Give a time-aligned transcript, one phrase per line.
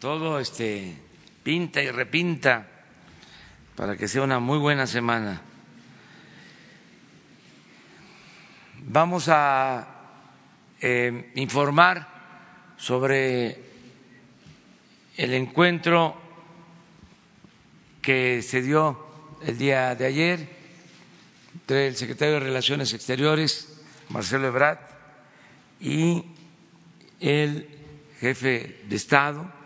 [0.00, 0.96] todo este
[1.42, 2.66] pinta y repinta
[3.76, 5.42] para que sea una muy buena semana.
[8.78, 9.86] Vamos a
[10.80, 12.08] eh, informar
[12.78, 13.62] sobre
[15.18, 16.16] el encuentro
[18.00, 19.06] que se dio
[19.42, 20.48] el día de ayer
[21.52, 24.78] entre el secretario de Relaciones Exteriores, Marcelo Ebrard,
[25.78, 26.24] y
[27.20, 27.68] el
[28.18, 29.59] jefe de Estado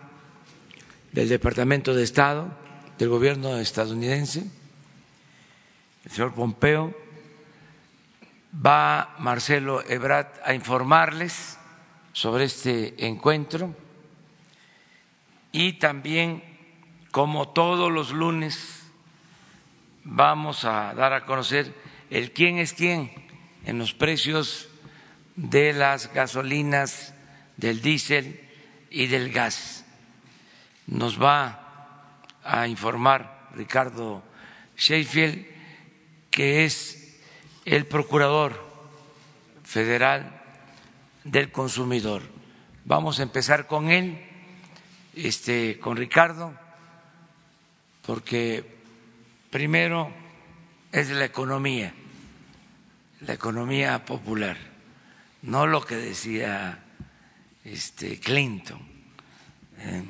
[1.14, 2.52] del Departamento de Estado
[2.98, 4.50] del gobierno estadounidense,
[6.04, 6.92] el señor Pompeo.
[8.54, 11.56] Va Marcelo Ebrard a informarles
[12.12, 13.74] sobre este encuentro
[15.52, 16.42] y también,
[17.12, 18.82] como todos los lunes,
[20.02, 21.72] vamos a dar a conocer
[22.10, 23.12] el quién es quién
[23.64, 24.68] en los precios
[25.36, 27.14] de las gasolinas,
[27.56, 28.40] del diésel
[28.90, 29.83] y del gas.
[30.86, 31.60] Nos va
[32.44, 34.22] a informar Ricardo
[34.76, 35.46] Sheffield,
[36.30, 37.20] que es
[37.64, 38.62] el procurador
[39.62, 40.42] federal
[41.24, 42.22] del consumidor.
[42.84, 44.20] Vamos a empezar con él,
[45.14, 46.54] este, con Ricardo,
[48.06, 48.64] porque
[49.50, 50.12] primero
[50.92, 51.94] es la economía,
[53.20, 54.58] la economía popular,
[55.42, 56.84] no lo que decía
[57.64, 58.80] este Clinton.
[59.78, 60.04] Eh,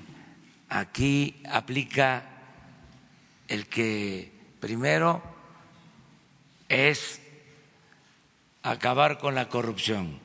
[0.74, 2.24] aquí aplica
[3.46, 5.22] el que primero
[6.68, 7.20] es
[8.60, 10.18] acabar con la corrupción.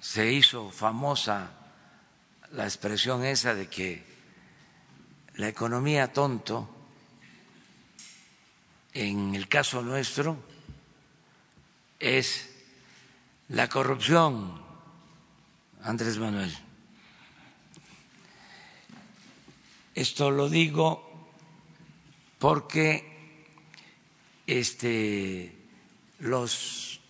[0.00, 1.50] Se hizo famosa
[2.52, 4.04] la expresión esa de que
[5.34, 6.68] la economía tonto,
[8.92, 10.36] en el caso nuestro,
[11.98, 12.48] es
[13.48, 14.62] la corrupción,
[15.82, 16.63] Andrés Manuel.
[19.94, 21.08] Esto lo digo
[22.40, 23.14] porque
[24.46, 25.54] este,
[26.18, 27.00] los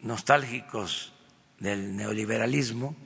[0.00, 1.12] nostálgicos
[1.58, 2.96] del neoliberalismo,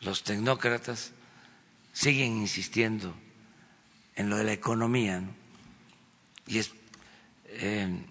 [0.00, 1.12] los tecnócratas,
[1.92, 3.14] siguen insistiendo
[4.16, 5.22] en lo de la economía
[6.48, 6.60] y
[7.46, 8.04] eh,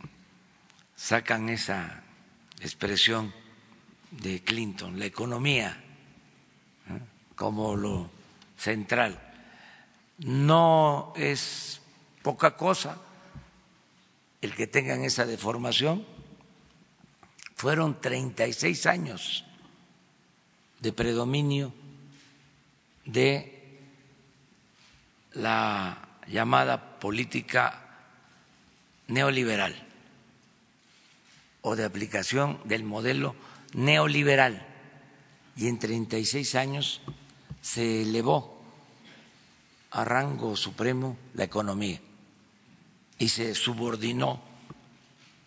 [0.96, 2.04] sacan esa
[2.62, 3.34] expresión
[4.12, 5.85] de Clinton, la economía
[7.36, 8.10] como lo
[8.58, 9.22] central.
[10.20, 11.82] No es
[12.22, 12.98] poca cosa
[14.42, 16.06] el que tengan esa deformación.
[17.56, 19.46] Fueron 36 años
[20.80, 21.74] de predominio
[23.06, 23.80] de
[25.34, 27.82] la llamada política
[29.08, 29.76] neoliberal
[31.62, 33.36] o de aplicación del modelo
[33.74, 34.66] neoliberal.
[35.56, 37.02] Y en 36 años
[37.66, 38.62] se elevó
[39.90, 42.00] a rango supremo la economía
[43.18, 44.40] y se subordinó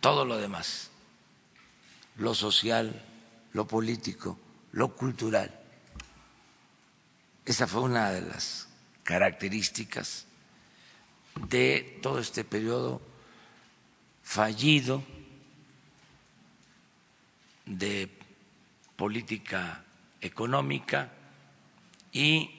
[0.00, 0.90] todo lo demás,
[2.16, 3.04] lo social,
[3.52, 4.36] lo político,
[4.72, 5.60] lo cultural.
[7.44, 8.66] Esa fue una de las
[9.04, 10.26] características
[11.48, 13.00] de todo este periodo
[14.24, 15.04] fallido
[17.64, 18.10] de
[18.96, 19.84] política
[20.20, 21.12] económica
[22.12, 22.50] y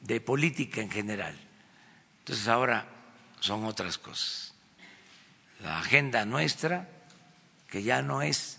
[0.00, 1.34] de política en general.
[2.20, 2.86] Entonces ahora
[3.40, 4.54] son otras cosas.
[5.60, 6.88] La agenda nuestra,
[7.68, 8.58] que ya no es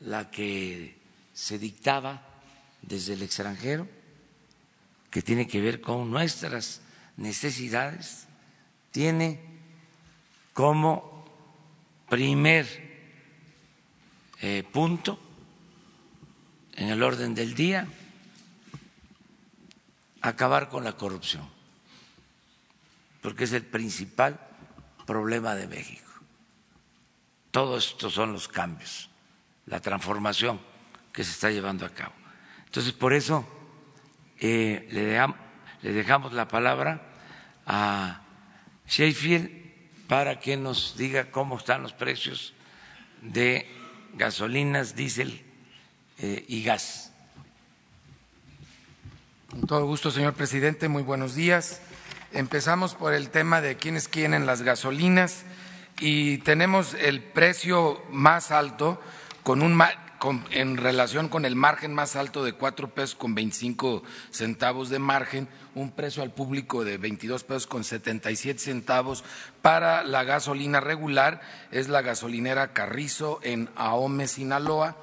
[0.00, 0.96] la que
[1.34, 2.22] se dictaba
[2.82, 3.88] desde el extranjero,
[5.10, 6.80] que tiene que ver con nuestras
[7.16, 8.26] necesidades,
[8.90, 9.40] tiene
[10.52, 11.26] como
[12.08, 12.66] primer
[14.40, 15.18] eh, punto
[16.76, 17.86] en el orden del día
[20.20, 21.48] acabar con la corrupción,
[23.22, 24.40] porque es el principal
[25.06, 26.10] problema de México.
[27.50, 29.10] Todos estos son los cambios,
[29.66, 30.60] la transformación
[31.12, 32.12] que se está llevando a cabo.
[32.66, 33.46] Entonces, por eso
[34.40, 37.02] eh, le, dejamos, la palabra
[37.66, 38.22] a
[38.86, 39.50] Sheffield
[40.06, 42.54] para que nos diga cómo están los precios
[43.22, 43.66] de
[44.14, 45.42] gasolinas, diésel
[46.18, 47.12] eh, y gas.
[49.58, 51.80] Con todo gusto, señor presidente, muy buenos días.
[52.32, 55.42] Empezamos por el tema de quiénes quieren las gasolinas
[55.98, 59.00] y tenemos el precio más alto
[59.42, 59.82] con un
[60.52, 65.48] en relación con el margen más alto de cuatro pesos con 25 centavos de margen,
[65.74, 69.24] un precio al público de 22 pesos con 77 centavos
[69.60, 71.40] para la gasolina regular,
[71.72, 74.96] es la gasolinera Carrizo en Ahome, Sinaloa,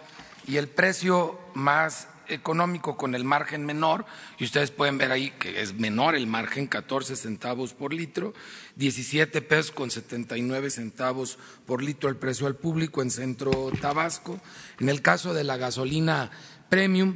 [0.48, 4.06] y el precio más económico con el margen menor,
[4.38, 8.34] y ustedes pueden ver ahí que es menor el margen, 14 centavos por litro,
[8.76, 14.40] 17 pesos con 79 centavos por litro el precio al público en Centro Tabasco.
[14.80, 16.32] En el caso de la gasolina
[16.70, 17.16] premium,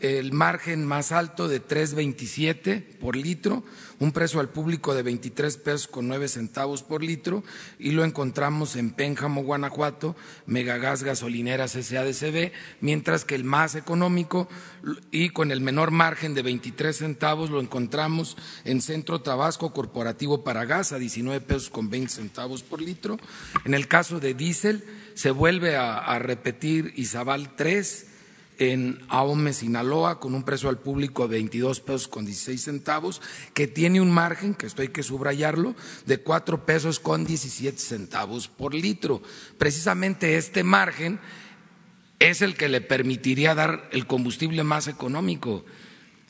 [0.00, 3.64] el margen más alto de 3.27 por litro,
[3.98, 7.42] un precio al público de 23 pesos con 9 centavos por litro
[7.78, 10.16] y lo encontramos en Pénjamo, Guanajuato,
[10.46, 14.48] Megagas Gasolineras SADCB, mientras que el más económico
[15.10, 20.64] y con el menor margen de 23 centavos lo encontramos en Centro Tabasco Corporativo para
[20.64, 23.18] Gas a 19 pesos con 20 centavos por litro.
[23.64, 24.84] En el caso de diésel
[25.14, 28.15] se vuelve a, repetir Izabal 3
[28.58, 33.20] en Ahome, Sinaloa, con un precio al público de 22 pesos con 16 centavos,
[33.54, 35.74] que tiene un margen, que esto hay que subrayarlo,
[36.06, 39.22] de 4 pesos con 17 centavos por litro.
[39.58, 41.18] Precisamente este margen
[42.18, 45.64] es el que le permitiría dar el combustible más económico.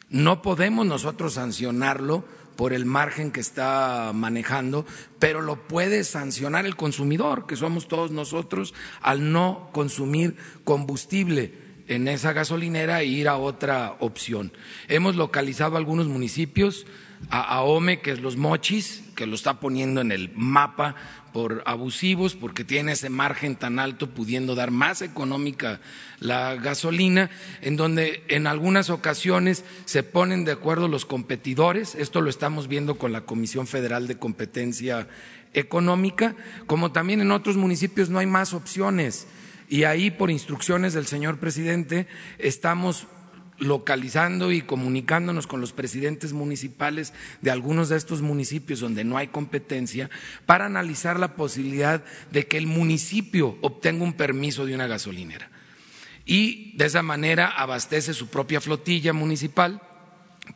[0.09, 2.25] No podemos nosotros sancionarlo
[2.57, 4.87] por el margen que está manejando,
[5.19, 8.73] pero lo puede sancionar el consumidor, que somos todos nosotros,
[9.03, 14.53] al no consumir combustible en esa gasolinera e ir a otra opción.
[14.89, 16.87] Hemos localizado algunos municipios,
[17.31, 20.95] a Ome, que es los Mochis, que lo está poniendo en el mapa
[21.33, 25.81] por abusivos, porque tiene ese margen tan alto, pudiendo dar más económica
[26.21, 27.31] la gasolina,
[27.63, 32.97] en donde en algunas ocasiones se ponen de acuerdo los competidores, esto lo estamos viendo
[32.97, 35.09] con la Comisión Federal de Competencia
[35.53, 36.37] Económica,
[36.67, 39.27] como también en otros municipios no hay más opciones
[39.69, 42.07] y ahí, por instrucciones del señor presidente,
[42.39, 43.07] estamos
[43.59, 49.29] localizando y comunicándonos con los presidentes municipales de algunos de estos municipios donde no hay
[49.29, 50.11] competencia
[50.45, 55.51] para analizar la posibilidad de que el municipio obtenga un permiso de una gasolinera.
[56.27, 59.81] Y de esa manera abastece su propia flotilla municipal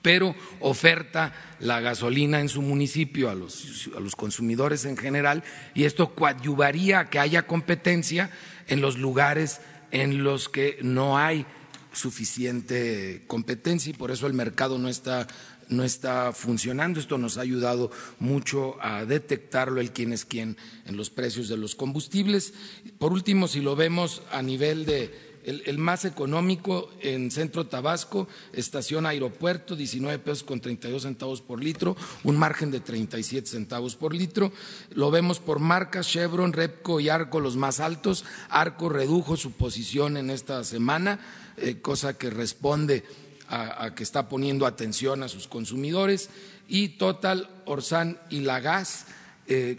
[0.02, 5.42] pero oferta la gasolina en su municipio a los, a los, consumidores en general
[5.74, 8.30] y esto coadyuvaría a que haya competencia
[8.70, 11.44] en los lugares en los que no hay
[11.92, 15.26] suficiente competencia y por eso el mercado no está,
[15.68, 17.00] no está funcionando.
[17.00, 17.90] Esto nos ha ayudado
[18.20, 20.56] mucho a detectarlo el quién es quién
[20.86, 22.54] en los precios de los combustibles.
[22.98, 29.06] Por último, si lo vemos a nivel de el, más económico en Centro Tabasco, estación
[29.06, 34.52] aeropuerto, 19 pesos con 32 centavos por litro, un margen de 37 centavos por litro.
[34.90, 38.24] Lo vemos por marcas, Chevron, Repco y Arco los más altos.
[38.48, 41.20] Arco redujo su posición en esta semana,
[41.56, 43.04] eh, cosa que responde
[43.48, 46.30] a, que está poniendo atención a sus consumidores.
[46.68, 49.06] Y Total, Orsan y Lagas
[49.50, 49.78] eh,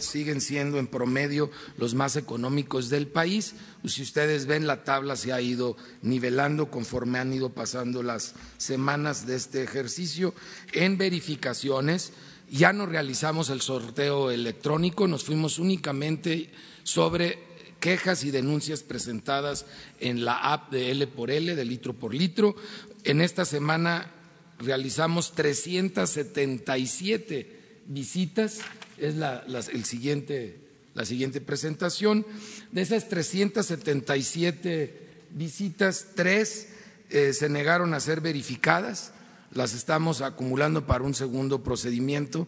[0.00, 3.54] siguen siendo en promedio los más económicos del país.
[3.86, 9.24] Si ustedes ven, la tabla se ha ido nivelando conforme han ido pasando las semanas
[9.24, 10.34] de este ejercicio.
[10.72, 12.12] En verificaciones,
[12.50, 16.50] ya no realizamos el sorteo electrónico, nos fuimos únicamente
[16.82, 17.38] sobre
[17.78, 19.66] quejas y denuncias presentadas
[20.00, 22.56] en la app de L por L, de litro por litro.
[23.04, 24.10] En esta semana
[24.58, 28.62] realizamos 377 visitas
[29.02, 30.58] es la, el siguiente,
[30.94, 32.24] la siguiente presentación.
[32.70, 35.00] De esas 377
[35.30, 36.68] visitas, tres
[37.10, 39.12] eh, se negaron a ser verificadas,
[39.52, 42.46] las estamos acumulando para un segundo procedimiento.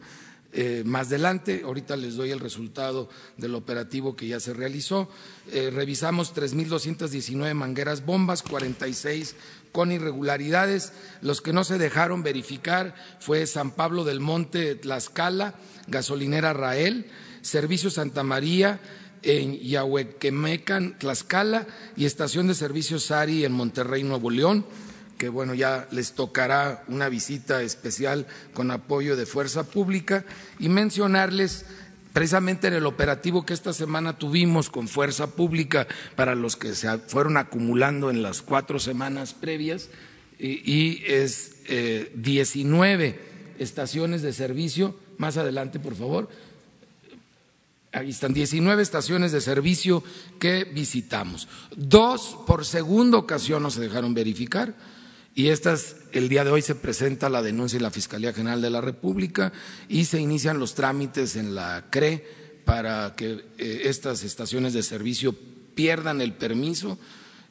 [0.56, 5.10] Eh, más adelante, ahorita les doy el resultado del operativo que ya se realizó.
[5.50, 9.34] Eh, revisamos 3.219 mangueras bombas, 46
[9.74, 10.92] con irregularidades.
[11.20, 15.54] Los que no se dejaron verificar fue San Pablo del Monte, Tlaxcala,
[15.88, 17.10] Gasolinera Rael,
[17.42, 18.78] Servicio Santa María
[19.24, 21.66] en Yahuequemecan, Tlaxcala
[21.96, 24.64] y Estación de Servicios Sari en Monterrey, Nuevo León
[25.18, 30.24] que bueno, ya les tocará una visita especial con apoyo de Fuerza Pública
[30.58, 31.66] y mencionarles
[32.14, 36.96] precisamente en el operativo que esta semana tuvimos con Fuerza Pública para los que se
[36.98, 39.90] fueron acumulando en las cuatro semanas previas,
[40.38, 43.18] y, es eh, 19
[43.58, 44.94] estaciones de servicio.
[45.18, 46.28] Más adelante, por favor.
[47.92, 50.02] Ahí están 19 estaciones de servicio
[50.38, 51.48] que visitamos.
[51.74, 54.74] Dos por segunda ocasión no se dejaron verificar
[55.34, 58.70] y estas, el día de hoy se presenta la denuncia en la Fiscalía General de
[58.70, 59.52] la República
[59.88, 62.24] y se inician los trámites en la CRE
[62.64, 65.34] para que eh, estas estaciones de servicio
[65.74, 66.98] pierdan el permiso,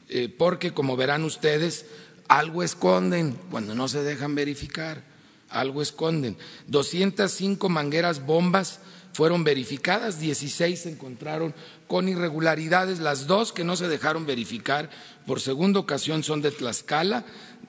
[0.08, 1.84] eh, porque como verán ustedes,
[2.26, 5.04] algo esconden cuando no se dejan verificar,
[5.50, 6.38] algo esconden.
[6.68, 8.80] 205 mangueras bombas
[9.12, 11.54] fueron verificadas, 16 se encontraron
[11.86, 14.90] con irregularidades, las dos que no se dejaron verificar
[15.26, 17.24] por segunda ocasión son de Tlaxcala,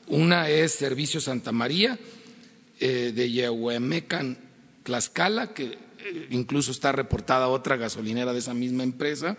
[0.08, 1.98] una es Servicio Santa María
[2.80, 4.38] eh, de Yehuemecan,
[4.84, 5.64] Tlaxcala, que
[6.00, 9.38] eh, incluso está reportada otra gasolinera de esa misma empresa,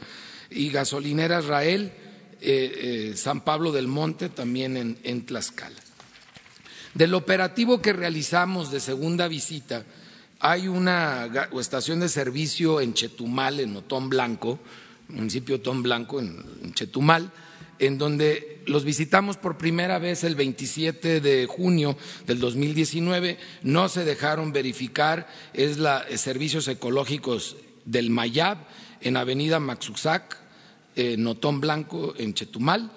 [0.50, 1.92] y gasolinera Israel,
[2.40, 5.76] eh, San Pablo del Monte, también en, en Tlaxcala.
[6.94, 9.84] Del operativo que realizamos de segunda visita,
[10.40, 14.58] hay una estación de servicio en Chetumal, en Otón Blanco,
[15.08, 17.30] municipio Otón Blanco, en Chetumal,
[17.78, 24.04] en donde los visitamos por primera vez el 27 de junio del 2019, no se
[24.04, 28.58] dejaron verificar, es la eh, Servicios Ecológicos del Mayab
[29.00, 30.38] en Avenida Maxuxac,
[30.96, 32.90] en Otón Blanco, en Chetumal,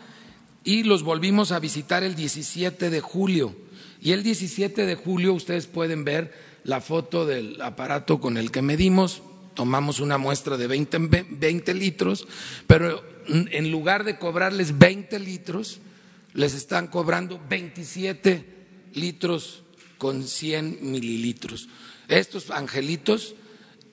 [0.64, 3.56] y los volvimos a visitar el 17 de julio.
[4.02, 6.34] Y el 17 de julio ustedes pueden ver
[6.64, 9.22] la foto del aparato con el que medimos,
[9.54, 12.28] tomamos una muestra de 20, litros,
[12.68, 15.80] pero en lugar de cobrarles 20 litros,
[16.34, 18.46] les están cobrando 27
[18.94, 19.64] litros
[19.98, 21.70] con 100 mililitros.
[22.08, 23.36] Estos angelitos,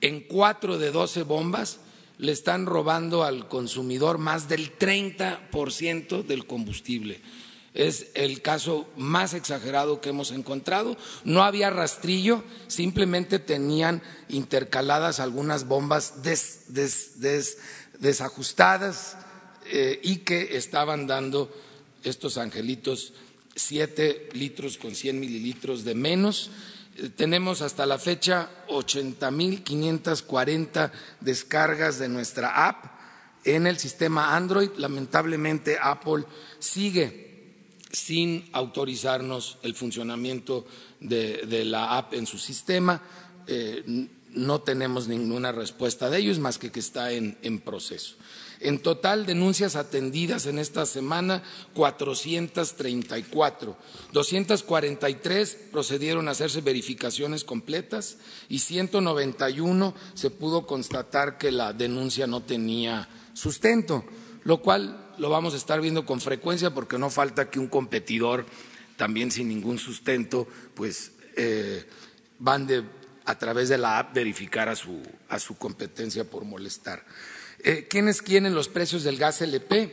[0.01, 1.79] en cuatro de 12 bombas,
[2.17, 7.21] le están robando al consumidor más del 30% del combustible
[7.77, 10.97] es el caso más exagerado que hemos encontrado.
[11.23, 16.15] No había rastrillo, simplemente tenían intercaladas algunas bombas
[17.99, 19.17] desajustadas
[19.71, 21.49] eh, y que estaban dando
[22.03, 23.13] estos angelitos
[23.57, 26.51] siete litros con 100 mililitros de menos.
[26.95, 32.85] Eh, tenemos hasta la fecha 80.540 descargas de nuestra app
[33.43, 34.71] en el sistema Android.
[34.77, 36.23] Lamentablemente Apple
[36.59, 37.27] sigue
[37.91, 40.65] sin autorizarnos el funcionamiento
[40.99, 43.01] de, la app en su sistema.
[43.47, 48.15] Eh, no tenemos ninguna respuesta de ellos más que que está en proceso.
[48.59, 53.77] En total, denuncias atendidas en esta semana, 434.
[54.13, 58.17] 243 procedieron a hacerse verificaciones completas
[58.49, 64.03] y 191 se pudo constatar que la denuncia no tenía sustento,
[64.43, 68.45] lo cual lo vamos a estar viendo con frecuencia porque no falta que un competidor,
[68.95, 71.85] también sin ningún sustento, pues eh,
[72.39, 72.67] van
[73.25, 74.99] a través de la app verificar a su,
[75.29, 77.03] a su competencia por molestar.
[77.69, 79.91] Eh, ¿Quiénes quieren los precios del gas LP?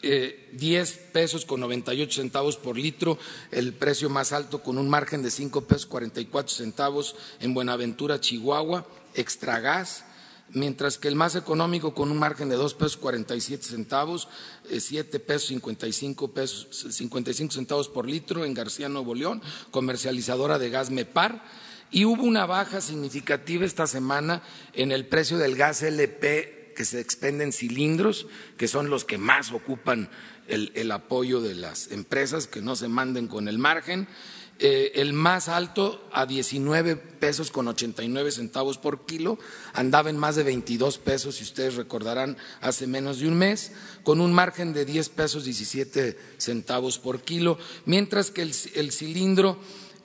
[0.00, 3.18] Eh, 10 pesos con 98 centavos por litro,
[3.50, 8.86] el precio más alto con un margen de 5 pesos 44 centavos en Buenaventura, Chihuahua,
[9.12, 10.04] extra gas
[10.50, 14.28] mientras que el más económico con un margen de dos pesos 47 centavos,
[14.70, 20.70] eh, siete pesos 55, pesos 55 centavos por litro en García Nuevo León, comercializadora de
[20.70, 21.42] gas MEPAR,
[21.90, 24.42] y hubo una baja significativa esta semana
[24.74, 28.26] en el precio del gas LP que se expende en cilindros,
[28.56, 30.10] que son los que más ocupan
[30.46, 34.06] el apoyo de las empresas, que no se manden con el margen.
[34.60, 39.36] Eh, el más alto a 19 pesos con 89 centavos por kilo,
[39.72, 43.72] andaba en más de 22 pesos, si ustedes recordarán, hace menos de un mes,
[44.04, 49.58] con un margen de 10 pesos 17 centavos por kilo, mientras que el, cilindro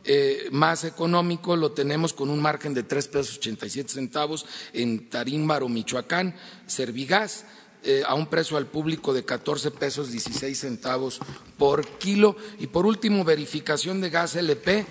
[0.05, 5.67] eh, más económico lo tenemos con un margen de 3 pesos 87 centavos en Tarímbaro,
[5.69, 6.35] Michoacán,
[6.67, 7.45] Servigas
[7.81, 11.19] eh, a un precio al público de 14 pesos 16 centavos
[11.57, 12.35] por kilo.
[12.59, 14.85] Y por último, verificación de gas LP.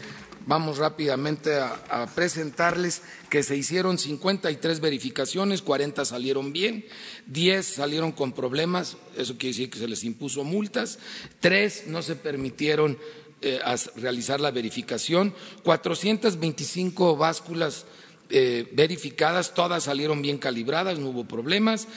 [0.47, 6.87] Vamos rápidamente a, presentarles que se hicieron 53 verificaciones, 40 salieron bien,
[7.27, 11.01] 10 salieron con problemas, eso quiere decir que se les impuso multas,
[11.41, 12.97] 3 no se permitieron
[13.43, 13.61] eh,
[13.97, 17.87] realizar la verificación, 425 básculas
[18.31, 21.89] eh, verificadas, todas salieron bien calibradas, no hubo problemas.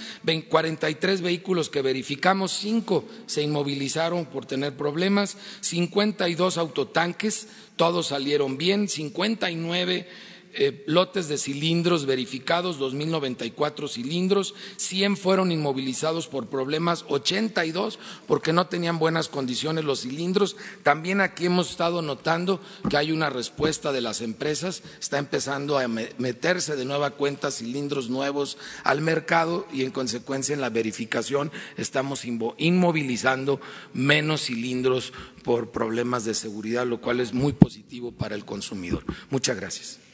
[0.47, 8.87] 43 vehículos que verificamos, 5 se inmovilizaron por tener problemas, 52 autotanques, todos salieron bien,
[8.87, 10.07] 59
[10.53, 18.67] eh, lotes de cilindros verificados, 2.094 cilindros, 100 fueron inmovilizados por problemas, 82 porque no
[18.67, 20.55] tenían buenas condiciones los cilindros.
[20.83, 25.87] También aquí hemos estado notando que hay una respuesta de las empresas, está empezando a
[25.87, 32.25] meterse de nueva cuenta cilindros nuevos al mercado y en consecuencia en la verificación estamos
[32.25, 33.59] inmovilizando
[33.93, 39.03] menos cilindros por problemas de seguridad, lo cual es muy positivo para el consumidor.
[39.29, 40.10] Muchas gracias.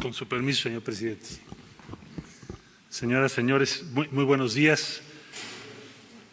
[0.00, 1.26] Con su permiso, señor presidente.
[2.90, 5.00] Señoras, señores, muy, buenos días.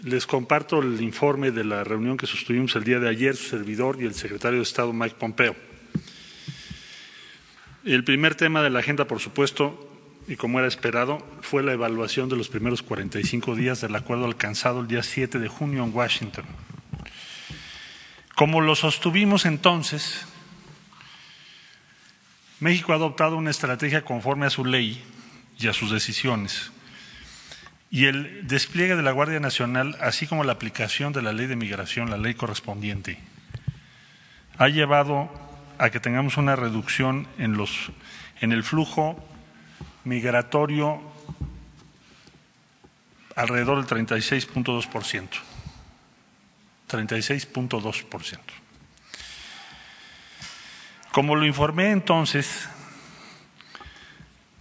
[0.02, 4.02] Les comparto el informe de la reunión que sostuvimos el día de ayer, su servidor
[4.02, 5.56] y el secretario de Estado Mike Pompeo.
[7.86, 9.90] El primer tema de la agenda, por supuesto,
[10.28, 14.82] y como era esperado, fue la evaluación de los primeros 45 días del acuerdo alcanzado
[14.82, 16.46] el día 7 de junio en Washington.
[18.36, 20.26] Como lo sostuvimos entonces,
[22.64, 25.04] México ha adoptado una estrategia conforme a su ley
[25.60, 26.72] y a sus decisiones
[27.94, 31.56] y el despliegue de la Guardia Nacional, así como la aplicación de la ley de
[31.56, 33.20] migración, la ley correspondiente,
[34.58, 35.30] ha llevado
[35.78, 37.92] a que tengamos una reducción en, los,
[38.42, 39.24] en el flujo
[40.06, 41.04] migratorio
[43.36, 45.30] alrededor del 36.2%.
[46.90, 48.63] 36.2%.
[51.14, 52.68] Como lo informé entonces,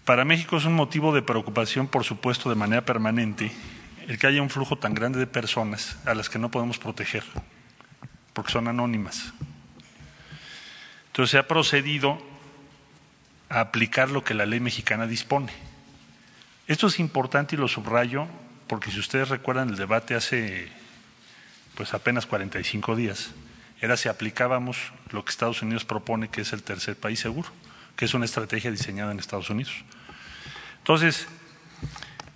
[0.04, 3.50] para México es un motivo de preocupación, por supuesto, de manera permanente,
[4.06, 7.25] el que haya un flujo tan grande de personas a las que no podemos proteger,
[8.35, 9.32] porque son anónimas.
[11.06, 12.18] Entonces se ha procedido
[13.49, 15.54] a aplicar lo que la ley mexicana dispone.
[16.66, 18.26] Esto es importante y lo subrayo
[18.66, 20.68] porque si ustedes recuerdan el debate hace
[21.76, 23.30] pues apenas 45 días,
[23.82, 24.78] era si aplicábamos
[25.10, 27.50] lo que Estados Unidos propone que es el tercer país seguro
[27.96, 29.72] que es una estrategia diseñada en Estados Unidos.
[30.78, 31.28] Entonces,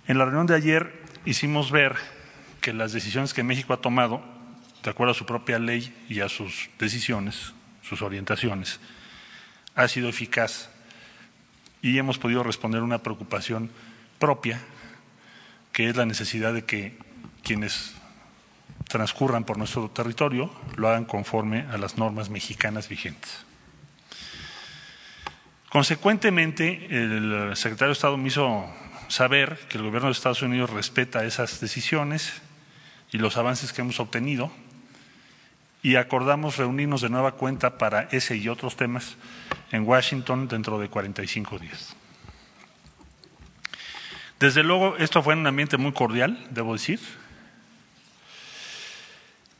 [0.07, 1.95] en la reunión de ayer hicimos ver
[2.61, 4.23] que las decisiones que México ha tomado,
[4.83, 8.79] de acuerdo a su propia ley y a sus decisiones, sus orientaciones,
[9.75, 10.69] ha sido eficaz
[11.81, 13.69] y hemos podido responder una preocupación
[14.19, 14.61] propia,
[15.71, 16.97] que es la necesidad de que
[17.43, 17.93] quienes
[18.87, 23.45] transcurran por nuestro territorio lo hagan conforme a las normas mexicanas vigentes.
[25.69, 28.65] Consecuentemente, el secretario de Estado me hizo
[29.09, 32.41] saber que el gobierno de Estados Unidos respeta esas decisiones
[33.11, 34.51] y los avances que hemos obtenido
[35.83, 39.17] y acordamos reunirnos de nueva cuenta para ese y otros temas
[39.71, 41.95] en Washington dentro de 45 días.
[44.39, 46.99] Desde luego, esto fue en un ambiente muy cordial, debo decir,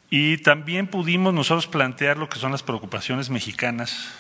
[0.10, 4.13] y también pudimos nosotros plantear lo que son las preocupaciones mexicanas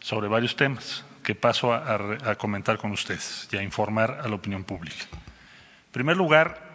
[0.00, 4.64] sobre varios temas que paso a, comentar con ustedes y a informar a la opinión
[4.64, 5.04] pública.
[5.12, 6.66] En primer lugar,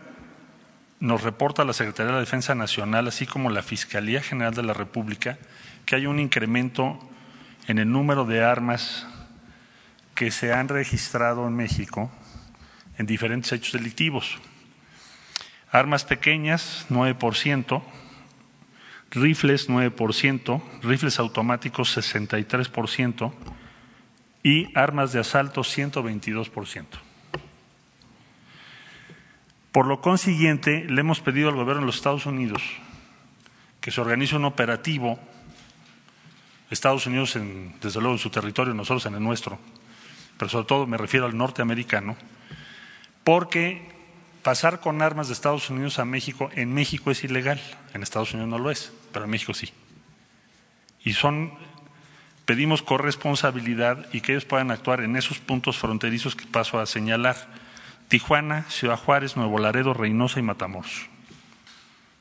[1.00, 4.74] nos reporta la Secretaría de la Defensa Nacional, así como la Fiscalía General de la
[4.74, 5.38] República,
[5.86, 7.00] que hay un incremento
[7.68, 9.08] en el número de armas
[10.16, 12.12] que se han registrado en México
[12.98, 14.38] en diferentes hechos delictivos.
[15.72, 17.82] Armas pequeñas, 9%,
[19.14, 23.32] rifles 9%, rifles automáticos 63%
[24.44, 26.86] y armas de asalto 122%.
[29.72, 32.62] Por lo consiguiente, le hemos pedido al gobierno de los Estados Unidos
[33.82, 35.20] que se organice un operativo,
[36.70, 39.60] Estados Unidos en, desde luego en su territorio, nosotros en el nuestro,
[40.38, 42.16] pero sobre todo me refiero al norteamericano,
[43.24, 43.93] porque
[44.44, 47.60] pasar con armas de Estados Unidos a México en México es ilegal,
[47.94, 49.72] en Estados Unidos no lo es, pero en México sí.
[51.04, 51.54] Y son
[52.46, 57.38] pedimos corresponsabilidad y que ellos puedan actuar en esos puntos fronterizos que paso a señalar.
[58.10, 61.08] Tijuana, Ciudad Juárez, Nuevo Laredo, Reynosa y Matamoros.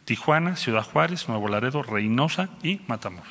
[0.04, 3.28] Tijuana, Ciudad Juárez, Nuevo Laredo, Reynosa y Matamoros.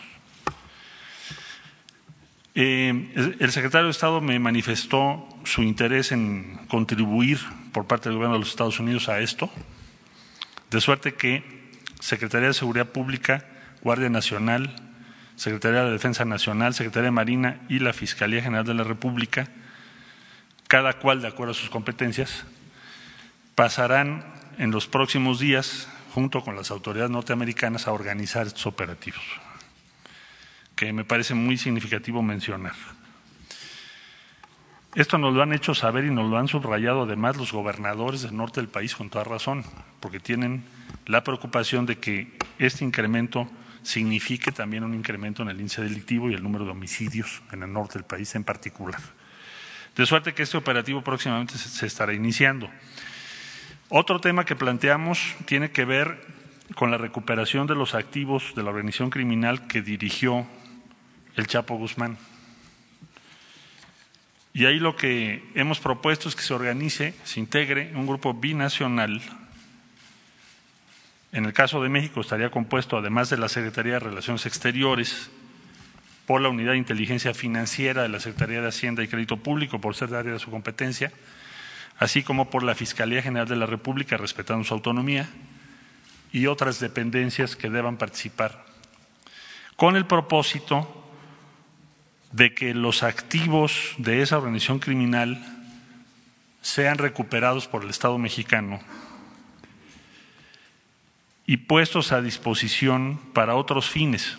[2.53, 7.39] Eh, el secretario de Estado me manifestó su interés en contribuir
[7.71, 9.49] por parte del Gobierno de los Estados Unidos a esto,
[10.69, 13.45] de suerte que Secretaría de Seguridad Pública,
[13.81, 14.75] Guardia Nacional,
[15.35, 19.47] Secretaría de Defensa Nacional, Secretaría de Marina y la Fiscalía General de la República,
[20.67, 22.45] cada cual de acuerdo a sus competencias,
[23.55, 24.23] pasarán
[24.57, 29.23] en los próximos días, junto con las autoridades norteamericanas, a organizar estos operativos
[30.81, 32.73] que me parece muy significativo mencionar.
[34.93, 38.35] Esto nos lo han hecho saber y nos lo han subrayado además los gobernadores del
[38.35, 39.63] norte del país con toda razón,
[40.01, 40.65] porque tienen
[41.05, 43.49] la preocupación de que este incremento
[43.83, 47.71] signifique también un incremento en el índice delictivo y el número de homicidios en el
[47.71, 48.99] norte del país en particular.
[49.95, 52.69] De suerte que este operativo próximamente se estará iniciando.
[53.87, 56.21] Otro tema que planteamos tiene que ver
[56.75, 60.45] con la recuperación de los activos de la organización criminal que dirigió
[61.35, 62.17] el Chapo Guzmán.
[64.53, 69.21] Y ahí lo que hemos propuesto es que se organice, se integre un grupo binacional.
[71.31, 75.31] En el caso de México estaría compuesto, además de la Secretaría de Relaciones Exteriores,
[76.25, 79.95] por la Unidad de Inteligencia Financiera de la Secretaría de Hacienda y Crédito Público, por
[79.95, 81.11] ser de área de su competencia,
[81.97, 85.29] así como por la Fiscalía General de la República, respetando su autonomía,
[86.33, 88.65] y otras dependencias que deban participar,
[89.77, 91.00] con el propósito
[92.31, 95.43] de que los activos de esa organización criminal
[96.61, 98.79] sean recuperados por el Estado mexicano
[101.45, 104.37] y puestos a disposición para otros fines.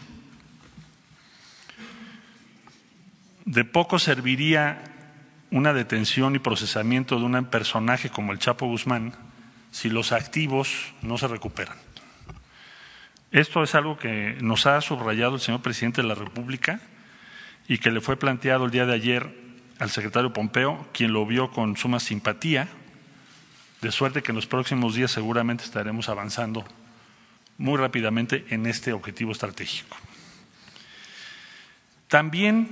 [3.45, 4.85] De poco serviría
[5.51, 9.13] una detención y procesamiento de un personaje como el Chapo Guzmán
[9.71, 11.77] si los activos no se recuperan.
[13.33, 16.81] Esto es algo que nos ha subrayado el señor presidente de la República
[17.69, 19.43] y que le fue planteado el día de ayer
[19.79, 22.69] al secretario Pompeo, quien lo vio con suma simpatía,
[23.81, 26.65] de suerte que en los próximos días seguramente estaremos avanzando
[27.59, 29.97] muy rápidamente en este objetivo estratégico.
[32.09, 32.69] También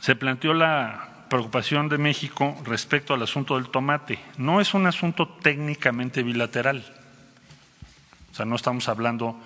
[0.00, 4.18] se planteó la preocupación de México respecto al asunto del tomate.
[4.36, 6.84] No es un asunto técnicamente bilateral.
[8.32, 9.40] O sea, no estamos hablando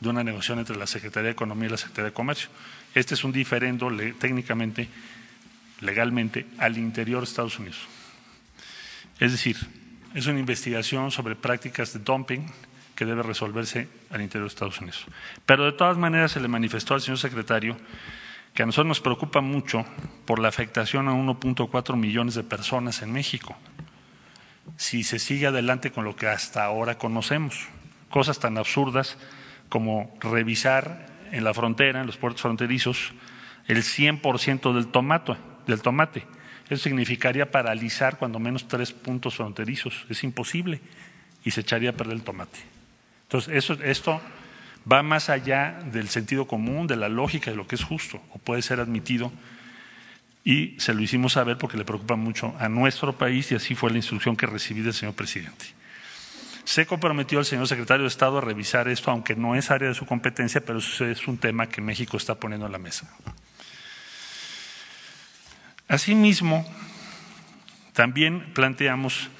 [0.00, 2.50] de una negociación entre la Secretaría de Economía y la Secretaría de Comercio.
[2.94, 4.88] Este es un diferendo técnicamente,
[5.80, 7.78] legalmente, al interior de Estados Unidos.
[9.18, 9.56] Es decir,
[10.14, 12.46] es una investigación sobre prácticas de dumping
[12.96, 15.06] que debe resolverse al interior de Estados Unidos.
[15.46, 17.76] Pero de todas maneras se le manifestó al señor secretario
[18.54, 19.84] que a nosotros nos preocupa mucho
[20.26, 23.56] por la afectación a 1.4 millones de personas en México,
[24.76, 27.68] si se sigue adelante con lo que hasta ahora conocemos.
[28.10, 29.16] Cosas tan absurdas
[29.68, 33.12] como revisar en la frontera, en los puertos fronterizos,
[33.66, 36.24] el 100% del tomate, del tomate.
[36.68, 40.06] Eso significaría paralizar cuando menos tres puntos fronterizos.
[40.08, 40.80] Es imposible
[41.44, 42.58] y se echaría a perder el tomate.
[43.24, 44.20] Entonces, eso, esto
[44.90, 48.38] va más allá del sentido común, de la lógica de lo que es justo o
[48.38, 49.32] puede ser admitido
[50.44, 53.90] y se lo hicimos saber porque le preocupa mucho a nuestro país y así fue
[53.90, 55.66] la instrucción que recibí del señor presidente.
[56.70, 59.94] Se comprometió el señor secretario de Estado a revisar esto, aunque no es área de
[59.96, 63.12] su competencia, pero es un tema que México está poniendo en la mesa.
[65.88, 66.64] Asimismo,
[67.92, 69.30] también planteamos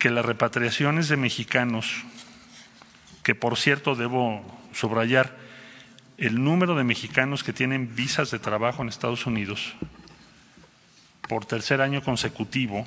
[0.00, 2.02] que las repatriaciones de mexicanos,
[3.22, 5.36] que por cierto debo subrayar,
[6.18, 9.76] el número de mexicanos que tienen visas de trabajo en Estados Unidos
[11.28, 12.84] por tercer año consecutivo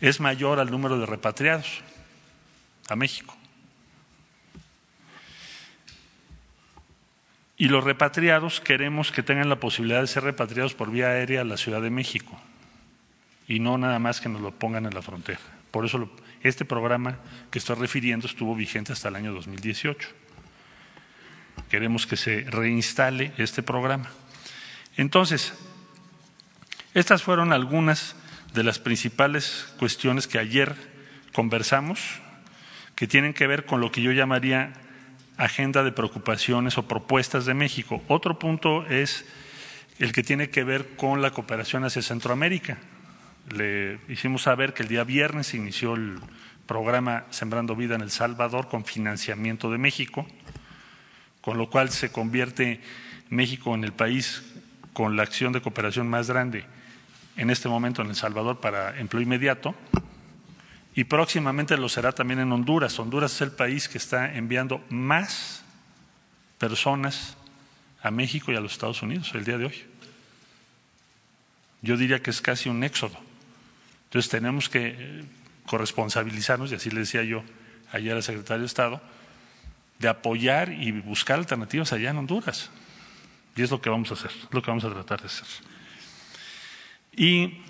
[0.00, 1.84] es mayor al número de repatriados
[2.88, 3.36] a México.
[7.58, 11.44] Y los repatriados queremos que tengan la posibilidad de ser repatriados por vía aérea a
[11.44, 12.38] la Ciudad de México
[13.48, 15.40] y no nada más que nos lo pongan en la frontera.
[15.70, 16.10] Por eso
[16.42, 17.18] este programa
[17.50, 20.08] que estoy refiriendo estuvo vigente hasta el año 2018.
[21.70, 24.10] Queremos que se reinstale este programa.
[24.96, 25.54] Entonces,
[26.94, 28.16] estas fueron algunas
[28.52, 30.74] de las principales cuestiones que ayer
[31.32, 32.20] conversamos
[32.96, 34.72] que tienen que ver con lo que yo llamaría
[35.36, 38.02] agenda de preocupaciones o propuestas de México.
[38.08, 39.26] Otro punto es
[39.98, 42.78] el que tiene que ver con la cooperación hacia Centroamérica.
[43.54, 46.18] Le hicimos saber que el día viernes inició el
[46.66, 50.26] programa Sembrando Vida en El Salvador con financiamiento de México,
[51.42, 52.80] con lo cual se convierte
[53.28, 54.42] México en el país
[54.94, 56.64] con la acción de cooperación más grande
[57.36, 59.74] en este momento en El Salvador para empleo inmediato
[60.96, 62.98] y próximamente lo será también en Honduras.
[62.98, 65.62] Honduras es el país que está enviando más
[66.56, 67.36] personas
[68.02, 69.84] a México y a los Estados Unidos el día de hoy.
[71.82, 73.18] Yo diría que es casi un éxodo.
[74.04, 75.24] Entonces tenemos que eh,
[75.66, 77.44] corresponsabilizarnos, y así le decía yo
[77.92, 79.02] ayer al secretario de Estado,
[79.98, 82.70] de apoyar y buscar alternativas allá en Honduras.
[83.54, 85.46] Y es lo que vamos a hacer, lo que vamos a tratar de hacer.
[87.14, 87.60] Y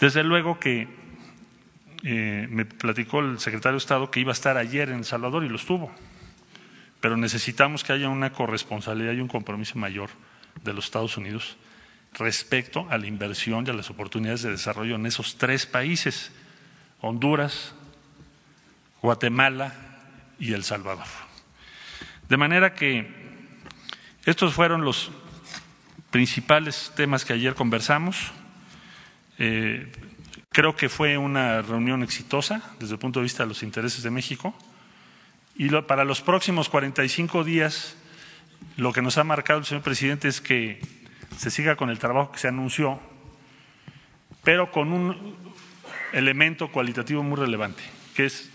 [0.00, 0.97] desde luego que
[2.02, 5.44] eh, me platicó el secretario de Estado que iba a estar ayer en El Salvador
[5.44, 5.92] y lo estuvo.
[7.00, 10.10] Pero necesitamos que haya una corresponsabilidad y un compromiso mayor
[10.62, 11.56] de los Estados Unidos
[12.14, 16.32] respecto a la inversión y a las oportunidades de desarrollo en esos tres países,
[17.00, 17.74] Honduras,
[19.02, 19.74] Guatemala
[20.38, 21.06] y El Salvador.
[22.28, 23.08] De manera que
[24.24, 25.10] estos fueron los
[26.10, 28.32] principales temas que ayer conversamos.
[29.38, 29.90] Eh,
[30.50, 34.10] Creo que fue una reunión exitosa desde el punto de vista de los intereses de
[34.10, 34.54] México.
[35.54, 37.96] Y para los próximos 45 días,
[38.76, 40.80] lo que nos ha marcado el señor presidente es que
[41.36, 43.00] se siga con el trabajo que se anunció,
[44.42, 45.36] pero con un
[46.12, 47.82] elemento cualitativo muy relevante,
[48.14, 48.50] que es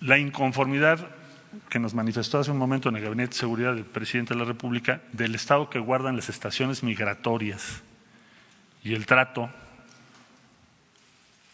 [0.00, 1.10] la inconformidad
[1.68, 4.46] que nos manifestó hace un momento en el Gabinete de Seguridad del presidente de la
[4.46, 7.82] República del estado que guardan las estaciones migratorias
[8.82, 9.50] y el trato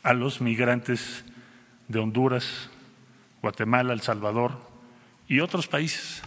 [0.03, 1.25] a los migrantes
[1.89, 2.69] de Honduras,
[3.43, 4.59] Guatemala, El Salvador
[5.29, 6.23] y otros países.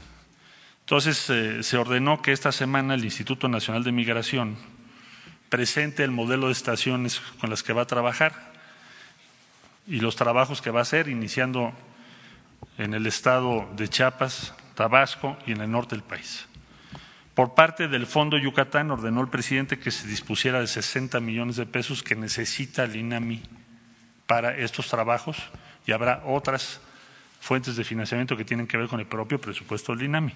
[0.82, 4.58] Entonces eh, se ordenó que esta semana el Instituto Nacional de Migración
[5.50, 8.54] presente el modelo de estaciones con las que va a trabajar
[9.86, 11.74] y los trabajos que va a hacer, iniciando
[12.78, 16.47] en el estado de Chiapas, Tabasco y en el norte del país.
[17.38, 21.68] Por parte del Fondo Yucatán ordenó el presidente que se dispusiera de 60 millones de
[21.68, 23.44] pesos que necesita el INAMI
[24.26, 25.38] para estos trabajos
[25.86, 26.82] y habrá otras
[27.40, 30.34] fuentes de financiamiento que tienen que ver con el propio presupuesto del INAMI.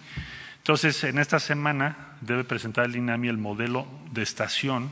[0.57, 4.91] Entonces, en esta semana debe presentar el INAMI el modelo de estación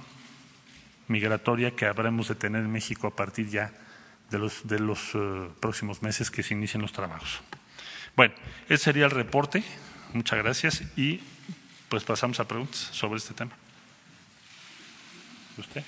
[1.10, 3.72] migratoria que habremos de tener en México a partir ya
[4.32, 7.42] de los, de los eh, próximos meses que se inicien los trabajos.
[8.16, 8.34] Bueno,
[8.68, 9.64] ese sería el reporte.
[10.14, 11.22] Muchas gracias y
[11.90, 13.52] pues pasamos a preguntas sobre este tema.
[15.58, 15.84] ¿Usted?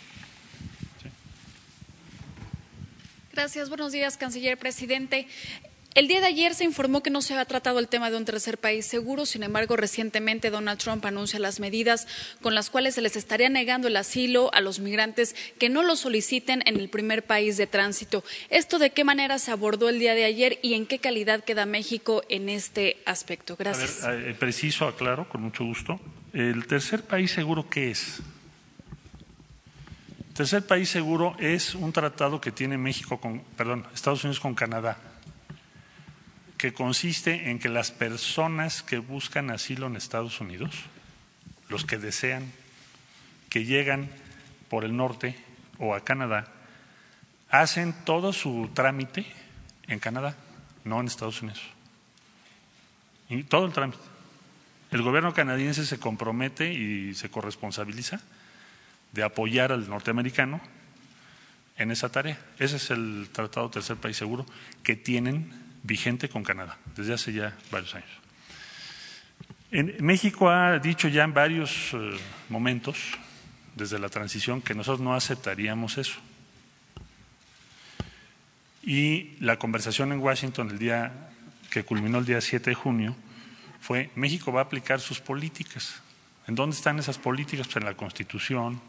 [3.33, 3.69] Gracias.
[3.69, 5.27] Buenos días, canciller presidente.
[5.93, 8.23] El día de ayer se informó que no se había tratado el tema de un
[8.23, 12.08] tercer país seguro, sin embargo, recientemente Donald Trump anuncia las medidas
[12.41, 15.97] con las cuales se les estaría negando el asilo a los migrantes que no lo
[15.97, 18.23] soliciten en el primer país de tránsito.
[18.49, 21.65] ¿Esto de qué manera se abordó el día de ayer y en qué calidad queda
[21.65, 23.58] México en este aspecto?
[23.60, 24.06] Gracias.
[24.06, 25.99] A ver, eh, preciso, aclaro, con mucho gusto.
[26.32, 28.19] ¿El tercer país seguro qué es?
[30.30, 34.56] El tercer país seguro es un tratado que tiene México con, perdón, Estados Unidos con
[34.56, 35.11] Canadá
[36.62, 40.76] que consiste en que las personas que buscan asilo en Estados Unidos,
[41.69, 42.52] los que desean,
[43.50, 44.12] que llegan
[44.69, 45.36] por el norte
[45.80, 46.54] o a Canadá,
[47.50, 49.26] hacen todo su trámite
[49.88, 50.36] en Canadá,
[50.84, 51.63] no en Estados Unidos.
[53.28, 54.04] Y todo el trámite.
[54.91, 58.21] El gobierno canadiense se compromete y se corresponsabiliza
[59.13, 60.62] de apoyar al norteamericano
[61.80, 62.39] en esa tarea.
[62.60, 64.45] Ese es el Tratado Tercer País Seguro
[64.84, 68.10] que tienen vigente con Canadá desde hace ya varios años.
[69.72, 72.12] En México ha dicho ya en varios eh,
[72.50, 72.98] momentos,
[73.76, 76.20] desde la transición, que nosotros no aceptaríamos eso.
[78.84, 81.30] Y la conversación en Washington el día
[81.70, 83.15] que culminó el día 7 de junio
[83.80, 86.02] fue México va a aplicar sus políticas.
[86.48, 87.67] ¿En dónde están esas políticas?
[87.67, 88.82] Pues en la Constitución,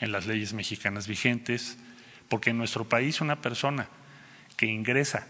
[0.00, 1.78] en las leyes mexicanas vigentes,
[2.28, 3.88] porque en nuestro país una persona
[4.56, 5.26] que ingresa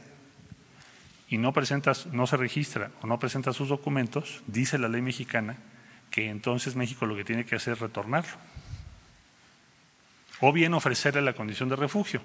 [1.28, 5.56] y no, presenta, no se registra o no presenta sus documentos, dice la ley mexicana
[6.10, 8.32] que entonces México lo que tiene que hacer es retornarlo.
[10.40, 12.22] O bien ofrecerle la condición de refugio.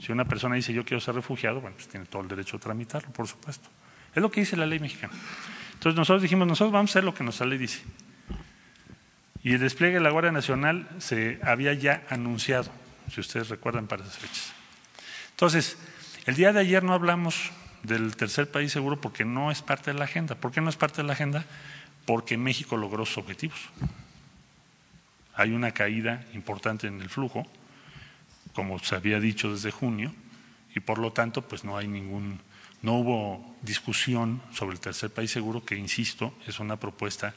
[0.00, 2.60] Si una persona dice yo quiero ser refugiado, bueno, pues tiene todo el derecho a
[2.60, 3.68] tramitarlo, por supuesto.
[4.14, 5.12] Es lo que dice la ley mexicana.
[5.74, 7.82] Entonces nosotros dijimos, nosotros vamos a hacer lo que nuestra ley dice.
[9.42, 12.70] Y el despliegue de la Guardia Nacional se había ya anunciado,
[13.12, 14.52] si ustedes recuerdan para esas fechas.
[15.32, 15.78] Entonces,
[16.24, 17.52] el día de ayer no hablamos
[17.86, 20.34] del tercer país seguro porque no es parte de la agenda.
[20.34, 21.44] ¿Por qué no es parte de la agenda?
[22.04, 23.58] Porque México logró sus objetivos.
[25.34, 27.46] Hay una caída importante en el flujo,
[28.54, 30.14] como se había dicho desde junio,
[30.74, 32.40] y por lo tanto, pues no hay ningún,
[32.82, 37.34] no hubo discusión sobre el tercer país seguro, que insisto, es una propuesta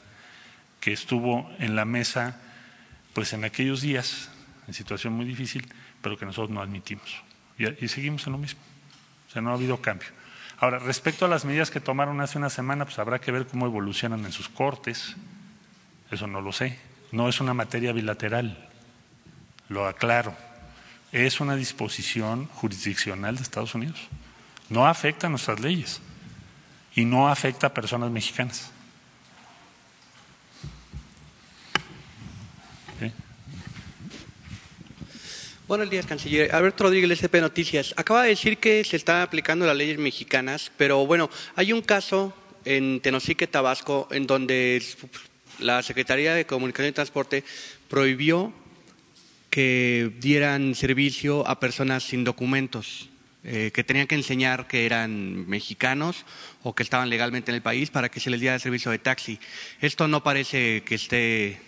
[0.80, 2.40] que estuvo en la mesa,
[3.12, 4.30] pues en aquellos días,
[4.66, 5.66] en situación muy difícil,
[6.00, 7.22] pero que nosotros no admitimos.
[7.58, 8.60] Y, y seguimos en lo mismo.
[9.28, 10.08] O sea, no ha habido cambio.
[10.60, 13.64] Ahora, respecto a las medidas que tomaron hace una semana, pues habrá que ver cómo
[13.64, 15.16] evolucionan en sus cortes.
[16.10, 16.78] Eso no lo sé.
[17.12, 18.68] No es una materia bilateral.
[19.70, 20.36] Lo aclaro.
[21.12, 23.98] Es una disposición jurisdiccional de Estados Unidos.
[24.68, 26.02] No afecta a nuestras leyes
[26.94, 28.70] y no afecta a personas mexicanas.
[35.70, 36.52] Buenos días, canciller.
[36.52, 37.94] Alberto Rodríguez, SP Noticias.
[37.96, 42.34] Acaba de decir que se están aplicando las leyes mexicanas, pero bueno, hay un caso
[42.64, 44.82] en Tenosique, Tabasco, en donde
[45.60, 47.44] la Secretaría de Comunicación y Transporte
[47.86, 48.52] prohibió
[49.48, 53.08] que dieran servicio a personas sin documentos,
[53.44, 56.26] eh, que tenían que enseñar que eran mexicanos
[56.64, 58.98] o que estaban legalmente en el país para que se les diera el servicio de
[58.98, 59.38] taxi.
[59.80, 61.60] Esto no parece que esté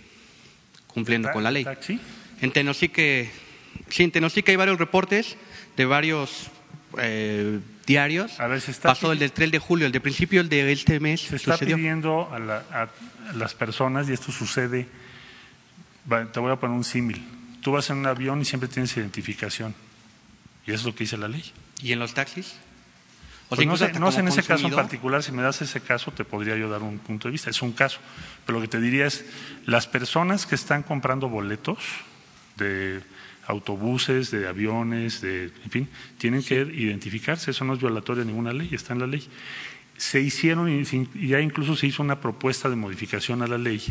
[0.88, 1.62] cumpliendo con la ley.
[1.62, 2.00] ¿Taxi?
[2.40, 3.30] En Tenosique,
[3.92, 5.36] Sí, en Tenosique hay varios reportes
[5.76, 6.50] de varios
[6.98, 8.40] eh, diarios.
[8.40, 10.72] A ver, se está Pasó el del 3 de julio, el de principio, el de
[10.72, 11.20] este mes.
[11.20, 11.76] Se está sucedió.
[11.76, 12.88] pidiendo a, la- a
[13.36, 14.88] las personas, y esto sucede,
[16.32, 17.22] te voy a poner un símil.
[17.60, 19.74] Tú vas en un avión y siempre tienes identificación.
[20.66, 21.44] Y eso es lo que dice la ley.
[21.82, 22.54] ¿Y en los taxis?
[23.48, 25.42] O Pues sea, no incluso sé, no sé en ese caso en particular, si me
[25.42, 27.50] das ese caso, te podría yo dar un punto de vista.
[27.50, 27.98] Es un caso.
[28.46, 29.24] Pero lo que te diría es,
[29.66, 31.78] las personas que están comprando boletos
[32.56, 33.00] de
[33.46, 37.50] autobuses, de aviones, de, en fin, tienen que identificarse.
[37.50, 39.26] Eso no es violatorio de ninguna ley, está en la ley.
[39.96, 43.82] Se hicieron, y ya incluso se hizo una propuesta de modificación a la ley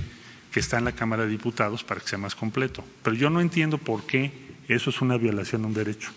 [0.51, 2.83] que está en la Cámara de Diputados para que sea más completo.
[3.03, 4.31] Pero yo no entiendo por qué
[4.67, 6.11] eso es una violación a un derecho.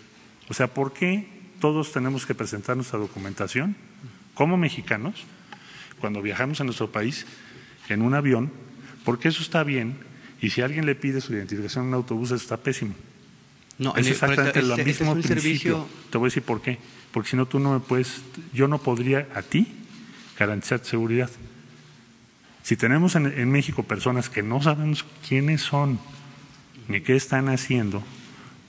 [0.49, 1.27] O sea, ¿por qué
[1.59, 3.75] todos tenemos que presentar nuestra documentación
[4.33, 5.23] como mexicanos
[5.99, 7.25] cuando viajamos a nuestro país
[7.87, 8.51] en un avión?
[9.05, 9.97] Porque eso está bien
[10.41, 12.93] y si alguien le pide su identificación en un autobús, eso está pésimo.
[13.77, 15.41] No, es exactamente este- lo este es mismo un principio.
[15.41, 16.77] servicio- Te voy a decir por qué.
[17.11, 18.21] Porque si no, tú no me puedes,
[18.53, 19.67] yo no podría a ti
[20.37, 21.29] garantizar seguridad.
[22.63, 25.99] Si tenemos en, en México personas que no sabemos quiénes son
[26.87, 28.03] ni qué están haciendo,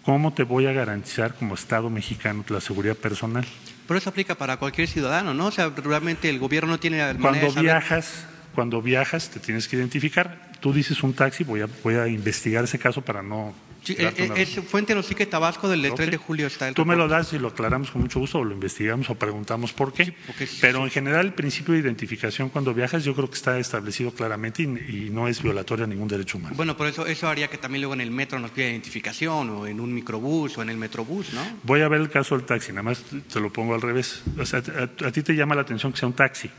[0.05, 3.45] ¿cómo te voy a garantizar como Estado mexicano la seguridad personal?
[3.89, 5.47] Pero eso aplica para cualquier ciudadano, ¿no?
[5.47, 9.31] O sea, realmente el gobierno no tiene la manera Cuando de saber- viajas, cuando viajas
[9.31, 10.51] te tienes que identificar.
[10.61, 13.55] Tú dices un taxi, voy a, voy a investigar ese caso para no...
[13.89, 17.09] Eh, eh, es Fuente Nosique Tabasco del 3 de julio está el Tú me lo
[17.09, 20.07] das y lo aclaramos con mucho gusto, o lo investigamos o preguntamos por qué.
[20.07, 20.85] Sí, porque sí, Pero sí.
[20.85, 24.67] en general el principio de identificación cuando viajas yo creo que está establecido claramente y,
[25.07, 26.55] y no es violatorio a ningún derecho humano.
[26.57, 29.67] Bueno, por eso eso haría que también luego en el metro nos pida identificación o
[29.67, 31.43] en un microbús o en el metrobús, ¿no?
[31.63, 34.23] Voy a ver el caso del taxi, nada más te lo pongo al revés.
[34.39, 36.51] O sea, a, a ti te llama la atención que sea un taxi.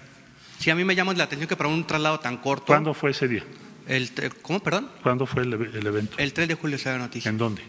[0.60, 2.66] Sí, a mí me llama la atención que para un traslado tan corto.
[2.68, 3.44] ¿Cuándo fue ese día?
[3.88, 4.90] El, ¿Cómo, perdón?
[5.04, 6.18] ¿Cuándo fue el, el evento?
[6.18, 7.30] El 3 de julio se da noticia.
[7.30, 7.62] ¿En dónde?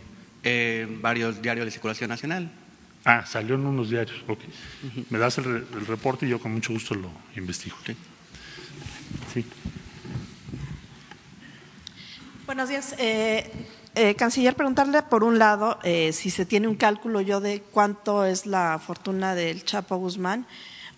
[0.42, 2.50] Eh, varios diarios de circulación nacional.
[3.04, 4.22] Ah, salió en unos diarios.
[4.26, 4.40] Ok.
[5.10, 7.76] Me das el, re- el reporte y yo con mucho gusto lo investigo.
[7.86, 7.96] Sí.
[9.32, 9.44] Sí.
[12.46, 12.94] Buenos días.
[12.98, 13.50] Eh,
[13.94, 18.24] eh, canciller, preguntarle por un lado eh, si se tiene un cálculo yo de cuánto
[18.24, 20.46] es la fortuna del Chapo Guzmán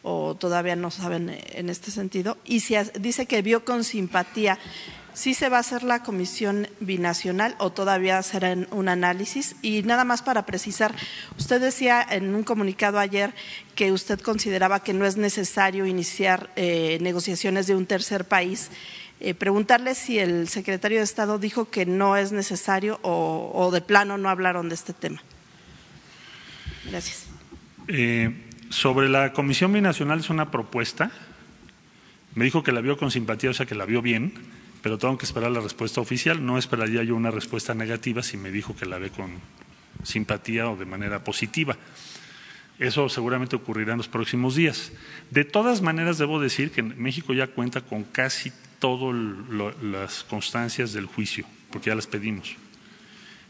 [0.03, 2.39] o todavía no saben en este sentido.
[2.45, 4.59] Y si dice que vio con simpatía,
[5.15, 9.57] ¿sí se va a hacer la comisión binacional o todavía será un análisis?
[9.63, 10.95] Y nada más para precisar,
[11.39, 13.35] usted decía en un comunicado ayer
[13.75, 18.71] que usted consideraba que no es necesario iniciar eh, negociaciones de un tercer país.
[19.21, 23.81] Eh, preguntarle si el secretario de Estado dijo que no es necesario o, o de
[23.81, 25.23] plano no hablaron de este tema.
[26.91, 27.27] Gracias.
[27.89, 31.11] Eh, sobre la Comisión Binacional es una propuesta.
[32.35, 34.33] Me dijo que la vio con simpatía, o sea que la vio bien,
[34.83, 36.45] pero tengo que esperar la respuesta oficial.
[36.45, 39.31] No esperaría yo una respuesta negativa si me dijo que la ve con
[40.03, 41.77] simpatía o de manera positiva.
[42.79, 44.93] Eso seguramente ocurrirá en los próximos días.
[45.31, 49.15] De todas maneras, debo decir que México ya cuenta con casi todas
[49.83, 52.57] las constancias del juicio, porque ya las pedimos,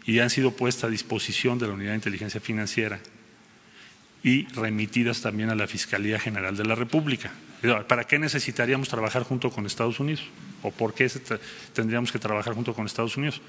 [0.05, 2.99] y han sido puestas a disposición de la Unidad de Inteligencia Financiera
[4.25, 7.31] y remitidas también a la Fiscalía General de la República.
[7.87, 10.25] ¿Para qué necesitaríamos trabajar junto con Estados Unidos?
[10.63, 11.09] ¿O por qué
[11.73, 13.41] tendríamos que trabajar junto con Estados Unidos?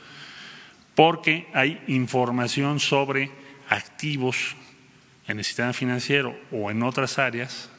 [0.96, 3.32] Porque hay información sobre
[3.70, 4.56] activos
[5.28, 7.70] en el sistema financiero o en otras áreas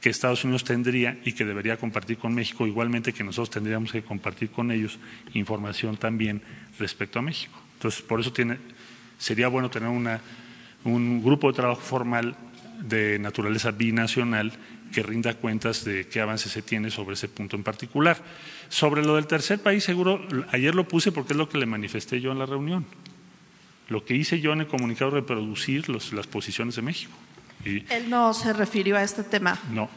[0.00, 4.02] que Estados Unidos tendría y que debería compartir con México, igualmente que nosotros tendríamos que
[4.02, 4.98] compartir con ellos
[5.32, 6.42] información también
[6.78, 7.58] respecto a México.
[7.74, 8.58] Entonces, por eso tiene,
[9.18, 12.36] sería bueno tener un grupo de trabajo formal
[12.80, 14.52] de naturaleza binacional
[14.92, 18.16] que rinda cuentas de qué avance se tiene sobre ese punto en particular.
[18.68, 22.20] Sobre lo del tercer país, seguro, ayer lo puse porque es lo que le manifesté
[22.20, 22.86] yo en la reunión.
[23.88, 27.12] Lo que hice yo en el comunicado es reproducir los, las posiciones de México.
[27.64, 29.58] Y, Él no se refirió a este tema.
[29.72, 29.90] no.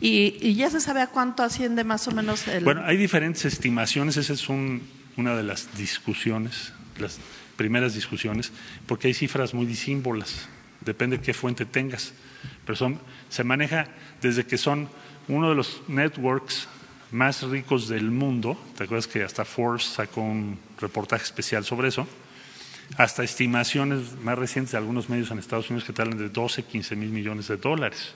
[0.00, 2.64] ¿Y, y ya se sabe a cuánto asciende más o menos el.
[2.64, 4.82] Bueno, hay diferentes estimaciones, esa es un,
[5.16, 7.18] una de las discusiones, las
[7.56, 8.52] primeras discusiones,
[8.86, 10.48] porque hay cifras muy disímbolas,
[10.80, 12.14] depende de qué fuente tengas,
[12.64, 13.86] pero son, se maneja
[14.22, 14.88] desde que son
[15.28, 16.68] uno de los networks
[17.12, 22.06] más ricos del mundo, ¿te acuerdas que hasta Forbes sacó un reportaje especial sobre eso?
[22.96, 26.64] Hasta estimaciones más recientes de algunos medios en Estados Unidos que te hablan de 12,
[26.64, 28.14] 15 mil millones de dólares.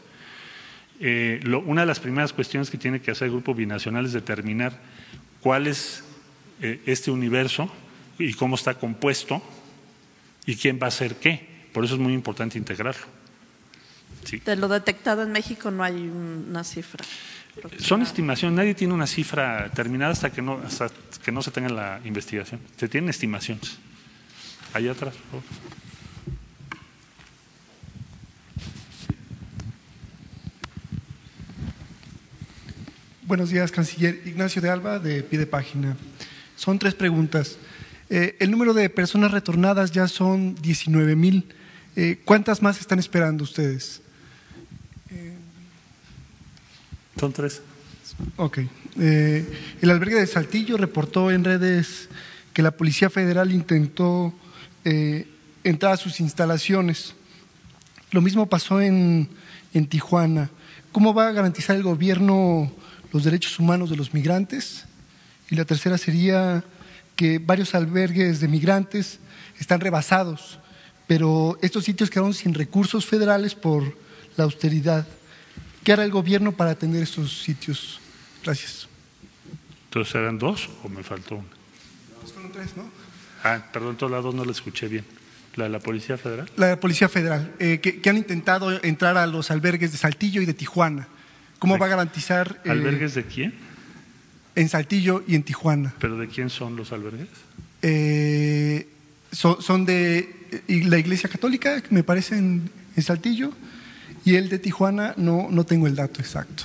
[1.00, 4.80] Eh, una de las primeras cuestiones que tiene que hacer el Grupo Binacional es determinar
[5.40, 6.04] cuál es
[6.60, 7.68] eh, este universo
[8.18, 9.42] y cómo está compuesto
[10.46, 11.48] y quién va a hacer qué.
[11.72, 13.06] Por eso es muy importante integrarlo.
[14.24, 14.38] Sí.
[14.38, 17.04] De lo detectado en México no hay una cifra.
[17.78, 20.90] Son estimaciones, nadie tiene una cifra terminada hasta que no, hasta
[21.24, 22.60] que no se tenga la investigación.
[22.76, 23.78] Se tienen estimaciones.
[24.72, 25.74] Allá atrás, por favor.
[33.26, 34.20] Buenos días, canciller.
[34.26, 35.96] Ignacio de Alba, de Pide Página.
[36.56, 37.56] Son tres preguntas.
[38.10, 41.48] Eh, el número de personas retornadas ya son 19 mil.
[41.96, 44.03] Eh, ¿Cuántas más están esperando ustedes?
[47.24, 47.62] Son tres.
[48.36, 48.58] Ok.
[49.00, 49.50] Eh,
[49.80, 52.10] el albergue de Saltillo reportó en redes
[52.52, 54.34] que la Policía Federal intentó
[54.84, 55.26] eh,
[55.62, 57.14] entrar a sus instalaciones.
[58.10, 59.30] Lo mismo pasó en,
[59.72, 60.50] en Tijuana.
[60.92, 62.70] ¿Cómo va a garantizar el gobierno
[63.10, 64.84] los derechos humanos de los migrantes?
[65.48, 66.62] Y la tercera sería
[67.16, 69.18] que varios albergues de migrantes
[69.58, 70.58] están rebasados,
[71.06, 73.96] pero estos sitios quedaron sin recursos federales por
[74.36, 75.06] la austeridad.
[75.84, 78.00] ¿Qué hará el gobierno para atender estos sitios?
[78.42, 78.88] Gracias.
[79.84, 81.48] Entonces eran dos o me faltó una.
[82.32, 82.84] Fueron tres, ¿no?
[83.44, 85.04] Ah, perdón, todos lados no la escuché bien.
[85.56, 86.50] ¿La de la Policía Federal?
[86.56, 90.46] La Policía Federal, eh, que, que, han intentado entrar a los albergues de Saltillo y
[90.46, 91.06] de Tijuana.
[91.60, 92.60] ¿Cómo ¿De va a garantizar?
[92.64, 93.54] eh, ¿Albergues de quién?
[94.56, 95.94] En Saltillo y en Tijuana.
[96.00, 97.28] ¿Pero de quién son los albergues?
[97.82, 98.88] Eh,
[99.30, 103.52] son, son de y la Iglesia Católica, me parece, en, en Saltillo,
[104.24, 106.64] y el de Tijuana no, no tengo el dato exacto.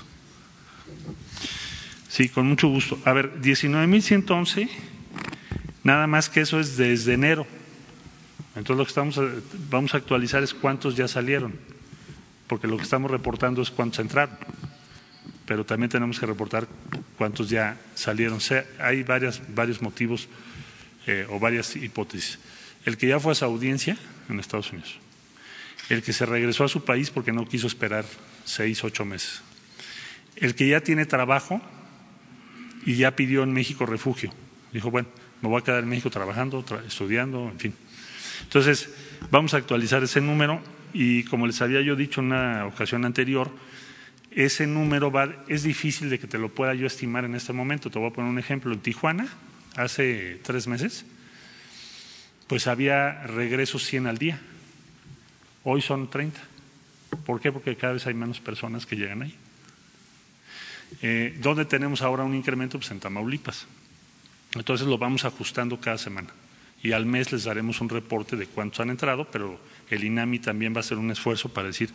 [2.08, 3.00] Sí, con mucho gusto.
[3.06, 4.70] A ver, 19.111,
[5.84, 7.46] nada más que eso es desde enero.
[8.56, 9.28] Entonces lo que estamos, a-
[9.70, 11.54] vamos a actualizar es cuántos ya salieron,
[12.48, 14.36] porque lo que estamos reportando es cuántos entraron,
[15.46, 16.68] pero también tenemos que reportar
[17.18, 18.38] cuántos ya salieron.
[18.38, 20.28] O sea, hay varias, varios motivos
[21.08, 22.40] eh, o varias hipótesis.
[22.86, 23.98] El que ya fue a esa audiencia
[24.30, 24.98] en Estados Unidos,
[25.90, 28.06] el que se regresó a su país porque no quiso esperar
[28.46, 29.42] seis, ocho meses,
[30.36, 31.62] el que ya tiene trabajo
[32.86, 34.32] y ya pidió en México refugio.
[34.72, 35.08] Dijo, bueno,
[35.42, 37.74] me voy a quedar en México trabajando, tra- estudiando, en fin.
[38.44, 38.90] Entonces,
[39.32, 40.62] vamos a actualizar ese número
[40.94, 43.52] y como les había yo dicho en una ocasión anterior,
[44.32, 47.90] ese número va, es difícil de que te lo pueda yo estimar en este momento.
[47.90, 48.72] Te voy a poner un ejemplo.
[48.74, 49.28] En Tijuana,
[49.76, 51.06] hace tres meses,
[52.48, 54.40] pues había regresos 100 al día.
[55.72, 56.42] Hoy son 30.
[57.28, 57.52] ¿Por qué?
[57.52, 59.36] Porque cada vez hay menos personas que llegan ahí.
[61.04, 62.80] Eh, ¿Dónde tenemos ahora un incremento?
[62.80, 63.68] Pues en Tamaulipas.
[64.56, 66.30] Entonces lo vamos ajustando cada semana.
[66.82, 69.62] Y al mes les daremos un reporte de cuántos han entrado, pero
[69.92, 71.92] el INAMI también va a hacer un esfuerzo para decir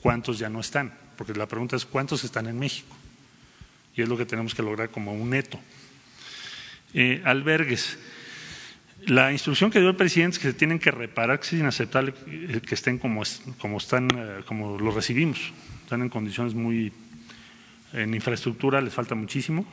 [0.00, 0.92] cuántos ya no están.
[1.16, 2.96] Porque la pregunta es cuántos están en México.
[3.94, 5.60] Y es lo que tenemos que lograr como un neto.
[6.92, 7.96] Eh, albergues.
[9.06, 12.14] La instrucción que dio el presidente es que se tienen que reparar, que es inaceptable
[12.14, 13.22] que estén como,
[13.58, 15.52] como están, eh, como lo recibimos.
[15.82, 16.92] Están en condiciones muy
[17.92, 19.64] en infraestructura les falta muchísimo.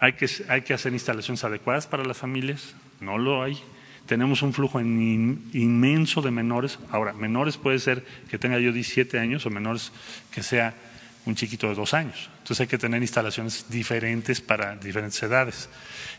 [0.00, 3.58] Hay que, hay que hacer instalaciones adecuadas para las familias, no lo hay.
[4.06, 6.78] Tenemos un flujo in- inmenso de menores.
[6.90, 9.92] Ahora, menores puede ser que tenga yo 17 años o menores
[10.32, 10.74] que sea
[11.26, 12.30] un chiquito de dos años.
[12.38, 15.68] Entonces hay que tener instalaciones diferentes para diferentes edades.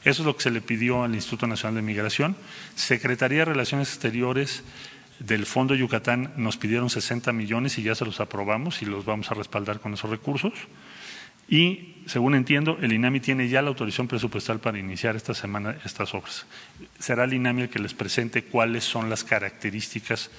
[0.03, 2.35] Eso es lo que se le pidió al Instituto Nacional de Migración.
[2.75, 4.63] Secretaría de Relaciones Exteriores
[5.19, 9.31] del Fondo Yucatán nos pidieron 60 millones y ya se los aprobamos y los vamos
[9.31, 10.53] a respaldar con esos recursos.
[11.47, 16.13] Y, según entiendo, el INAMI tiene ya la autorización presupuestal para iniciar esta semana estas
[16.15, 16.47] obras.
[16.97, 20.31] Será el INAMI el que les presente cuáles son las características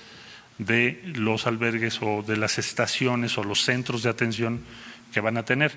[0.59, 4.61] de los albergues o de las estaciones o los centros de atención
[5.13, 5.73] que van a tener.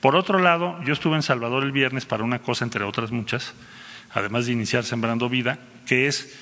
[0.00, 3.54] Por otro lado, yo estuve en Salvador el viernes para una cosa, entre otras muchas,
[4.12, 6.34] además de iniciar Sembrando Vida, que es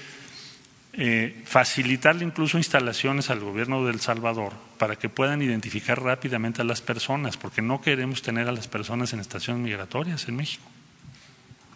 [0.96, 6.64] eh, facilitarle incluso instalaciones al gobierno de El Salvador para que puedan identificar rápidamente a
[6.64, 10.64] las personas, porque no queremos tener a las personas en estaciones migratorias en México.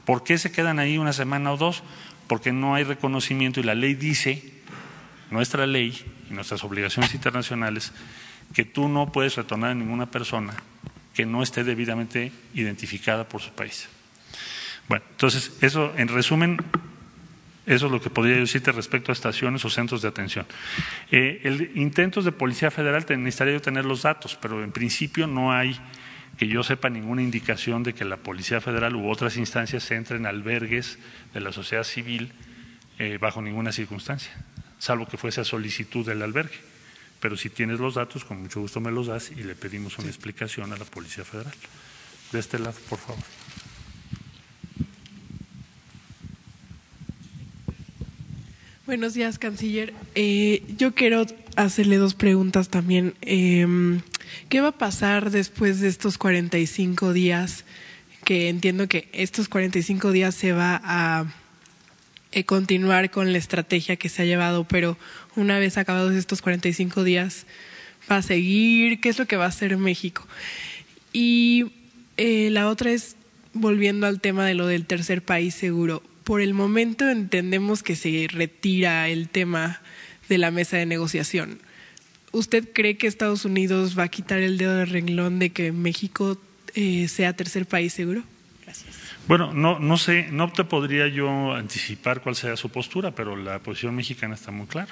[0.04, 1.82] ¿Por qué se quedan ahí una semana o dos?
[2.28, 4.57] Porque no hay reconocimiento y la ley dice,
[5.30, 7.92] nuestra ley y nuestras obligaciones internacionales,
[8.54, 10.54] que tú no puedes retornar a ninguna persona
[11.14, 13.88] que no esté debidamente identificada por su país.
[14.88, 16.58] Bueno, entonces, eso en resumen
[17.66, 20.46] eso es lo que podría decirte respecto a estaciones o centros de atención.
[21.10, 25.52] Eh, el intentos de Policía Federal te- necesitaría tener los datos, pero en principio no
[25.52, 25.78] hay
[26.38, 30.26] que yo sepa ninguna indicación de que la Policía Federal u otras instancias entren en
[30.28, 30.98] albergues
[31.34, 32.32] de la sociedad civil
[32.98, 34.32] eh, bajo ninguna circunstancia,
[34.78, 36.58] salvo que fuese a solicitud del albergue.
[37.20, 40.08] Pero si tienes los datos, con mucho gusto me los das y le pedimos una
[40.08, 41.54] explicación a la Policía Federal.
[42.32, 43.24] De este lado, por favor.
[48.86, 49.92] Buenos días, canciller.
[50.14, 51.26] Eh, yo quiero
[51.56, 53.14] hacerle dos preguntas también.
[53.20, 54.00] Eh,
[54.48, 57.64] ¿Qué va a pasar después de estos 45 días?
[58.24, 61.26] Que entiendo que estos 45 días se va a
[62.32, 64.98] eh, continuar con la estrategia que se ha llevado, pero
[65.36, 67.46] una vez acabados estos 45 días,
[68.10, 69.00] ¿va a seguir?
[69.00, 70.26] ¿Qué es lo que va a hacer México?
[71.12, 71.72] Y
[72.16, 73.16] eh, la otra es,
[73.54, 78.26] volviendo al tema de lo del tercer país seguro, por el momento entendemos que se
[78.30, 79.80] retira el tema
[80.28, 81.58] de la mesa de negociación.
[82.32, 86.38] ¿Usted cree que Estados Unidos va a quitar el dedo del renglón de que México
[86.74, 88.24] eh, sea tercer país seguro?
[89.28, 93.58] Bueno, no, no sé, no te podría yo anticipar cuál sea su postura, pero la
[93.58, 94.88] posición mexicana está muy clara.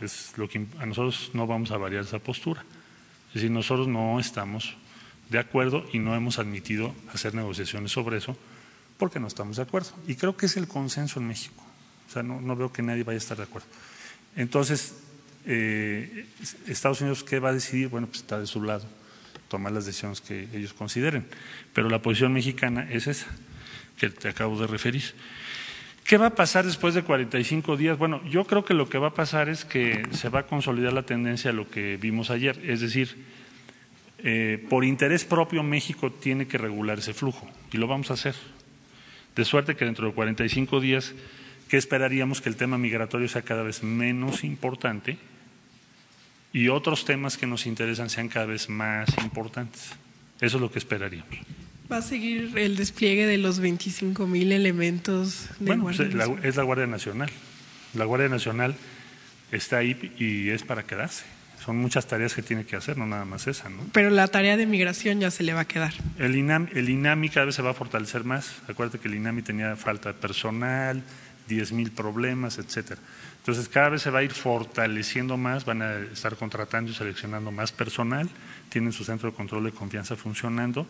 [0.00, 2.64] Es lo que a nosotros no vamos a variar esa postura.
[3.28, 4.76] Es decir, nosotros no estamos
[5.30, 8.36] de acuerdo y no hemos admitido hacer negociaciones sobre eso
[8.96, 9.90] porque no estamos de acuerdo.
[10.08, 11.62] Y creo que es el consenso en México.
[12.08, 13.68] O sea, no, no veo que nadie vaya a estar de acuerdo.
[14.34, 14.96] Entonces,
[15.46, 16.26] eh,
[16.66, 17.86] Estados Unidos, ¿qué va a decidir?
[17.90, 18.86] Bueno, pues está de su lado,
[19.46, 21.28] tomar las decisiones que ellos consideren.
[21.72, 23.28] Pero la posición mexicana es esa
[23.98, 25.02] que te acabo de referir.
[26.04, 27.98] ¿Qué va a pasar después de 45 días?
[27.98, 30.94] Bueno, yo creo que lo que va a pasar es que se va a consolidar
[30.94, 33.14] la tendencia a lo que vimos ayer, es decir,
[34.24, 38.34] eh, por interés propio México tiene que regular ese flujo y lo vamos a hacer.
[39.36, 41.14] De suerte que dentro de 45 días,
[41.68, 42.40] ¿qué esperaríamos?
[42.40, 45.18] Que el tema migratorio sea cada vez menos importante
[46.54, 49.92] y otros temas que nos interesan sean cada vez más importantes.
[50.40, 51.38] Eso es lo que esperaríamos.
[51.90, 56.24] ¿Va a seguir el despliegue de los 25 mil elementos de bueno, Guardia pues, la-
[56.26, 56.44] Nacional?
[56.46, 57.30] es la Guardia Nacional.
[57.94, 58.74] La Guardia Nacional
[59.52, 61.24] está ahí y es para quedarse.
[61.64, 63.78] Son muchas tareas que tiene que hacer, no nada más esa, ¿no?
[63.92, 65.94] Pero la tarea de migración ya se le va a quedar.
[66.18, 68.56] El INAMI, el INAMI cada vez se va a fortalecer más.
[68.68, 71.02] Acuérdate que el INAMI tenía falta de personal,
[71.48, 73.00] 10 mil problemas, etcétera.
[73.38, 77.50] Entonces cada vez se va a ir fortaleciendo más, van a estar contratando y seleccionando
[77.50, 78.28] más personal,
[78.68, 80.86] tienen su centro de control de confianza funcionando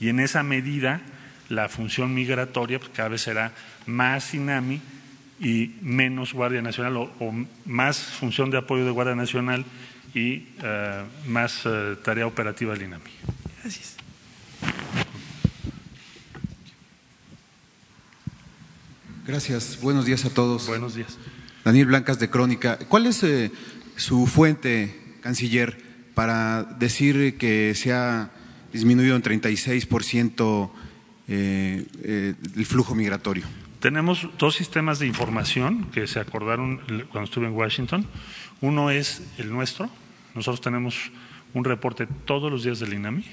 [0.00, 1.00] y en esa medida
[1.48, 3.52] la función migratoria pues, cada vez será
[3.86, 4.80] más INAMI
[5.40, 7.34] y menos Guardia Nacional o, o
[7.64, 9.64] más función de apoyo de Guardia Nacional
[10.14, 13.10] y eh, más eh, tarea operativa del INAMI.
[13.62, 13.96] Gracias.
[19.26, 19.78] Gracias.
[19.82, 20.66] Buenos días a todos.
[20.66, 21.18] Buenos días.
[21.64, 22.78] Daniel Blancas de Crónica.
[22.88, 23.52] ¿Cuál es eh,
[23.96, 25.78] su fuente, canciller,
[26.14, 28.30] para decir que se ha
[28.72, 30.70] disminuido en 36%
[31.28, 33.44] eh, eh, el flujo migratorio?
[33.80, 36.78] Tenemos dos sistemas de información que se acordaron
[37.10, 38.06] cuando estuve en Washington.
[38.60, 39.88] Uno es el nuestro.
[40.34, 41.10] Nosotros tenemos
[41.54, 43.24] un reporte todos los días del INAMI.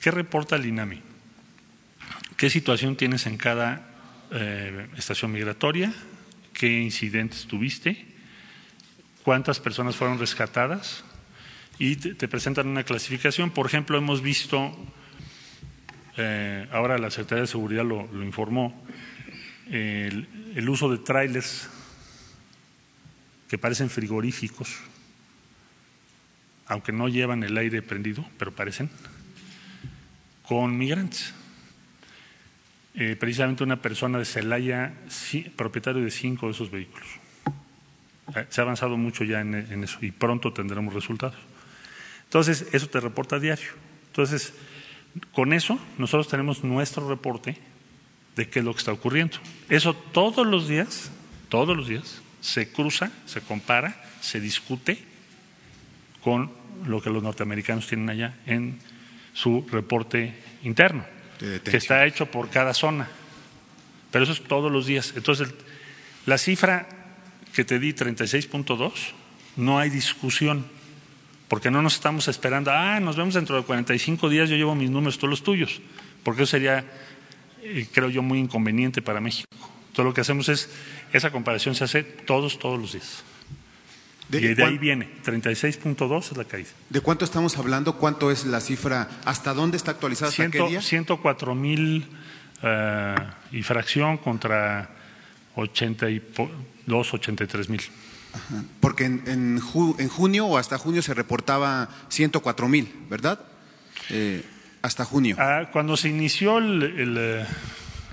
[0.00, 1.00] ¿Qué reporta el INAMI?
[2.36, 3.88] ¿Qué situación tienes en cada
[4.30, 5.92] eh, estación migratoria?
[6.52, 8.06] ¿Qué incidentes tuviste?
[9.22, 11.04] ¿Cuántas personas fueron rescatadas?
[11.78, 13.50] Y te, presentan una clasificación.
[13.50, 14.76] Por ejemplo, hemos visto
[16.16, 18.84] eh, ahora la Secretaría de Seguridad lo, informó,
[19.70, 21.70] el, uso de trailers
[23.48, 24.76] que parecen frigoríficos,
[26.66, 28.90] aunque no llevan el aire prendido, pero parecen,
[30.42, 31.32] con migrantes.
[32.94, 37.06] Eh, precisamente una persona de Celaya, sí, propietario de cinco de esos vehículos.
[38.34, 41.36] Eh, Se ha avanzado mucho ya en eso y pronto tendremos resultados.
[42.28, 43.70] Entonces, eso te reporta a diario.
[44.08, 44.52] Entonces,
[45.32, 47.56] con eso nosotros tenemos nuestro reporte
[48.36, 49.38] de qué es lo que está ocurriendo.
[49.70, 51.10] Eso todos los días,
[51.48, 55.02] todos los días, se cruza, se compara, se discute
[56.22, 56.52] con
[56.86, 58.78] lo que los norteamericanos tienen allá en
[59.32, 61.04] su reporte interno,
[61.40, 63.08] De que está hecho por cada zona.
[64.10, 65.14] Pero eso es todos los días.
[65.16, 65.48] Entonces,
[66.26, 66.88] la cifra
[67.54, 68.92] que te di, 36.2,
[69.56, 70.66] no hay discusión
[71.48, 74.90] porque no nos estamos esperando, ah, nos vemos dentro de 45 días, yo llevo mis
[74.90, 75.80] números, tú los tuyos,
[76.22, 76.84] porque eso sería,
[77.62, 79.48] eh, creo yo, muy inconveniente para México.
[79.92, 80.70] Todo lo que hacemos es,
[81.12, 83.24] esa comparación se hace todos, todos los días.
[84.28, 86.68] ¿De, y de ahí viene, 36.2 es la caída.
[86.90, 87.96] ¿De cuánto estamos hablando?
[87.96, 89.08] ¿Cuánto es la cifra?
[89.24, 90.28] ¿Hasta dónde está actualizada?
[90.28, 90.82] ¿Hasta qué Ciento- día?
[90.82, 92.06] 104 mil
[92.62, 93.14] eh,
[93.52, 94.90] y fracción contra
[95.56, 97.80] 82, 83 mil.
[98.80, 103.40] Porque en, en ju- en junio o hasta junio se reportaba 104 mil, ¿verdad?
[104.10, 104.44] Eh,
[104.82, 105.36] hasta junio.
[105.38, 107.46] Ah, cuando se inició el- el, eh,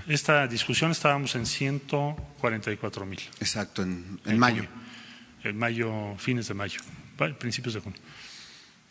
[0.08, 3.20] esta discusión estábamos en 144 mil.
[3.40, 4.56] Exacto, en, en mayo.
[4.64, 4.70] junio.
[5.44, 6.80] En mayo, fines de mayo,
[7.38, 7.98] principios de junio.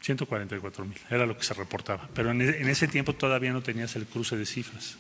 [0.02, 2.08] 144 mil, era lo que se reportaba.
[2.14, 4.96] Pero en, e- en ese tiempo todavía no tenías el cruce de cifras.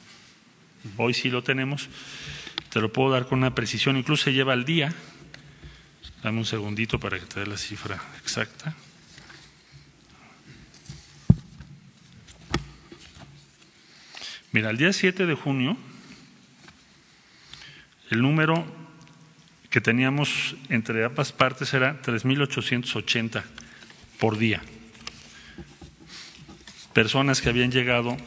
[0.97, 1.87] Hoy sí lo tenemos,
[2.69, 4.93] te lo puedo dar con una precisión, incluso se lleva al día.
[6.25, 8.73] Dame un segundito para que te dé la cifra exacta.
[14.51, 15.77] Mira, el día 7 de junio,
[18.09, 18.65] el número
[19.69, 23.43] que teníamos entre ambas partes era 3.880
[24.17, 24.63] por día.
[26.91, 28.17] Personas que habían llegado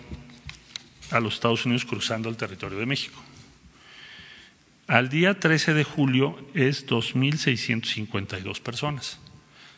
[1.11, 3.21] a los Estados Unidos cruzando el territorio de México.
[4.89, 9.21] Al día 13 de julio es 2.652 personas.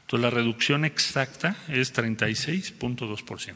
[0.03, 3.55] Entonces la reducción exacta es 36.2%.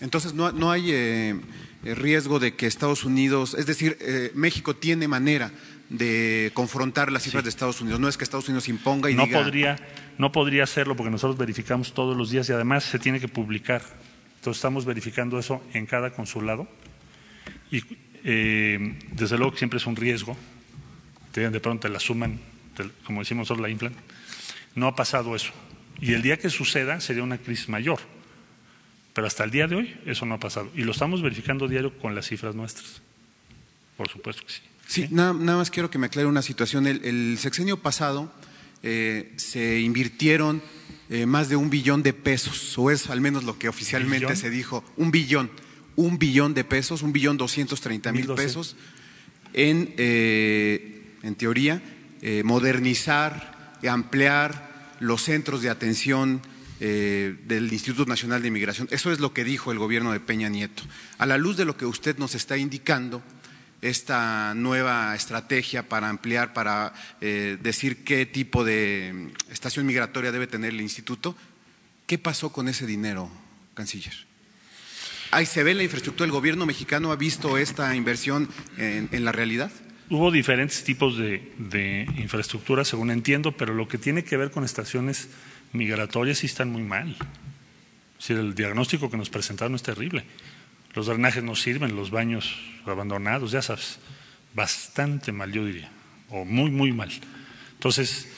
[0.00, 1.40] Entonces, no, no hay eh,
[1.82, 5.50] riesgo de que Estados Unidos, es decir, eh, México tiene manera
[5.88, 7.98] de confrontar las cifras de Estados Unidos.
[7.98, 9.42] No es que Estados Unidos imponga y no diga.
[9.42, 9.76] Podría,
[10.18, 13.82] no podría hacerlo porque nosotros verificamos todos los días y además se tiene que publicar.
[14.36, 16.68] Entonces estamos verificando eso en cada consulado
[17.70, 17.82] y
[18.24, 20.36] eh, desde luego que siempre es un riesgo.
[21.32, 22.38] Te- De pronto te la suman,
[22.76, 23.92] te- como decimos nosotros, la inflan.
[24.74, 25.52] No ha pasado eso.
[26.00, 27.98] Y el día que suceda sería una crisis mayor.
[29.14, 30.70] Pero hasta el día de hoy eso no ha pasado.
[30.76, 33.02] Y lo estamos verificando diario con las cifras nuestras.
[33.96, 34.60] Por supuesto que sí.
[34.86, 36.86] Sí, nada, nada más quiero que me aclare una situación.
[36.86, 38.32] El, el sexenio pasado
[38.84, 40.62] eh, se invirtieron
[41.10, 44.36] eh, más de un billón de pesos, o es al menos lo que oficialmente ¿Billón?
[44.36, 45.50] se dijo, un billón,
[45.98, 48.36] un billón de pesos, un billón doscientos treinta mil 1.200.
[48.36, 48.76] pesos
[49.52, 51.82] en, eh, en teoría,
[52.22, 56.40] eh, modernizar, ampliar los centros de atención
[56.78, 58.86] eh, del Instituto Nacional de Migración.
[58.92, 60.84] Eso es lo que dijo el gobierno de Peña Nieto.
[61.18, 63.20] A la luz de lo que usted nos está indicando,
[63.82, 70.46] esta nueva estrategia para ampliar, para eh, decir qué tipo de mm, estación migratoria debe
[70.46, 71.36] tener el instituto,
[72.06, 73.28] ¿qué pasó con ese dinero,
[73.74, 74.27] canciller?
[75.30, 78.48] Ahí se ve la infraestructura, el gobierno mexicano ha visto esta inversión
[78.78, 79.70] en, la realidad.
[80.08, 85.28] Hubo diferentes tipos de, infraestructura, según entiendo, pero lo que tiene que ver con estaciones
[85.72, 87.14] migratorias sí están muy mal.
[88.18, 90.24] Decir, el diagnóstico que nos presentaron es terrible.
[90.94, 93.98] Los drenajes no sirven, los baños abandonados, ya sabes,
[94.54, 95.90] bastante mal, yo diría,
[96.30, 97.10] o muy, muy mal.
[97.74, 98.28] Entonces,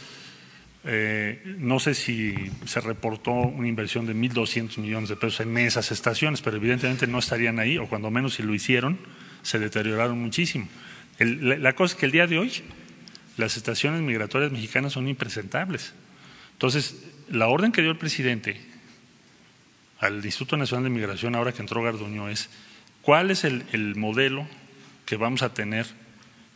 [0.84, 5.92] eh, no sé si se reportó una inversión de 1.200 millones de pesos en esas
[5.92, 8.98] estaciones, pero evidentemente no estarían ahí, o cuando menos si lo hicieron,
[9.42, 10.68] se deterioraron muchísimo.
[11.18, 12.62] La, cosa es que el día de hoy
[13.36, 15.92] las estaciones migratorias mexicanas son impresentables.
[16.52, 18.60] Entonces, la orden que dio el presidente
[19.98, 22.48] al Instituto Nacional de Migración, ahora que entró Garduño, es
[23.02, 24.46] cuál es el modelo
[25.04, 25.86] que vamos a tener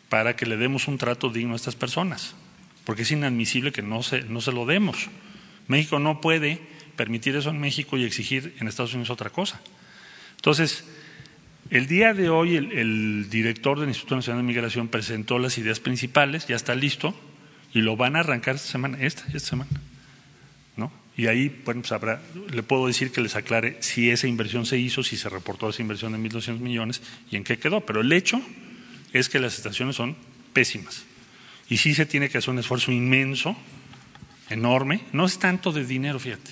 [0.08, 2.34] para que le demos un trato digno a estas personas,
[2.84, 5.08] porque es inadmisible que no se, no se lo demos.
[5.68, 6.60] México no puede
[6.96, 9.60] permitir eso en México y exigir en Estados Unidos otra cosa.
[10.36, 10.84] Entonces,
[11.70, 16.46] el día de hoy el, director del Instituto Nacional de Migración presentó las ideas principales,
[16.46, 17.14] ya está listo,
[17.72, 19.70] y lo van a arrancar esta semana, esta, esta semana.
[20.76, 20.92] ¿no?
[21.16, 22.20] Y ahí, bueno, pues habrá,
[22.52, 25.82] le puedo decir que les aclare si esa inversión se hizo, si se reportó esa
[25.82, 27.80] inversión de 1.200 millones y en qué quedó.
[27.80, 28.40] Pero el hecho
[29.12, 30.16] es que las estaciones son
[30.52, 31.04] pésimas.
[31.68, 33.56] Y sí se tiene que hacer un esfuerzo inmenso,
[34.50, 35.00] enorme.
[35.12, 36.50] No es tanto de dinero, fíjate,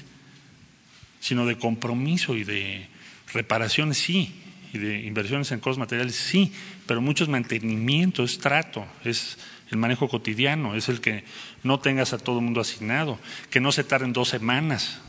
[1.20, 2.86] sino de compromiso y de
[3.32, 4.34] reparaciones, sí,
[4.72, 6.52] y de inversiones en cosas materiales, sí,
[6.86, 9.38] pero mucho es mantenimiento, es trato, es
[9.70, 11.24] el manejo cotidiano, es el que
[11.62, 13.18] no tengas a todo el mundo asignado,
[13.50, 15.00] que no se tarden dos semanas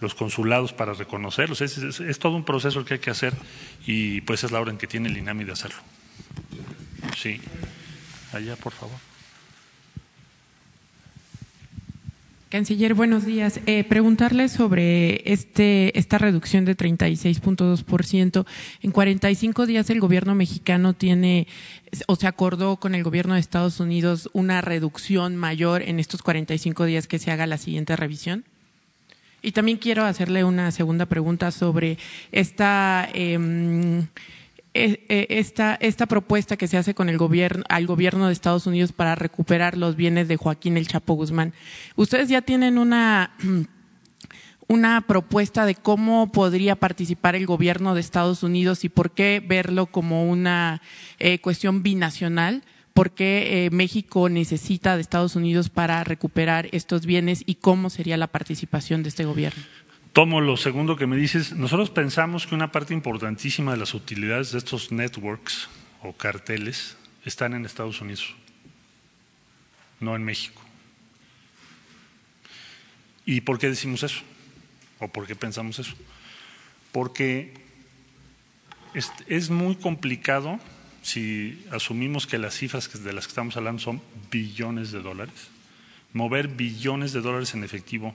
[0.00, 1.60] los consulados para reconocerlos.
[1.60, 3.34] Es, todo un proceso el que hay que hacer
[3.86, 5.78] y pues es la hora en que tiene el INAMI de hacerlo.
[7.16, 7.40] Sí.
[8.32, 8.96] Allá, por favor.
[12.50, 13.60] Canciller, buenos días.
[13.66, 18.44] Eh, preguntarle sobre este, esta reducción de 36.2%.
[18.82, 21.46] En 45 días el gobierno mexicano tiene
[22.08, 26.86] o se acordó con el gobierno de Estados Unidos una reducción mayor en estos 45
[26.86, 28.44] días que se haga la siguiente revisión.
[29.42, 31.98] Y también quiero hacerle una segunda pregunta sobre
[32.32, 34.08] esta, em,
[34.72, 39.14] esta, esta propuesta que se hace con el gobierno, al gobierno de Estados Unidos para
[39.14, 41.52] recuperar los bienes de Joaquín El Chapo Guzmán.
[41.96, 43.32] Ustedes ya tienen una,
[44.68, 49.86] una propuesta de cómo podría participar el gobierno de Estados Unidos y por qué verlo
[49.86, 50.80] como una
[51.18, 52.62] eh, cuestión binacional
[52.94, 58.16] por qué eh, México necesita de Estados Unidos para recuperar estos bienes y cómo sería
[58.16, 59.62] la participación de este gobierno.
[60.12, 61.52] Tomo lo segundo que me dices.
[61.52, 65.68] Nosotros pensamos que una parte importantísima de las utilidades de estos networks
[66.02, 68.34] o carteles están en Estados Unidos,
[70.00, 70.62] no en México.
[73.24, 74.22] ¿Y por qué decimos eso?
[74.98, 75.94] ¿O por qué pensamos eso?
[76.90, 77.54] Porque
[79.28, 80.58] es, muy complicado
[81.02, 85.48] si asumimos que las cifras de las que estamos hablando son billones de dólares,
[86.12, 88.14] mover billones de dólares en efectivo,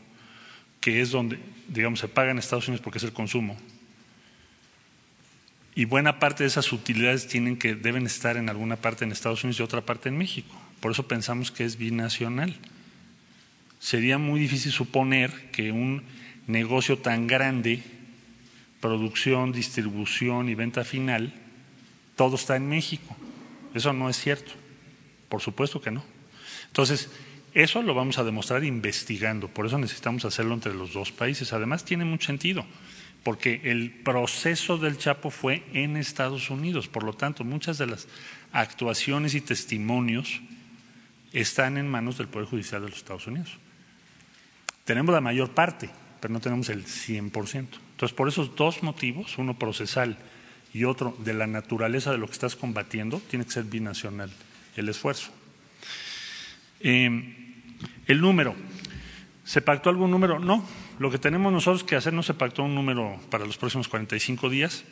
[0.86, 3.58] que es donde, digamos, se paga en Estados Unidos porque es el consumo,
[5.74, 9.44] y buena parte de esas utilidades tienen que, deben estar en alguna parte en Estados
[9.44, 10.56] Unidos y otra parte en México.
[10.82, 12.56] Por eso pensamos que es binacional.
[13.80, 16.04] Sería muy difícil suponer que un
[16.46, 17.82] negocio tan grande,
[18.80, 21.34] producción, distribución y venta final,
[22.16, 23.18] todo está en México.
[23.74, 24.52] Eso no es cierto.
[25.30, 26.06] Por supuesto que no.
[26.68, 27.10] Entonces,
[27.56, 29.48] eso lo vamos a demostrar investigando.
[29.48, 31.54] Por eso necesitamos hacerlo entre los dos países.
[31.54, 32.66] Además, tiene mucho sentido,
[33.24, 36.90] porque el proceso del Chapo fue en Estados Unidos.
[36.90, 38.10] Por lo tanto, muchas de las
[38.52, 40.42] actuaciones y testimonios
[41.32, 43.58] están en manos del Poder Judicial de los Estados Unidos.
[44.84, 45.90] Tenemos la mayor parte,
[46.20, 47.32] pero no tenemos el 100%.
[47.56, 50.18] Entonces, por esos dos motivos, uno procesal
[50.74, 54.30] y otro de la naturaleza de lo que estás combatiendo, tiene que ser binacional
[54.76, 55.32] el esfuerzo.
[56.82, 57.45] Eh,
[58.08, 58.56] el número.
[59.44, 60.40] ¿Se pactó algún número?
[60.40, 60.66] No.
[60.98, 64.50] Lo que tenemos nosotros que hacer no se pactó un número para los próximos 45
[64.50, 64.86] días,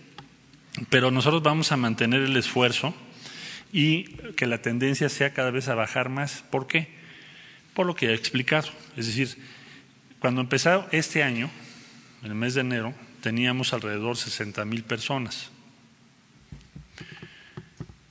[0.89, 2.93] pero nosotros vamos a mantener el esfuerzo
[3.71, 4.03] y
[4.35, 6.43] que la tendencia sea cada vez a bajar más.
[6.51, 6.89] ¿Por qué?
[7.73, 8.69] Por lo que he explicado.
[8.95, 9.35] Es decir,
[10.19, 11.49] cuando empezó este año,
[12.21, 15.49] en el mes de enero, teníamos alrededor de 60 mil personas.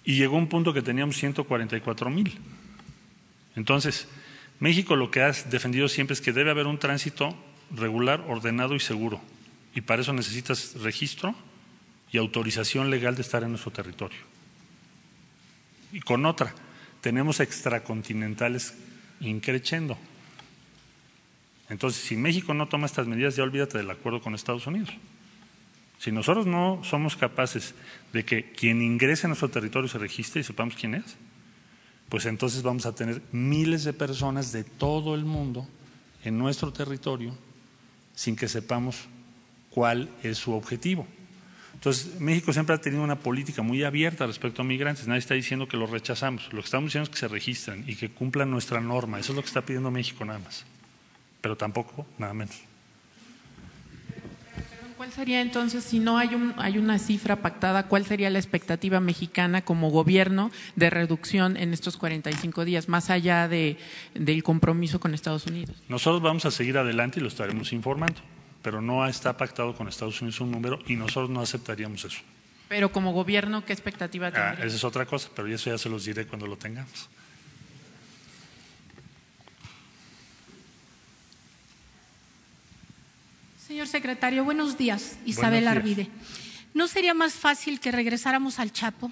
[0.05, 2.39] Y llegó un punto que teníamos 144 mil.
[3.55, 4.09] Entonces,
[4.63, 7.37] México lo que ha defendido siempre es que debe haber un tránsito
[7.73, 9.21] regular, ordenado y seguro.
[9.75, 11.35] Y para eso necesitas registro
[12.13, 14.21] y autorización legal de estar en nuestro territorio.
[15.93, 16.55] Y con otra,
[17.01, 18.75] tenemos extracontinentales
[19.19, 19.99] increciendo.
[21.69, 24.91] Entonces, si México no toma estas medidas, ya olvídate del acuerdo con Estados Unidos.
[25.99, 27.75] Si nosotros no somos capaces
[28.13, 31.17] de que quien ingrese a nuestro territorio se registre y sepamos quién es,
[32.13, 35.67] pues entonces vamos a tener miles de personas de todo el mundo
[36.23, 37.35] en nuestro territorio
[38.15, 39.07] sin que sepamos
[39.71, 41.07] cuál es su objetivo.
[41.73, 45.07] Entonces, México siempre ha tenido una política muy abierta respecto a migrantes.
[45.07, 46.53] Nadie está diciendo que los rechazamos.
[46.53, 49.19] Lo que estamos diciendo es que se registren y que cumplan nuestra norma.
[49.19, 50.67] Eso es lo que está pidiendo México nada más.
[51.41, 52.61] Pero tampoco, nada menos.
[55.03, 59.01] ¿Cuál sería entonces, si no hay, un, hay una cifra pactada, cuál sería la expectativa
[59.01, 63.79] mexicana como gobierno de reducción en estos 45 días, más allá de,
[64.15, 65.75] del compromiso con Estados Unidos?
[65.89, 68.21] Nosotros vamos a seguir adelante y lo estaremos informando,
[68.63, 72.21] pero no está pactado con Estados Unidos un número y nosotros no aceptaríamos eso.
[72.69, 76.05] Pero como gobierno, ¿qué expectativa ah, esa es otra cosa, pero eso ya se los
[76.05, 77.09] diré cuando lo tengamos.
[83.73, 85.17] Señor secretario, buenos días.
[85.25, 86.11] Isabel Arvide.
[86.75, 89.11] ¿No sería más fácil que regresáramos al Chapo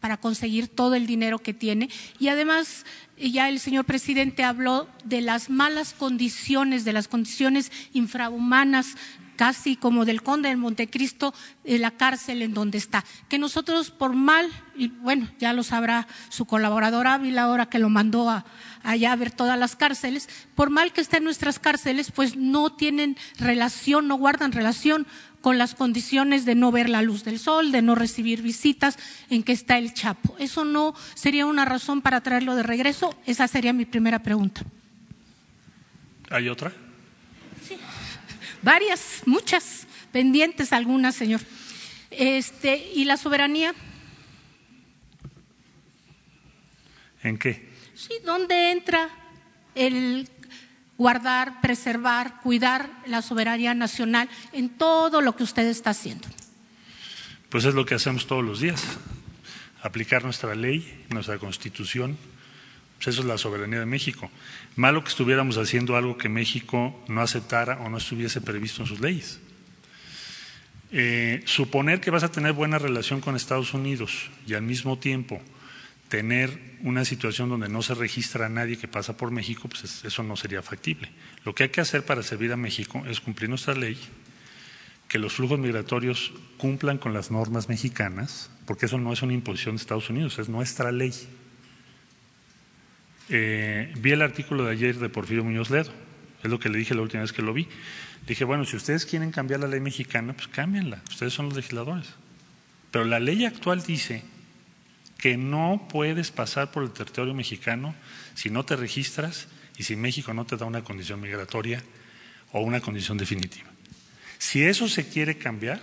[0.00, 1.88] para conseguir todo el dinero que tiene?
[2.18, 2.84] Y además,
[3.16, 8.96] ya el señor presidente habló de las malas condiciones, de las condiciones infrahumanas
[9.42, 11.34] casi como del conde de Montecristo,
[11.64, 13.04] de la cárcel en donde está.
[13.28, 17.88] Que nosotros por mal, y bueno, ya lo sabrá su colaborador Ávila ahora que lo
[17.88, 18.44] mandó a,
[18.84, 23.16] allá a ver todas las cárceles, por mal que estén nuestras cárceles, pues no tienen
[23.36, 25.08] relación, no guardan relación
[25.40, 28.96] con las condiciones de no ver la luz del sol, de no recibir visitas,
[29.28, 30.36] en que está el Chapo.
[30.38, 33.12] ¿Eso no sería una razón para traerlo de regreso?
[33.26, 34.62] Esa sería mi primera pregunta.
[36.30, 36.72] ¿Hay otra?
[38.62, 41.40] Varias, muchas, pendientes algunas, señor.
[42.10, 43.74] Este, ¿Y la soberanía?
[47.22, 47.68] ¿En qué?
[47.94, 49.08] Sí, ¿dónde entra
[49.74, 50.28] el
[50.98, 56.28] guardar, preservar, cuidar la soberanía nacional en todo lo que usted está haciendo?
[57.48, 58.82] Pues es lo que hacemos todos los días,
[59.82, 62.16] aplicar nuestra ley, nuestra constitución,
[62.96, 64.30] pues eso es la soberanía de México.
[64.76, 69.00] Malo que estuviéramos haciendo algo que México no aceptara o no estuviese previsto en sus
[69.00, 69.40] leyes.
[70.90, 75.40] Eh, suponer que vas a tener buena relación con Estados Unidos y al mismo tiempo
[76.08, 80.22] tener una situación donde no se registra a nadie que pasa por México, pues eso
[80.22, 81.08] no sería factible.
[81.44, 83.96] Lo que hay que hacer para servir a México es cumplir nuestra ley,
[85.08, 89.76] que los flujos migratorios cumplan con las normas mexicanas, porque eso no es una imposición
[89.76, 91.14] de Estados Unidos, es nuestra ley.
[93.34, 95.90] Eh, vi el artículo de ayer de Porfirio Muñoz Ledo,
[96.42, 97.66] es lo que le dije la última vez que lo vi.
[98.26, 102.08] Dije, bueno, si ustedes quieren cambiar la ley mexicana, pues cámbienla, ustedes son los legisladores.
[102.90, 104.22] Pero la ley actual dice
[105.16, 107.94] que no puedes pasar por el territorio mexicano
[108.34, 111.82] si no te registras y si México no te da una condición migratoria
[112.52, 113.70] o una condición definitiva.
[114.36, 115.80] Si eso se quiere cambiar,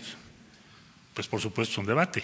[1.16, 2.24] pues por supuesto es un debate.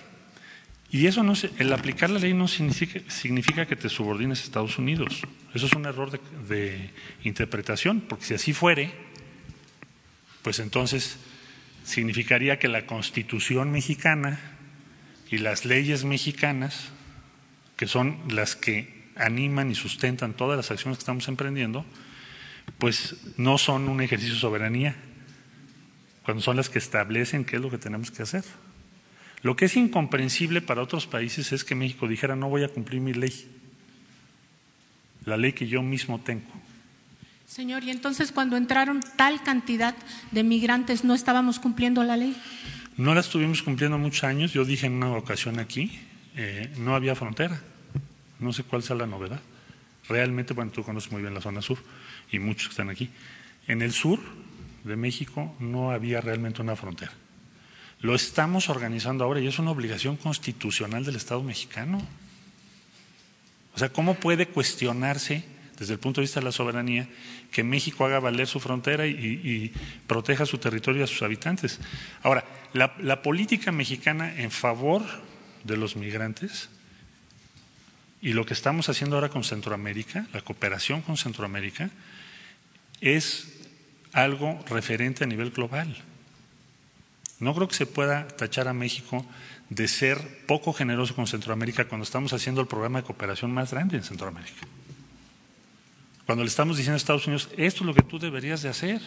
[0.91, 5.21] Y eso no el aplicar la ley no significa, que te subordines a Estados Unidos.
[5.53, 6.89] Eso es un error de, de
[7.23, 8.93] interpretación, porque si así fuere,
[10.41, 11.17] pues entonces
[11.83, 14.39] significaría que la Constitución mexicana
[15.29, 16.91] y las leyes mexicanas
[17.75, 21.85] que son las que animan y sustentan todas las acciones que estamos emprendiendo,
[22.77, 24.95] pues no son un ejercicio de soberanía,
[26.23, 28.43] cuando son las que establecen qué es lo que tenemos que hacer.
[29.45, 32.99] Lo que es incomprensible para otros países es que México dijera no voy a cumplir
[32.99, 33.31] mi ley,
[35.23, 36.49] la ley que yo mismo tengo.
[37.45, 39.95] Señor, y entonces cuando entraron tal cantidad
[40.31, 42.35] de migrantes, ¿no estábamos cumpliendo la ley?
[42.97, 44.51] No la estuvimos cumpliendo muchos años.
[44.51, 45.91] Yo dije en una ocasión aquí,
[46.35, 47.61] eh, no había frontera.
[48.39, 49.41] No sé cuál sea la novedad.
[50.09, 51.77] Realmente, bueno, tú conoces muy bien la zona sur
[52.31, 53.11] y muchos que están aquí.
[53.67, 54.19] En el sur
[54.83, 57.11] de México no había realmente una frontera.
[58.01, 62.05] Lo estamos organizando ahora y es una obligación constitucional del Estado mexicano.
[63.73, 65.43] O sea, ¿cómo puede cuestionarse
[65.77, 67.07] desde el punto de vista de la soberanía
[67.51, 69.73] que México haga valer su frontera y,
[70.07, 71.79] proteja su territorio y a sus habitantes?
[72.23, 75.03] Ahora, la política mexicana en favor
[75.63, 76.69] de los migrantes
[78.25, 81.91] y lo que estamos haciendo ahora con Centroamérica, la cooperación con Centroamérica,
[82.99, 83.59] es
[84.13, 85.95] algo referente a nivel global.
[87.39, 89.25] No creo que se pueda tachar a México
[89.69, 93.97] de ser poco generoso con Centroamérica cuando estamos haciendo el programa de cooperación más grande
[93.97, 94.61] en Centroamérica.
[96.25, 99.01] Cuando le estamos diciendo a Estados Unidos, esto es lo que tú deberías de hacer.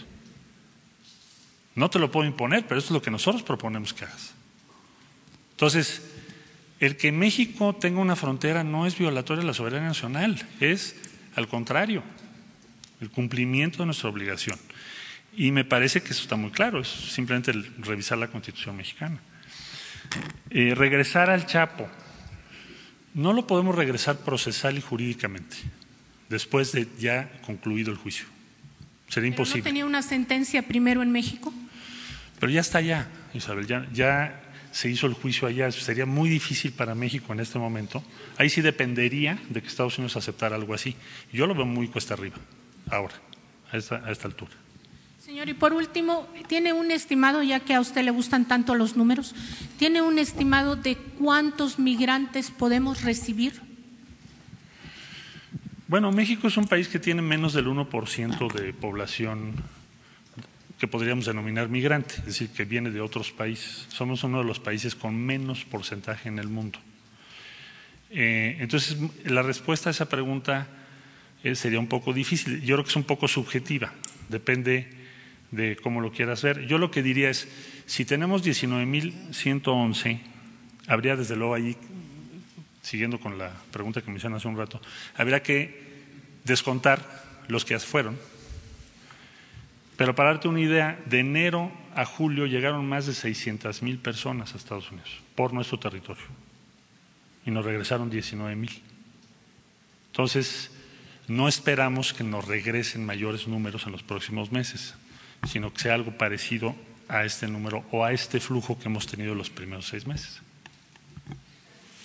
[1.75, 4.35] No te lo puedo imponer, pero esto es lo que nosotros proponemos que hagas.
[5.53, 6.03] Entonces,
[6.81, 10.97] el que México tenga una frontera no es violatoria de la soberanía nacional, es
[11.35, 12.03] al contrario,
[13.01, 14.59] el cumplimiento de nuestra obligación.
[15.39, 19.21] Y me parece que eso está muy claro, es simplemente revisar la Constitución mexicana.
[20.51, 21.89] Eh, regresar al Chapo.
[23.15, 25.57] No lo podemos regresar procesal y jurídicamente,
[26.29, 28.27] después de ya concluido el juicio.
[29.09, 29.61] Sería imposible.
[29.61, 31.55] ¿No tenía una sentencia primero en México?
[32.41, 35.71] Pero ya está allá, Isabel, ya, ya se hizo el juicio allá.
[35.71, 38.03] Sería muy difícil para México en este momento.
[38.39, 40.97] Ahí sí dependería de que Estados Unidos aceptara algo así.
[41.33, 42.39] Yo lo veo muy cuesta arriba,
[42.91, 43.15] ahora,
[43.71, 44.51] a esta, a esta altura.
[45.29, 48.97] Señor, y por último, ¿tiene un estimado, ya que a usted le gustan tanto los
[48.97, 49.35] números,
[49.79, 53.61] ¿tiene un estimado de cuántos migrantes podemos recibir?
[55.87, 59.53] Bueno, México es un país que tiene menos del 1% de población
[60.79, 63.85] que podríamos denominar migrante, es decir, que viene de otros países.
[63.91, 66.79] Somos uno de los países con menos porcentaje en el mundo.
[68.09, 70.69] Eh, entonces, la respuesta a esa pregunta
[71.45, 72.63] eh, sería un poco difícil.
[72.63, 73.93] Yo creo que es un poco subjetiva,
[74.31, 74.97] depende
[75.51, 76.67] de cómo lo quieras ver.
[76.67, 77.49] Yo lo que diría es,
[77.87, 80.21] si tenemos 19.111,
[80.87, 81.77] habría desde luego ahí,
[82.83, 84.81] siguiendo con la pregunta que me hicieron hace un rato,
[85.17, 85.89] habría que
[86.45, 87.01] descontar
[87.49, 88.19] los que ya fueron,
[89.97, 94.55] pero para darte una idea, de enero a julio llegaron más de 600 mil personas
[94.55, 96.23] a Estados Unidos por nuestro territorio
[97.45, 98.83] y nos regresaron 19 mil.
[100.13, 100.71] Entonces,
[101.27, 104.95] no esperamos que nos regresen mayores números en los próximos meses,
[105.47, 106.75] sino que sea algo parecido
[107.09, 110.41] a este número o a este flujo que hemos tenido los primeros seis meses.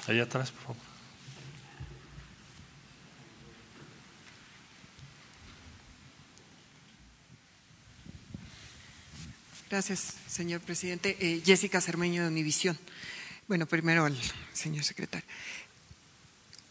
[0.08, 0.94] Allá atrás, por favor.
[9.70, 11.18] Gracias, señor presidente.
[11.20, 12.78] Eh, Jessica Cermeño de Univisión.
[13.48, 14.16] Bueno, primero al
[14.54, 15.28] señor secretario.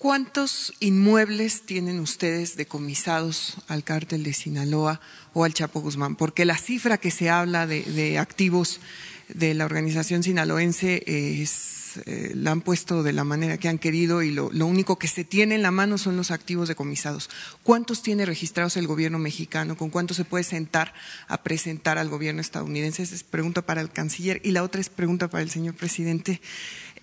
[0.03, 5.01] ¿Cuántos inmuebles tienen ustedes decomisados al cártel de Sinaloa
[5.33, 6.17] o al Chapo Guzmán?
[6.17, 8.81] Porque la cifra que se habla de activos
[9.29, 11.73] de la organización sinaloense es
[12.07, 15.23] eh, la han puesto de la manera que han querido y lo, único que se
[15.25, 17.31] tiene en la mano son los activos decomisados.
[17.63, 19.77] ¿Cuántos tiene registrados el gobierno mexicano?
[19.77, 20.95] ¿Con cuántos se puede sentar
[21.29, 23.03] a presentar al gobierno estadounidense?
[23.03, 24.41] Esa es pregunta para el canciller.
[24.43, 26.41] Y la otra es pregunta para el señor presidente.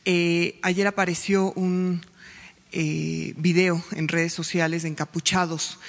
[0.05, 2.01] Eh, ayer apareció un
[2.71, 5.79] eh, video en redes sociales de encapuchados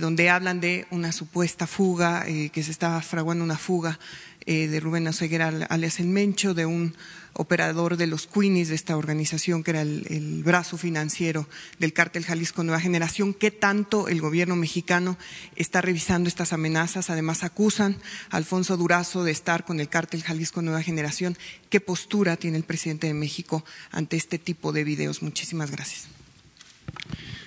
[0.00, 3.98] donde hablan de una supuesta fuga, que se estaba fraguando una fuga
[4.46, 6.94] de Rubén Oseguera alias El Mencho, de un
[7.34, 11.48] operador de los Queenies de esta organización, que era el, brazo financiero
[11.78, 13.34] del cártel Jalisco Nueva Generación.
[13.34, 15.18] ¿Qué tanto el gobierno mexicano
[15.56, 17.10] está revisando estas amenazas?
[17.10, 17.98] Además, acusan
[18.30, 21.36] a Alfonso Durazo de estar con el cártel Jalisco Nueva Generación.
[21.70, 25.22] ¿Qué postura tiene el presidente de México ante este tipo de videos?
[25.22, 26.13] Muchísimas gracias.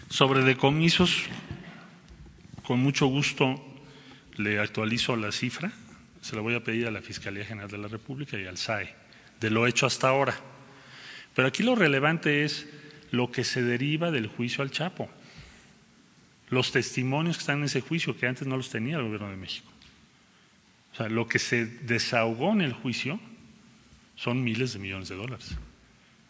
[0.09, 1.23] Sobre decomisos,
[2.63, 3.63] con mucho gusto
[4.37, 5.71] le actualizo la cifra.
[6.21, 9.07] Se la voy a pedir a la Fiscalía General de la República y al SAE
[9.39, 10.35] de lo hecho hasta ahora.
[11.35, 12.67] Pero aquí lo relevante es
[13.11, 15.09] lo que se deriva del juicio al Chapo,
[16.49, 19.37] los testimonios que están en ese juicio que antes no los tenía el gobierno de
[19.37, 19.71] México.
[20.93, 23.19] O sea, lo que se desahogó en el juicio
[24.15, 25.55] son miles de millones de dólares.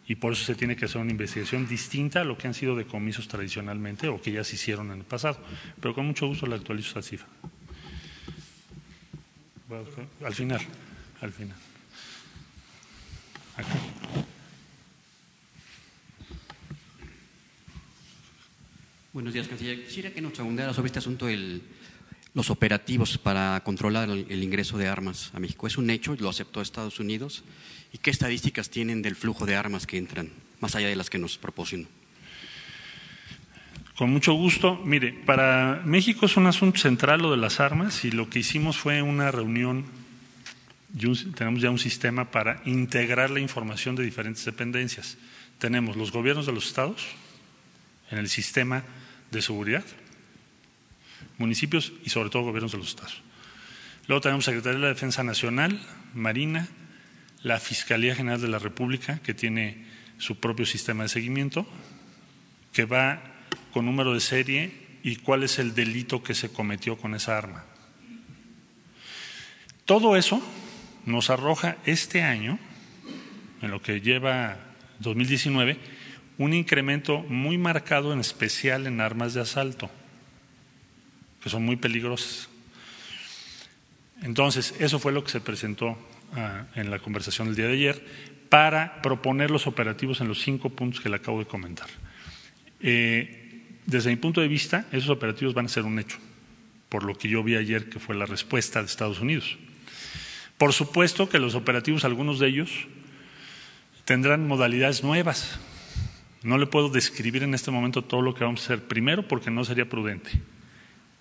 [0.08, 2.76] Y por eso se tiene que hacer una investigación distinta a lo que han sido
[2.76, 5.38] decomisos tradicionalmente o que ya se hicieron en el pasado.
[5.82, 7.28] Pero con mucho gusto le actualizo esa cifra.
[10.24, 10.62] Al final,
[11.20, 11.58] al final.
[19.12, 19.84] Buenos días, canciller.
[19.84, 21.60] Quisiera que nos abundara sobre este asunto de
[22.34, 25.66] los operativos para controlar el, ingreso de armas a México.
[25.66, 27.44] Es un hecho, lo aceptó Estados Unidos.
[27.94, 30.30] ¿Y qué estadísticas tienen del flujo de armas que entran,
[30.60, 31.88] más allá de las que nos proporcionó?
[33.98, 34.80] Con mucho gusto.
[34.86, 38.78] Mire, para México es un asunto central lo de las armas y lo que hicimos
[38.78, 39.86] fue una reunión,
[41.36, 45.18] tenemos ya un sistema para integrar la información de diferentes dependencias.
[45.58, 47.08] Tenemos los gobiernos de los estados
[48.12, 48.84] en el sistema
[49.32, 49.84] de seguridad,
[51.40, 53.22] municipios y sobre todo gobiernos de los estados.
[54.08, 55.82] Luego tenemos Secretaría de la Defensa Nacional,
[56.14, 56.68] Marina,
[57.44, 59.86] la Fiscalía General de la República, que tiene
[60.18, 61.68] su propio sistema de seguimiento,
[62.74, 63.22] que va
[63.72, 64.72] con número de serie
[65.04, 67.64] y cuál es el delito que se cometió con esa arma.
[69.86, 70.42] Todo eso
[71.06, 72.60] nos arroja este año,
[73.62, 74.58] en lo que lleva
[75.00, 75.78] 2019,
[76.38, 79.90] un incremento muy marcado, en especial en armas de asalto
[81.48, 82.50] que son muy peligrosas.
[84.22, 85.98] Entonces, eso fue lo que se presentó
[86.76, 88.06] en la conversación del día de ayer
[88.50, 91.88] para proponer los operativos en los cinco puntos que le acabo de comentar.
[92.80, 96.18] Eh, desde mi punto de vista, esos operativos van a ser un hecho,
[96.90, 99.58] por lo que yo vi ayer que fue la respuesta de Estados Unidos.
[100.58, 102.88] Por supuesto que los operativos, algunos de ellos,
[104.06, 105.60] tendrán modalidades nuevas.
[106.44, 109.52] No le puedo describir en este momento todo lo que vamos a hacer primero porque
[109.52, 110.32] no sería prudente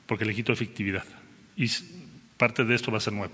[0.06, 1.04] porque le quito efectividad.
[1.56, 1.66] Y
[2.36, 3.32] parte de esto va a ser nuevo.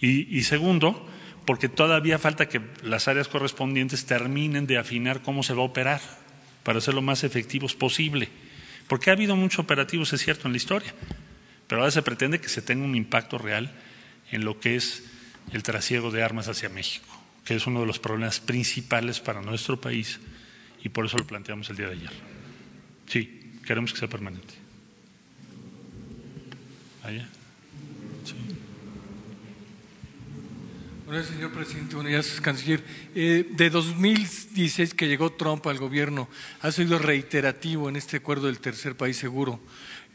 [0.00, 1.06] Y, segundo,
[1.44, 6.00] porque todavía falta que las áreas correspondientes terminen de afinar cómo se va a operar
[6.62, 8.28] para ser lo más efectivos posible.
[8.88, 10.94] Porque ha habido muchos operativos, es cierto, en la historia,
[11.66, 13.70] pero ahora se pretende que se tenga un impacto real
[14.32, 15.04] en lo que es
[15.52, 17.06] el trasiego de armas hacia México,
[17.44, 20.18] que es uno de los problemas principales para nuestro país
[20.82, 22.12] y por eso lo planteamos el día de ayer.
[23.06, 24.54] Sí, queremos que sea permanente.
[31.10, 31.96] Señor presidente.
[32.06, 32.84] Días, canciller.
[33.16, 36.28] Eh, de 2016 que llegó Trump al gobierno,
[36.60, 39.58] ha sido reiterativo en este acuerdo del tercer país seguro.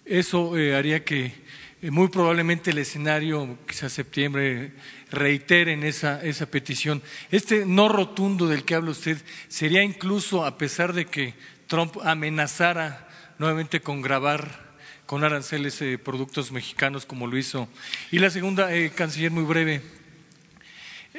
[0.05, 1.33] Eso eh, haría que
[1.81, 4.71] eh, muy probablemente el escenario, quizás septiembre,
[5.11, 7.03] reiteren esa, esa petición.
[7.29, 9.17] Este no rotundo del que habla usted
[9.49, 11.33] sería incluso, a pesar de que
[11.67, 14.63] Trump amenazara nuevamente con grabar
[15.05, 17.67] con aranceles de productos mexicanos como lo hizo.
[18.11, 19.81] Y la segunda, eh, canciller, muy breve.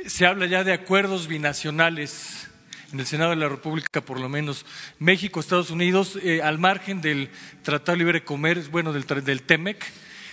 [0.04, 2.48] Se habla ya de acuerdos binacionales
[2.92, 4.66] en el Senado de la República, por lo menos
[4.98, 7.30] México, Estados Unidos, eh, al margen del
[7.62, 9.84] Tratado de Libre Comercio, bueno, del, del TEMEC,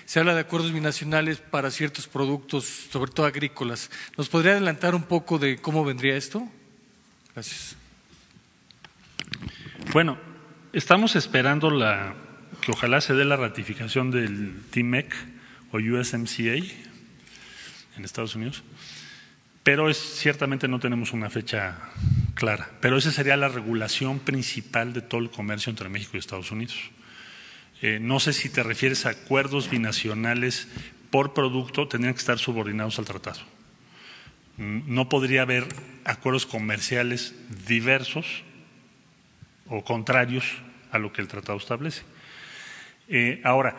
[0.05, 3.89] se habla de acuerdos binacionales para ciertos productos, sobre todo agrícolas.
[4.17, 6.47] ¿Nos podría adelantar un poco de cómo vendría esto?
[7.33, 7.75] Gracias.
[9.93, 10.17] Bueno,
[10.73, 12.15] estamos esperando la
[12.61, 15.13] que ojalá se dé la ratificación del TMEC
[15.71, 16.55] o USMCA
[17.97, 18.63] en Estados Unidos,
[19.63, 21.77] pero es, ciertamente no tenemos una fecha
[22.35, 26.51] clara, pero esa sería la regulación principal de todo el comercio entre México y Estados
[26.51, 26.91] Unidos.
[27.81, 30.67] Eh, no sé si te refieres a acuerdos binacionales
[31.09, 33.39] por producto, tendrían que estar subordinados al tratado.
[34.57, 35.67] Mm, no podría haber
[36.05, 37.33] acuerdos comerciales
[37.67, 38.43] diversos
[39.67, 40.45] o contrarios
[40.91, 42.03] a lo que el tratado establece.
[43.07, 43.75] Eh, ahora,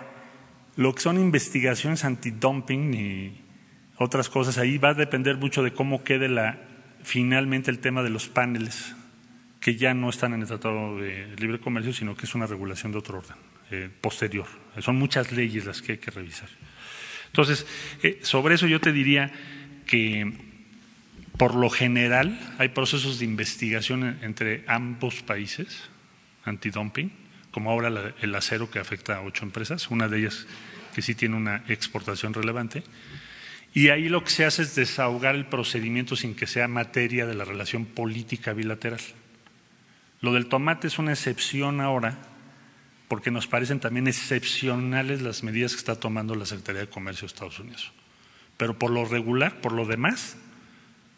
[0.76, 3.43] lo que son investigaciones antidumping y
[3.96, 6.58] otras cosas, ahí va a depender mucho de cómo quede la,
[7.02, 8.94] finalmente el tema de los paneles,
[9.60, 12.92] que ya no están en el Tratado de Libre Comercio, sino que es una regulación
[12.92, 13.36] de otro orden,
[13.70, 14.46] eh, posterior.
[14.80, 16.48] Son muchas leyes las que hay que revisar.
[17.26, 17.66] Entonces,
[18.02, 19.32] eh, sobre eso yo te diría
[19.86, 20.32] que
[21.36, 25.88] por lo general hay procesos de investigación entre ambos países,
[26.44, 27.10] antidumping,
[27.50, 30.46] como ahora el acero que afecta a ocho empresas, una de ellas
[30.94, 32.82] que sí tiene una exportación relevante.
[33.74, 37.34] Y ahí lo que se hace es desahogar el procedimiento sin que sea materia de
[37.34, 39.00] la relación política bilateral.
[40.20, 42.16] Lo del tomate es una excepción ahora,
[43.08, 47.34] porque nos parecen también excepcionales las medidas que está tomando la Secretaría de Comercio de
[47.34, 47.92] Estados Unidos.
[48.56, 50.36] Pero por lo regular, por lo demás,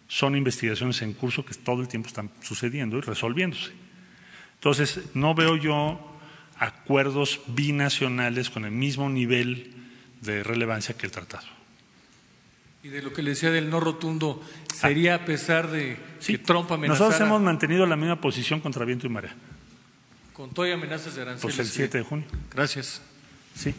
[0.09, 3.73] son investigaciones en curso que todo el tiempo están sucediendo y resolviéndose.
[4.55, 6.19] Entonces, no veo yo
[6.59, 9.75] acuerdos binacionales con el mismo nivel
[10.23, 11.56] de relevancia que el tratado.
[12.87, 14.41] Y de lo que le decía del no rotundo,
[14.73, 17.07] ¿sería a pesar de que Trump amenazara?
[17.07, 19.35] Nosotros hemos mantenido la misma posición contra viento y marea.
[20.33, 21.57] Con todas amenazas de aranceles.
[21.57, 22.27] Pues el 7 de junio.
[22.55, 23.03] Gracias.
[23.57, 23.75] Sí.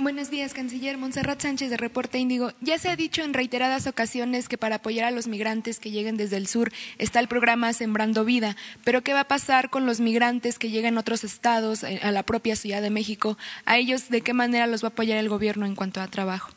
[0.00, 0.96] Buenos días, canciller.
[0.96, 2.52] Monserrat Sánchez de Reporte Índigo.
[2.62, 6.16] Ya se ha dicho en reiteradas ocasiones que para apoyar a los migrantes que lleguen
[6.16, 8.56] desde el sur está el programa Sembrando Vida.
[8.82, 12.12] Pero ¿qué va a pasar con los migrantes que llegan a otros estados, eh, a
[12.12, 13.36] la propia Ciudad de México?
[13.66, 16.50] ¿A ellos de qué manera los va a apoyar el gobierno en cuanto a trabajo?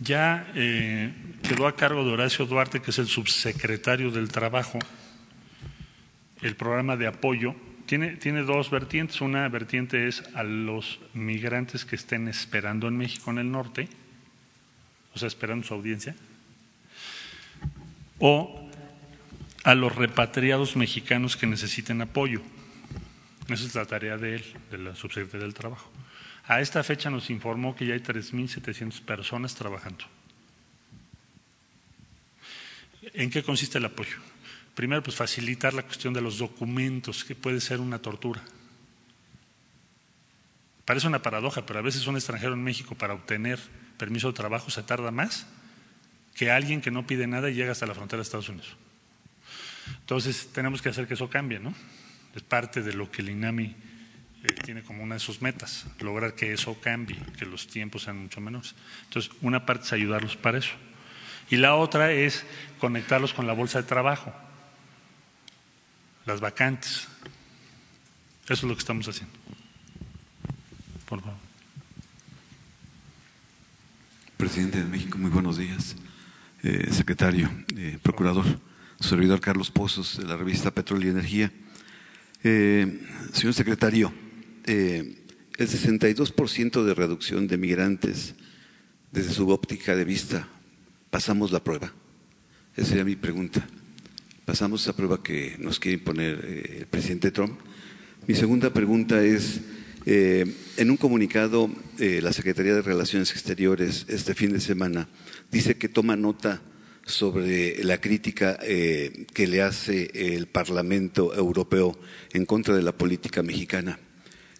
[0.00, 1.12] Ya eh,
[1.44, 4.80] quedó a cargo de Horacio Duarte, que es el subsecretario del Trabajo,
[6.42, 7.54] el programa de apoyo
[7.90, 9.20] tiene, tiene, dos vertientes.
[9.20, 13.88] Una vertiente es a los migrantes que estén esperando en México en el norte,
[15.12, 16.14] o sea, esperando su audiencia,
[18.20, 18.70] o
[19.64, 22.42] a los repatriados mexicanos que necesiten apoyo.
[23.48, 25.90] Esa es la tarea de él, de la subsecretaría del Trabajo.
[26.46, 30.04] A esta fecha nos informó que ya hay 3.700 personas trabajando.
[33.14, 34.18] ¿En qué consiste el apoyo?
[34.80, 38.40] Primero, pues facilitar la cuestión de los documentos, que puede ser una tortura.
[40.86, 43.58] Parece una paradoja, pero a veces un extranjero en México para obtener
[43.98, 45.46] permiso de trabajo se tarda más
[46.34, 48.74] que alguien que no pide nada y llega hasta la frontera de Estados Unidos.
[49.98, 51.74] Entonces, tenemos que hacer que eso cambie, ¿no?
[52.34, 56.34] Es parte de lo que el INAMI eh, tiene como una de sus metas, lograr
[56.34, 58.74] que eso cambie, que los tiempos sean mucho menores.
[59.04, 60.72] Entonces, una parte es ayudarlos para eso.
[61.50, 62.46] Y la otra es
[62.78, 64.34] conectarlos con la bolsa de trabajo
[66.26, 67.08] las vacantes.
[68.44, 69.34] Eso es lo que estamos haciendo.
[71.08, 71.38] Por favor.
[74.36, 75.96] Presidente de México, muy buenos días.
[76.62, 78.44] Eh, secretario, eh, procurador,
[78.98, 81.52] servidor Carlos Pozos de la revista Petróleo y Energía.
[82.42, 84.12] Eh, señor secretario,
[84.64, 85.16] el
[85.58, 88.34] 62% de reducción de migrantes
[89.10, 90.48] desde su óptica de vista,
[91.10, 91.92] ¿pasamos la prueba?
[92.76, 93.66] Esa sería mi pregunta
[94.50, 97.56] pasamos esa prueba que nos quiere imponer eh, el presidente Trump.
[98.26, 99.60] Mi segunda pregunta es,
[100.06, 100.44] eh,
[100.76, 101.70] en un comunicado,
[102.00, 105.08] eh, la Secretaría de Relaciones Exteriores este fin de semana
[105.52, 106.62] dice que toma nota
[107.06, 111.96] sobre la crítica que le hace el Parlamento Europeo
[112.32, 114.00] en contra de la política mexicana.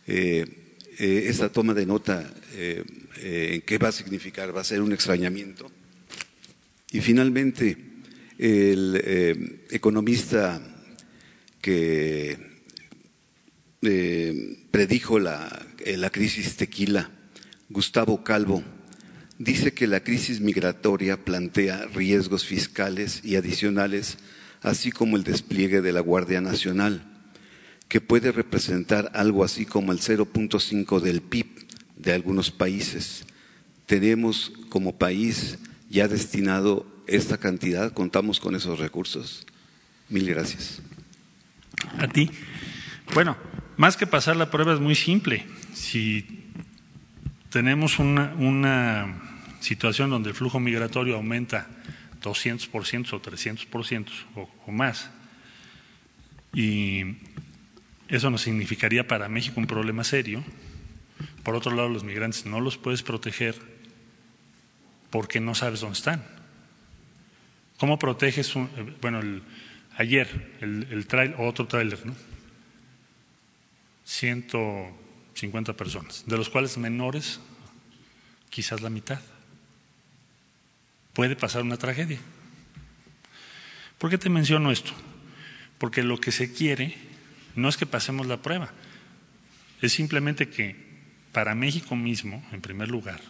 [0.07, 4.57] esta toma de nota, ¿qué va a significar?
[4.57, 5.69] ¿Va a ser un extrañamiento?
[6.93, 7.90] Y finalmente,
[8.41, 10.63] el eh, economista
[11.61, 12.39] que
[13.83, 17.11] eh, predijo la, eh, la crisis tequila,
[17.69, 18.65] Gustavo Calvo,
[19.39, 24.17] dice que la crisis migratoria plantea riesgos fiscales y adicionales,
[24.63, 27.05] así como el despliegue de la Guardia Nacional,
[27.89, 31.67] que puede representar algo así como el 0.5 del PIB
[31.99, 33.27] de algunos países.
[33.85, 35.59] Tenemos como país
[35.91, 39.47] ya destinado esta cantidad, contamos con esos recursos.
[40.09, 40.83] Mil gracias.
[41.99, 42.31] A ti.
[43.15, 43.37] Bueno,
[43.77, 45.47] más que pasar la prueba es muy simple.
[45.73, 46.51] Si
[47.51, 51.69] tenemos una, una situación donde el flujo migratorio aumenta
[52.23, 55.11] 200% o 300% o, o más,
[56.53, 57.17] y
[58.09, 60.43] eso nos significaría para México un problema serio.
[61.45, 63.55] Por otro lado, los migrantes no los puedes proteger
[65.11, 66.40] porque no sabes dónde están.
[67.81, 68.69] ¿Cómo proteges un,
[69.01, 69.43] bueno, el,
[69.97, 72.15] ayer, el, el trail, otro tráiler, ¿no?
[74.05, 77.41] 150 personas, de los cuales menores
[78.51, 79.19] quizás la mitad.
[81.15, 82.19] Puede pasar una tragedia.
[83.97, 84.93] ¿Por qué te menciono esto?
[85.79, 86.99] Porque lo que se quiere
[87.57, 88.71] no es que pasemos la prueba,
[89.81, 90.77] es simplemente que
[91.33, 93.23] para México mismo, en primer lugar,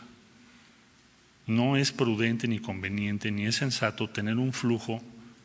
[1.46, 5.02] no es prudente ni conveniente ni es sensato tener un flujo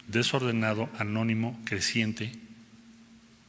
[0.07, 2.31] desordenado, anónimo, creciente.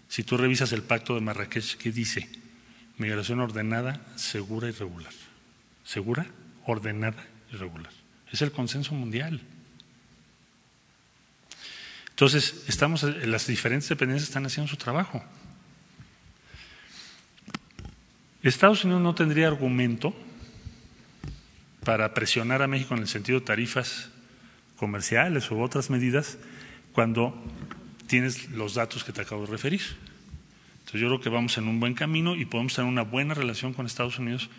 [0.09, 2.29] Si tú revisas el pacto de Marrakech, ¿qué dice?
[2.99, 5.13] Migración ordenada, segura y regular.
[5.85, 6.27] ¿Segura?
[6.65, 7.93] Ordenada y regular.
[8.33, 9.41] Es el consenso mundial.
[12.11, 15.23] Entonces, estamos, las diferentes dependencias están haciendo su trabajo.
[18.43, 20.15] Estados Unidos no tendría argumento
[21.87, 24.11] para presionar a México en el sentido de tarifas
[24.75, 26.37] comerciales u otras medidas
[26.93, 27.41] cuando
[28.09, 29.81] tienes los datos que te acabo de referir.
[30.81, 33.73] Entonces yo creo que vamos en un buen camino y podemos tener una buena relación
[33.73, 34.51] con Estados Unidos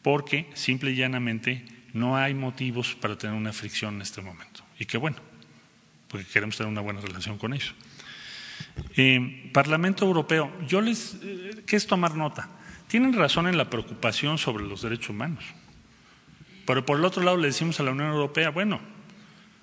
[0.00, 1.62] porque simple y llanamente
[1.92, 4.62] no hay motivos para tener una fricción en este momento.
[4.78, 5.18] Y qué bueno,
[6.08, 7.74] porque queremos tener una buena relación con ellos.
[8.96, 12.48] Eh, Parlamento Europeo, yo les, eh, ¿qué es tomar nota?
[12.88, 15.44] Tienen razón en la preocupación sobre los derechos humanos.
[16.66, 18.80] Pero por el otro lado le decimos a la Unión Europea, bueno,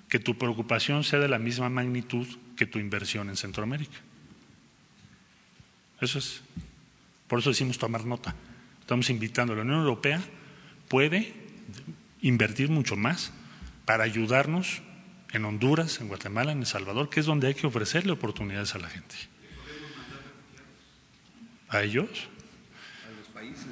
[0.08, 2.26] que tu preocupación sea de la misma magnitud
[2.56, 3.98] que tu inversión en Centroamérica.
[6.00, 6.42] Eso es.
[7.28, 8.34] Por eso decimos tomar nota.
[8.80, 10.20] Estamos invitando a la Unión Europea
[10.88, 11.34] puede
[12.20, 13.32] invertir mucho más
[13.84, 14.82] para ayudarnos
[15.32, 18.78] en Honduras, en Guatemala, en El Salvador, que es donde hay que ofrecerle oportunidades a
[18.78, 19.14] la gente.
[21.68, 22.08] ¿A ellos?
[23.08, 23.66] A los países,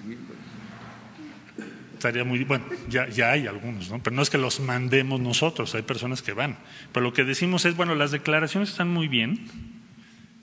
[2.03, 4.03] Estaría muy bueno, ya, ya hay algunos, ¿no?
[4.03, 6.59] Pero no es que los mandemos nosotros, hay personas que van.
[6.93, 9.47] Pero lo que decimos es, bueno, las declaraciones están muy bien,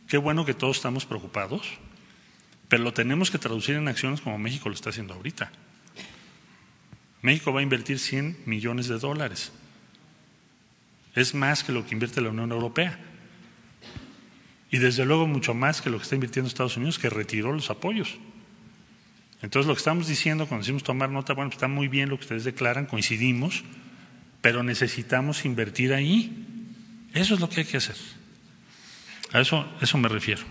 [0.07, 1.68] qué bueno que todos estamos preocupados,
[2.69, 5.52] pero lo tenemos que traducir en acciones como México lo está haciendo ahorita.
[7.22, 9.52] México va a invertir 100 millones de dólares.
[11.14, 12.98] Es más que lo que invierte la Unión Europea.
[14.72, 17.69] Y desde luego mucho más que lo que está invirtiendo Estados Unidos, que retiró los
[17.69, 18.18] apoyos.
[19.41, 22.23] Entonces lo que estamos diciendo cuando decimos tomar nota, bueno, está muy bien lo que
[22.23, 23.63] ustedes declaran, coincidimos,
[24.41, 26.45] pero necesitamos invertir ahí.
[27.13, 27.95] Eso es lo que hay que hacer.
[29.31, 30.41] A eso, eso me refiero.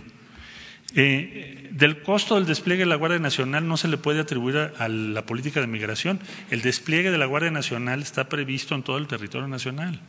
[0.95, 4.87] Eh, del costo del despliegue de la Guardia Nacional no se le puede atribuir a,
[4.87, 6.19] la política de migración.
[6.49, 9.99] El despliegue de la Guardia Nacional está previsto en todo el territorio nacional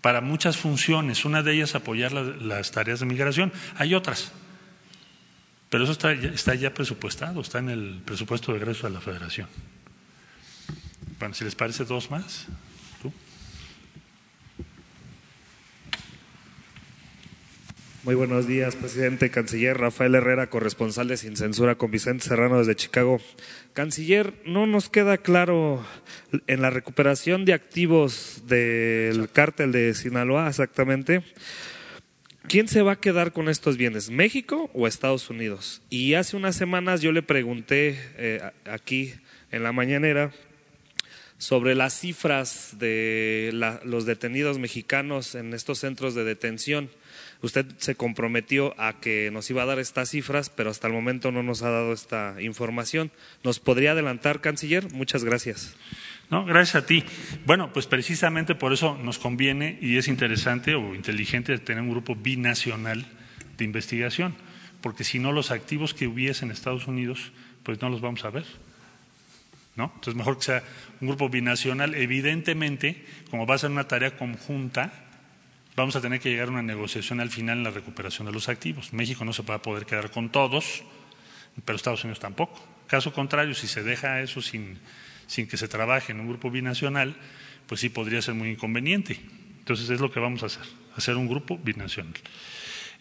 [0.00, 1.24] para muchas funciones.
[1.24, 3.52] Una de ellas apoyar la, las tareas de migración.
[3.76, 4.32] Hay otras,
[5.70, 9.46] pero eso está, está, ya presupuestado, está en el presupuesto de egreso de la Federación.
[11.20, 12.46] Bueno, si les parece dos más.
[13.00, 13.12] ¿Tú?
[18.02, 22.74] Muy buenos días, presidente, canciller Rafael Herrera, corresponsal de Sin Censura con Vicente Serrano desde
[22.74, 23.20] Chicago.
[23.72, 25.86] Canciller, no nos queda claro
[26.48, 31.22] en la recuperación de activos del cártel de Sinaloa exactamente.
[32.48, 35.82] ¿Quién se va a quedar con estos bienes, México o Estados Unidos?
[35.90, 39.14] Y hace unas semanas yo le pregunté eh, aquí
[39.52, 40.32] en la mañanera
[41.40, 43.50] sobre las cifras de
[43.84, 46.90] los detenidos mexicanos en estos centros de detención.
[47.40, 51.32] Usted se comprometió a que nos iba a dar estas cifras, pero hasta el momento
[51.32, 53.10] no nos ha dado esta información.
[53.42, 54.92] ¿Nos podría adelantar, canciller?
[54.92, 55.74] Muchas gracias.
[56.30, 57.04] No, gracias a ti.
[57.44, 62.14] Bueno, pues precisamente por eso nos conviene y es interesante o inteligente tener un grupo
[62.14, 63.04] binacional
[63.58, 64.36] de investigación,
[64.80, 67.32] porque si no los activos que hubiese en Estados Unidos,
[67.64, 68.44] pues no los vamos a ver.
[69.74, 69.92] ¿No?
[69.94, 70.62] Entonces, mejor que sea
[71.00, 71.94] un grupo binacional.
[71.94, 74.92] Evidentemente, como va a ser una tarea conjunta,
[75.74, 78.48] vamos a tener que llegar a una negociación al final en la recuperación de los
[78.48, 78.92] activos.
[78.92, 80.82] México no se va a poder quedar con todos,
[81.64, 82.64] pero Estados Unidos tampoco.
[82.86, 84.78] Caso contrario, si se deja eso sin,
[85.30, 87.14] sin que se trabaje en un grupo binacional,
[87.68, 89.20] pues sí podría ser muy inconveniente.
[89.60, 90.64] Entonces es lo que vamos a hacer,
[90.96, 92.14] hacer un grupo binacional.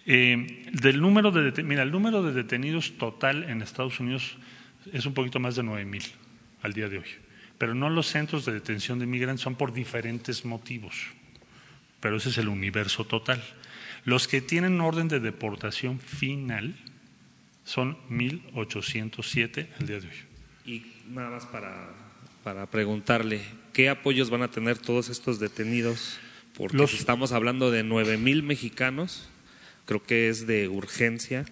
[0.06, 4.38] Eh, del número de mira, el número de detenidos total en Estados Unidos
[4.93, 6.03] es un poquito más de 9 mil
[6.61, 7.10] al día de hoy.
[7.57, 11.07] Pero no los centros de detención de migrantes son por diferentes motivos.
[11.99, 13.43] Pero ese es el universo total.
[14.06, 16.76] Los que tienen orden de deportación final
[17.64, 20.14] son 1.807 al día de hoy.
[20.65, 22.09] Y nada más para,
[22.43, 23.41] para preguntarle,
[23.73, 26.19] ¿qué apoyos van a tener todos estos detenidos?
[26.55, 29.29] Porque los, estamos hablando de 9 mil mexicanos,
[29.85, 31.45] creo que es de urgencia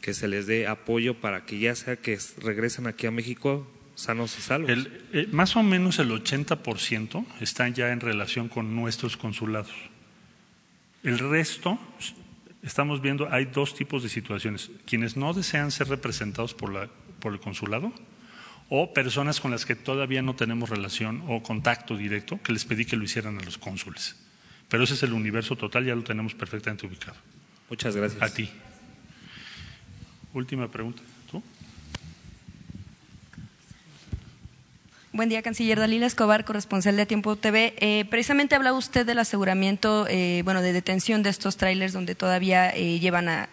[0.00, 4.38] que se les dé apoyo para que ya sea que regresen aquí a México sanos
[4.38, 4.70] y salvos.
[4.70, 9.72] El, eh, más o menos el 80% están ya en relación con nuestros consulados.
[11.02, 11.78] El resto,
[12.62, 14.70] estamos viendo, hay dos tipos de situaciones.
[14.86, 16.88] Quienes no desean ser representados por, la,
[17.20, 17.92] por el consulado
[18.68, 22.84] o personas con las que todavía no tenemos relación o contacto directo, que les pedí
[22.84, 24.16] que lo hicieran a los cónsules.
[24.68, 27.16] Pero ese es el universo total, ya lo tenemos perfectamente ubicado.
[27.68, 28.22] Muchas gracias.
[28.22, 28.50] A ti.
[30.32, 31.02] Última pregunta.
[31.30, 31.42] ¿Tú?
[35.14, 37.74] Buen día, canciller Dalila Escobar, corresponsal de Tiempo TV.
[37.78, 42.70] Eh, precisamente hablaba usted del aseguramiento, eh, bueno, de detención de estos trailers donde todavía
[42.70, 43.48] eh, llevan a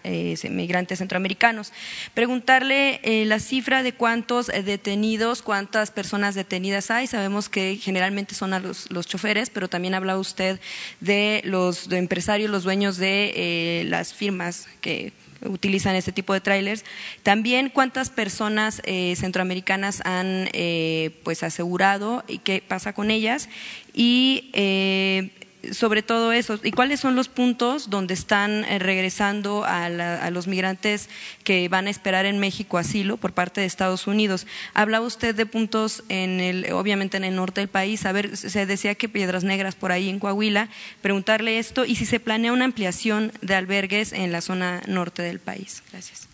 [0.50, 1.72] migrantes centroamericanos.
[2.16, 7.06] Preguntarle la cifra de cuántos detenidos, cuántas personas detenidas hay.
[7.06, 10.60] Sabemos que generalmente son a los, los choferes, pero también hablaba usted
[11.00, 15.14] de los de empresarios, los dueños de las firmas que
[15.46, 16.86] utilizan este tipo de trailers.
[17.24, 23.50] También cuántas personas eh, centroamericanas han eh, pues asegurado y qué pasa con ellas
[23.94, 25.32] y eh,
[25.72, 31.10] sobre todo eso y cuáles son los puntos donde están regresando a, la, los migrantes
[31.44, 34.48] que van a esperar en México asilo por parte de Estados Unidos.
[34.74, 38.06] Hablaba usted de puntos en el, obviamente en el norte del país.
[38.06, 40.70] A ver, se decía que Piedras Negras por ahí en Coahuila.
[41.02, 45.40] Preguntarle esto y si se planea una ampliación de albergues en la zona norte del
[45.40, 45.84] país.
[45.92, 46.28] Gracias.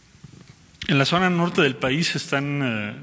[0.87, 2.95] En la zona norte del país están eh,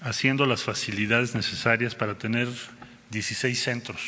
[0.00, 2.48] haciendo las facilidades necesarias para tener
[3.12, 4.00] 16 centros,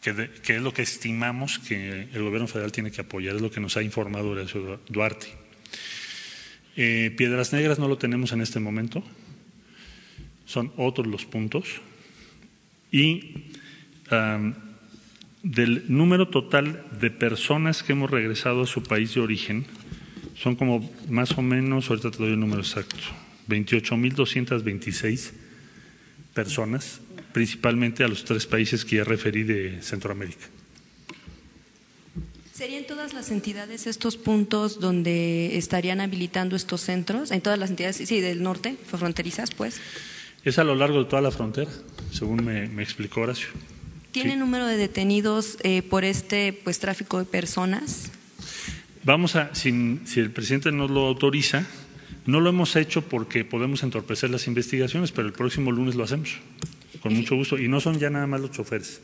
[0.00, 3.42] que, de, que, es lo que estimamos que el gobierno federal tiene que apoyar, es
[3.42, 5.28] lo que nos ha informado Horacio Duarte.
[6.76, 9.02] Eh, Piedras Negras no lo tenemos en este momento.
[10.44, 11.80] son otros los puntos.
[12.90, 13.48] Y
[15.42, 19.64] del número total de personas que hemos regresado a su país de origen,
[20.36, 22.98] son como más o menos, ahorita te doy el número exacto,
[23.48, 25.32] 28.226
[26.34, 27.00] personas,
[27.32, 30.46] principalmente a los tres países que ya referí de Centroamérica.
[32.52, 37.30] ¿Serían todas las entidades estos puntos donde estarían habilitando estos centros?
[37.30, 39.80] ¿En todas las entidades, sí, del norte, fronterizas, pues?
[40.44, 41.70] Es a lo largo de toda la frontera,
[42.12, 43.48] según me, explicó Horacio.
[44.12, 48.12] ¿Tiene número de detenidos eh, por este pues tráfico de personas?
[49.02, 49.70] Vamos a, si
[50.16, 51.66] el presidente nos lo autoriza,
[52.26, 56.38] no lo hemos hecho porque podemos entorpecer las investigaciones, pero el próximo lunes lo hacemos,
[57.02, 57.58] con mucho gusto.
[57.58, 59.00] Y no son ya nada más los choferes.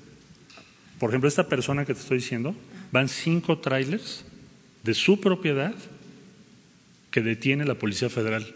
[0.99, 2.55] Por ejemplo, esta persona que te estoy diciendo,
[2.93, 4.25] van cinco trailers
[4.83, 5.75] de su propiedad
[7.11, 8.55] que detiene la Policía Federal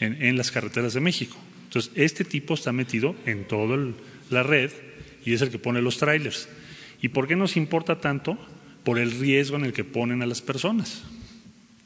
[0.00, 1.36] en, las carreteras de México.
[1.64, 3.92] Entonces, este tipo está metido en toda
[4.30, 4.70] la red
[5.24, 6.48] y es el que pone los trailers.
[7.02, 8.38] ¿Y por qué nos importa tanto?
[8.88, 11.02] por el riesgo en el que ponen a las personas,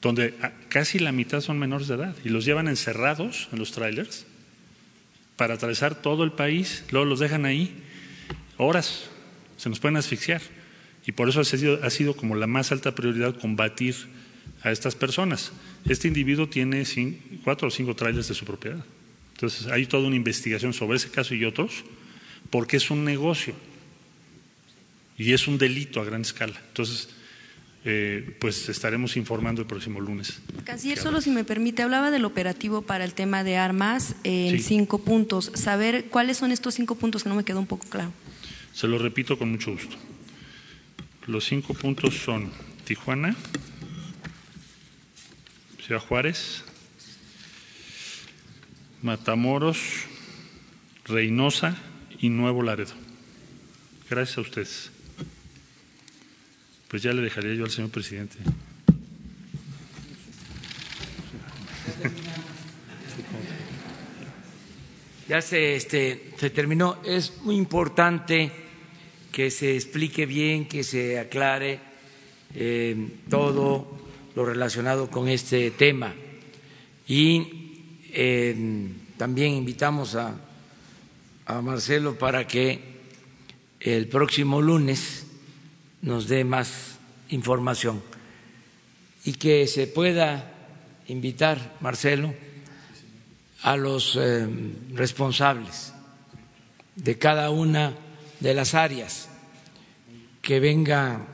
[0.01, 0.35] donde
[0.69, 4.25] casi la mitad son menores de edad y los llevan encerrados en los trailers
[5.37, 7.75] para atravesar todo el país, luego los dejan ahí
[8.59, 9.05] horas,
[9.57, 10.41] se nos pueden asfixiar.
[11.07, 13.97] Y por eso ha sido, ha sido como la más alta prioridad combatir
[14.63, 15.53] a estas personas.
[15.89, 16.85] Este individuo tiene
[17.43, 18.85] cuatro o cinco trailers de su propiedad.
[19.35, 21.85] Entonces hay toda una investigación sobre ese caso y otros,
[22.51, 23.55] porque es un negocio
[25.19, 26.61] y es un delito a gran escala.
[26.69, 27.09] Entonces,
[27.85, 30.41] eh, pues estaremos informando el próximo lunes.
[30.65, 34.99] Canciller, solo si me permite, hablaba del operativo para el tema de armas en cinco
[34.99, 35.51] puntos.
[35.55, 38.13] Saber cuáles son estos cinco puntos que no me quedó un poco claro.
[38.73, 39.97] Se lo repito con mucho gusto.
[41.27, 42.51] Los cinco puntos son
[42.85, 43.35] Tijuana,
[45.85, 46.63] Ciudad Juárez,
[49.03, 49.79] Matamoros,
[51.05, 51.77] Reynosa
[52.21, 52.93] y Nuevo Laredo.
[54.09, 54.92] Gracias a ustedes
[56.93, 58.37] pues ya le dejaría yo al señor presidente.
[65.27, 66.99] Ya se, este, se terminó.
[67.03, 68.53] Es muy importante
[69.33, 71.81] que se explique bien, que se aclare
[72.55, 72.95] eh,
[73.31, 73.99] todo
[74.37, 76.13] lo relacionado con este tema.
[77.09, 78.55] Y eh,
[79.17, 80.35] también invitamos a,
[81.47, 82.79] a Marcelo para que
[83.81, 85.22] el próximo lunes
[86.03, 86.99] nos dé más
[87.31, 88.03] información.
[89.25, 90.53] Y que se pueda
[91.07, 92.35] invitar, Marcelo,
[93.63, 94.47] a los eh,
[94.93, 95.95] responsables
[96.97, 97.95] de cada una
[98.41, 99.29] de las áreas,
[100.43, 101.25] que venga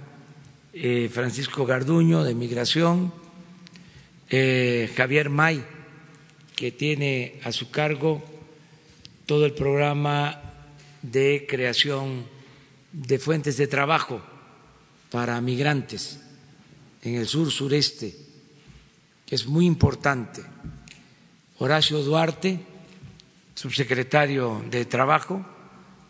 [0.75, 3.13] eh, Francisco Garduño de Migración,
[4.29, 5.65] eh, Javier May,
[6.55, 8.23] que tiene a su cargo
[9.25, 10.43] todo el programa
[11.01, 12.27] de creación
[12.93, 14.23] de fuentes de trabajo
[15.11, 16.21] para migrantes
[17.03, 18.15] en el sur sureste,
[19.27, 20.43] que es muy importante.
[21.59, 22.61] Horacio Duarte,
[23.55, 25.45] subsecretario de Trabajo,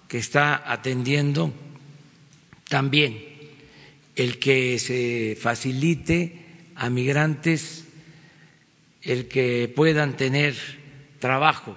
[0.06, 1.52] que está atendiendo
[2.68, 3.24] también
[4.16, 7.84] el que se facilite a migrantes
[9.02, 10.54] el que puedan tener
[11.18, 11.76] trabajo,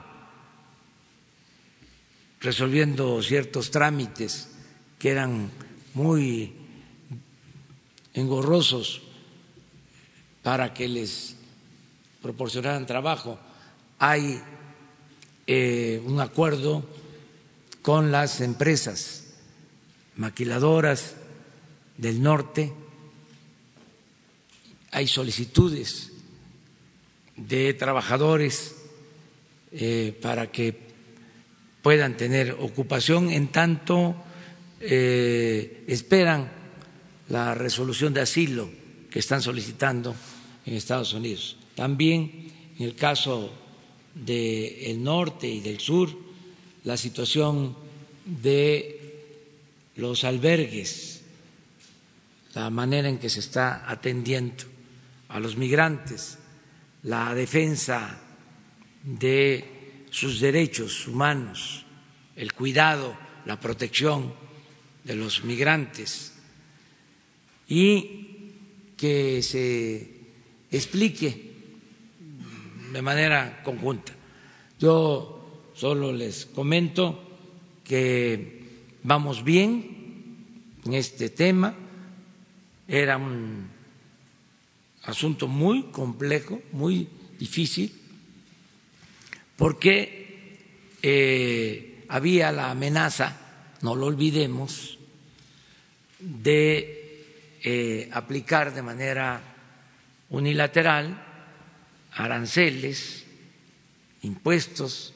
[2.40, 4.50] resolviendo ciertos trámites
[5.00, 5.52] que eran
[5.94, 6.61] muy
[8.14, 9.02] engorrosos
[10.44, 11.36] para que les
[12.22, 13.40] proporcionaran trabajo.
[14.00, 14.42] Hay
[15.48, 16.84] eh, un acuerdo
[17.82, 19.26] con las empresas
[20.16, 21.16] maquiladoras
[21.98, 22.74] del norte,
[24.92, 26.12] hay solicitudes
[27.36, 28.76] de trabajadores
[29.72, 30.78] eh, para que
[31.82, 34.16] puedan tener ocupación en tanto
[34.80, 36.61] eh, esperan
[37.32, 38.70] la resolución de asilo
[39.10, 40.14] que están solicitando
[40.66, 41.56] en Estados Unidos.
[41.76, 43.52] También en el caso
[44.14, 46.10] del norte y del sur,
[46.84, 47.76] la situación
[48.26, 49.00] de
[49.96, 51.22] los albergues,
[52.54, 54.66] la manera en que se está atendiendo
[55.30, 56.38] a los migrantes,
[57.04, 58.20] la defensa
[59.04, 61.86] de sus derechos humanos,
[62.36, 64.34] el cuidado, la protección
[65.06, 66.34] de los migrantes
[67.72, 70.06] y que se
[70.70, 71.54] explique
[72.92, 74.12] de manera conjunta.
[74.78, 77.16] Yo solo les comento
[77.86, 78.60] que
[79.04, 81.74] vamos bien en este tema,
[82.90, 83.70] era un
[85.04, 87.08] asunto muy complejo, muy
[87.40, 87.90] difícil,
[89.56, 90.60] porque
[91.02, 95.00] eh, había la amenaza, no lo olvidemos,
[96.20, 97.01] de
[97.64, 99.42] eh, aplicar de manera
[100.30, 101.28] unilateral
[102.14, 103.26] aranceles,
[104.22, 105.14] impuestos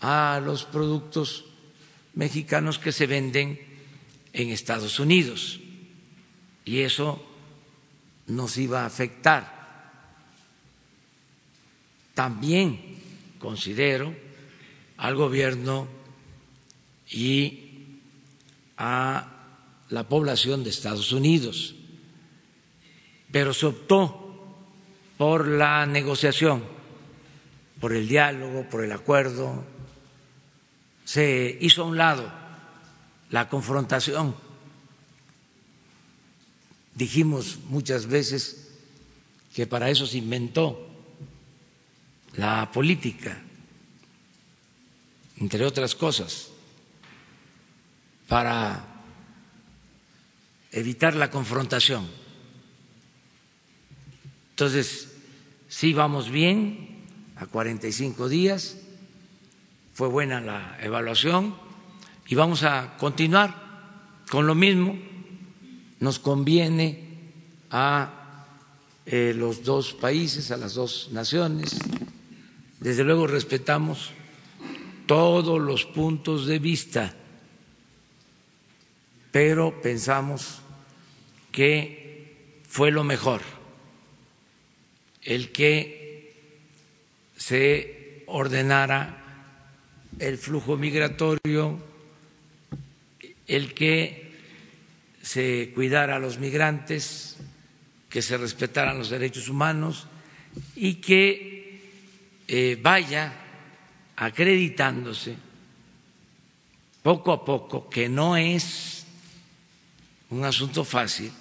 [0.00, 1.44] a los productos
[2.14, 3.60] mexicanos que se venden
[4.32, 5.60] en Estados Unidos.
[6.64, 7.24] Y eso
[8.26, 9.60] nos iba a afectar.
[12.14, 12.98] También
[13.38, 14.14] considero
[14.96, 15.88] al gobierno
[17.10, 17.98] y
[18.76, 19.39] a
[19.90, 21.74] la población de Estados Unidos,
[23.30, 24.30] pero se optó
[25.18, 26.64] por la negociación,
[27.80, 29.64] por el diálogo, por el acuerdo,
[31.04, 32.32] se hizo a un lado
[33.30, 34.34] la confrontación.
[36.94, 38.78] Dijimos muchas veces
[39.54, 40.88] que para eso se inventó
[42.36, 43.42] la política,
[45.38, 46.48] entre otras cosas,
[48.28, 48.89] para
[50.72, 52.08] evitar la confrontación.
[54.50, 55.12] Entonces,
[55.68, 57.04] sí vamos bien
[57.36, 58.76] a 45 días
[60.00, 61.54] fue buena la evaluación
[62.26, 64.96] y vamos a continuar con lo mismo.
[65.98, 67.04] Nos conviene
[67.70, 68.46] a
[69.04, 71.78] eh, los dos países, a las dos naciones.
[72.78, 74.12] Desde luego respetamos
[75.04, 77.14] todos los puntos de vista,
[79.30, 80.59] pero pensamos
[81.52, 83.42] que fue lo mejor
[85.22, 86.34] el que
[87.36, 89.16] se ordenara
[90.18, 91.78] el flujo migratorio,
[93.46, 94.32] el que
[95.22, 97.36] se cuidara a los migrantes,
[98.08, 100.06] que se respetaran los derechos humanos
[100.74, 101.80] y que
[102.48, 103.32] eh, vaya
[104.16, 105.36] acreditándose
[107.02, 108.99] poco a poco, que no es
[110.30, 111.32] un asunto fácil,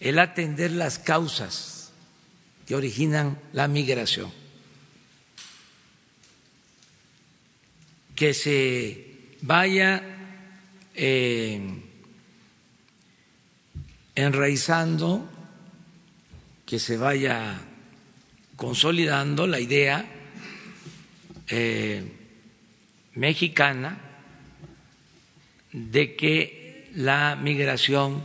[0.00, 1.92] el atender las causas
[2.66, 4.32] que originan la migración.
[8.14, 10.02] Que se vaya
[10.94, 11.82] eh,
[14.14, 15.28] enraizando,
[16.64, 17.60] que se vaya
[18.56, 20.06] consolidando la idea
[21.48, 22.04] eh,
[23.14, 23.98] mexicana
[25.72, 26.63] de que
[26.94, 28.24] la migración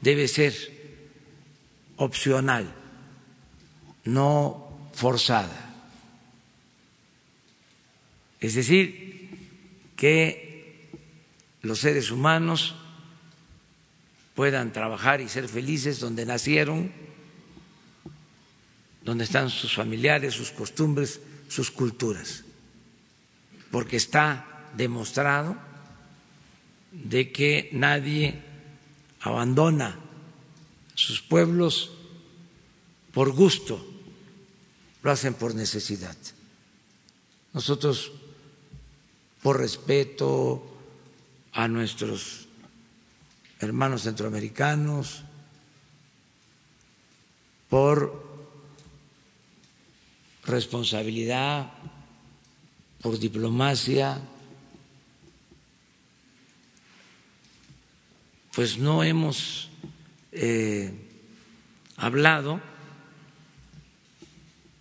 [0.00, 0.54] debe ser
[1.96, 2.72] opcional,
[4.04, 5.74] no forzada.
[8.40, 9.28] Es decir,
[9.96, 10.88] que
[11.62, 12.74] los seres humanos
[14.34, 16.90] puedan trabajar y ser felices donde nacieron,
[19.02, 22.44] donde están sus familiares, sus costumbres, sus culturas,
[23.70, 25.69] porque está demostrado
[26.92, 28.42] de que nadie
[29.20, 29.98] abandona
[30.94, 31.90] sus pueblos
[33.12, 33.84] por gusto,
[35.02, 36.16] lo hacen por necesidad.
[37.52, 38.12] Nosotros
[39.42, 40.62] por respeto
[41.52, 42.46] a nuestros
[43.58, 45.22] hermanos centroamericanos,
[47.68, 48.28] por
[50.44, 51.72] responsabilidad,
[53.00, 54.20] por diplomacia,
[58.54, 59.70] pues no hemos
[60.32, 60.92] eh,
[61.96, 62.60] hablado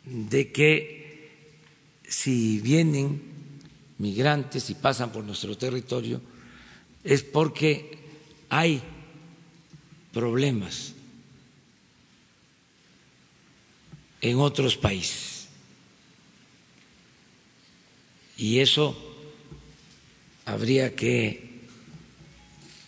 [0.05, 1.39] de que
[2.07, 3.21] si vienen
[3.99, 6.21] migrantes y pasan por nuestro territorio
[7.03, 7.97] es porque
[8.49, 8.81] hay
[10.11, 10.93] problemas
[14.21, 15.47] en otros países.
[18.37, 18.97] Y eso
[20.45, 21.48] habría que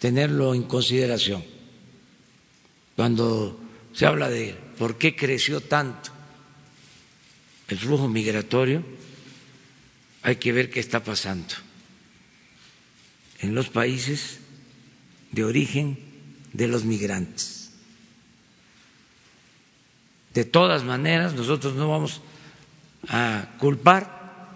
[0.01, 1.45] tenerlo en consideración
[2.95, 3.61] cuando
[3.93, 6.09] se habla de por qué creció tanto
[7.67, 8.83] el flujo migratorio
[10.23, 11.53] hay que ver qué está pasando
[13.41, 14.39] en los países
[15.31, 15.99] de origen
[16.53, 17.71] de los migrantes.
[20.33, 22.21] De todas maneras, nosotros no vamos
[23.07, 24.49] a culpar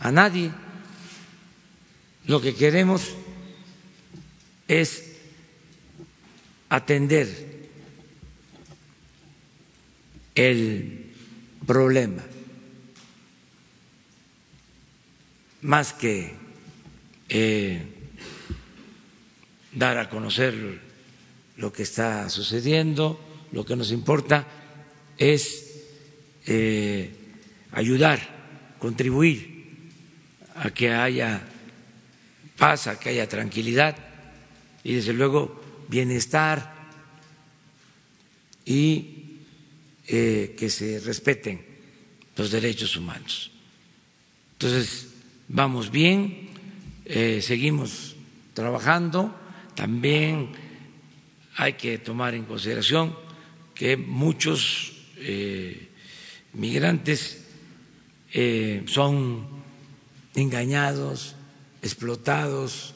[0.00, 0.50] a nadie.
[2.26, 3.14] Lo que queremos
[4.68, 5.12] es
[6.68, 7.28] atender
[10.34, 11.12] el
[11.66, 12.22] problema.
[15.62, 16.34] Más que
[17.28, 17.82] eh,
[19.72, 20.80] dar a conocer
[21.56, 23.20] lo que está sucediendo,
[23.52, 24.46] lo que nos importa
[25.18, 25.84] es
[26.46, 27.14] eh,
[27.70, 28.20] ayudar,
[28.78, 29.90] contribuir
[30.56, 31.42] a que haya
[32.56, 34.11] paz, a que haya tranquilidad
[34.84, 36.74] y desde luego bienestar
[38.64, 39.22] y
[40.06, 41.64] eh, que se respeten
[42.36, 43.50] los derechos humanos.
[44.52, 45.08] Entonces,
[45.48, 46.48] vamos bien,
[47.04, 48.16] eh, seguimos
[48.54, 49.34] trabajando,
[49.74, 50.50] también
[51.56, 53.16] hay que tomar en consideración
[53.74, 55.88] que muchos eh,
[56.54, 57.38] migrantes
[58.86, 59.46] son
[60.34, 61.36] engañados,
[61.82, 62.91] explotados,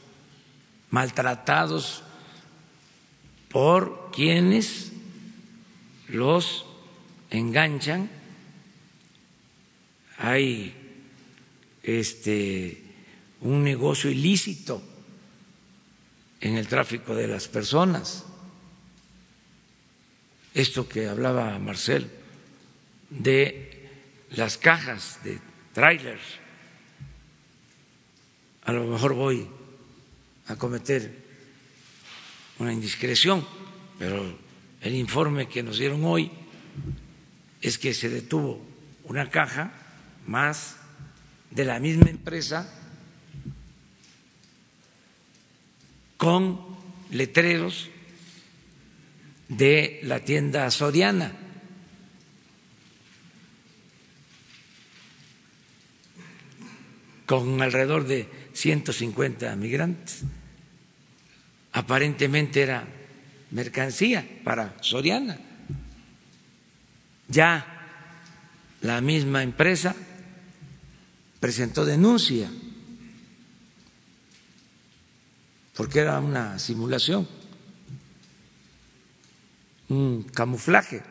[0.90, 2.02] maltratados
[3.48, 4.92] por quienes
[6.08, 6.66] los
[7.30, 8.10] enganchan.
[10.18, 10.74] Hay
[11.82, 12.82] este
[13.40, 14.82] un negocio ilícito
[16.40, 18.24] en el tráfico de las personas.
[20.54, 22.10] Esto que hablaba Marcel
[23.10, 23.88] de
[24.30, 25.38] las cajas de
[25.72, 26.22] trailers.
[28.64, 29.48] A lo mejor voy
[30.48, 31.24] a cometer
[32.58, 33.46] una indiscreción,
[33.98, 34.38] pero
[34.80, 36.30] el informe que nos dieron hoy
[37.60, 38.64] es que se detuvo
[39.04, 39.72] una caja
[40.26, 40.76] más
[41.50, 42.72] de la misma empresa
[46.16, 46.60] con
[47.10, 47.88] letreros
[49.48, 51.32] de la tienda Soriana.
[57.26, 60.22] con alrededor de 150 migrantes.
[61.72, 62.88] Aparentemente era
[63.50, 65.36] mercancía para Soriana.
[67.28, 67.66] Ya
[68.80, 69.94] la misma empresa
[71.38, 72.48] presentó denuncia
[75.74, 77.28] porque era una simulación,
[79.90, 81.02] un camuflaje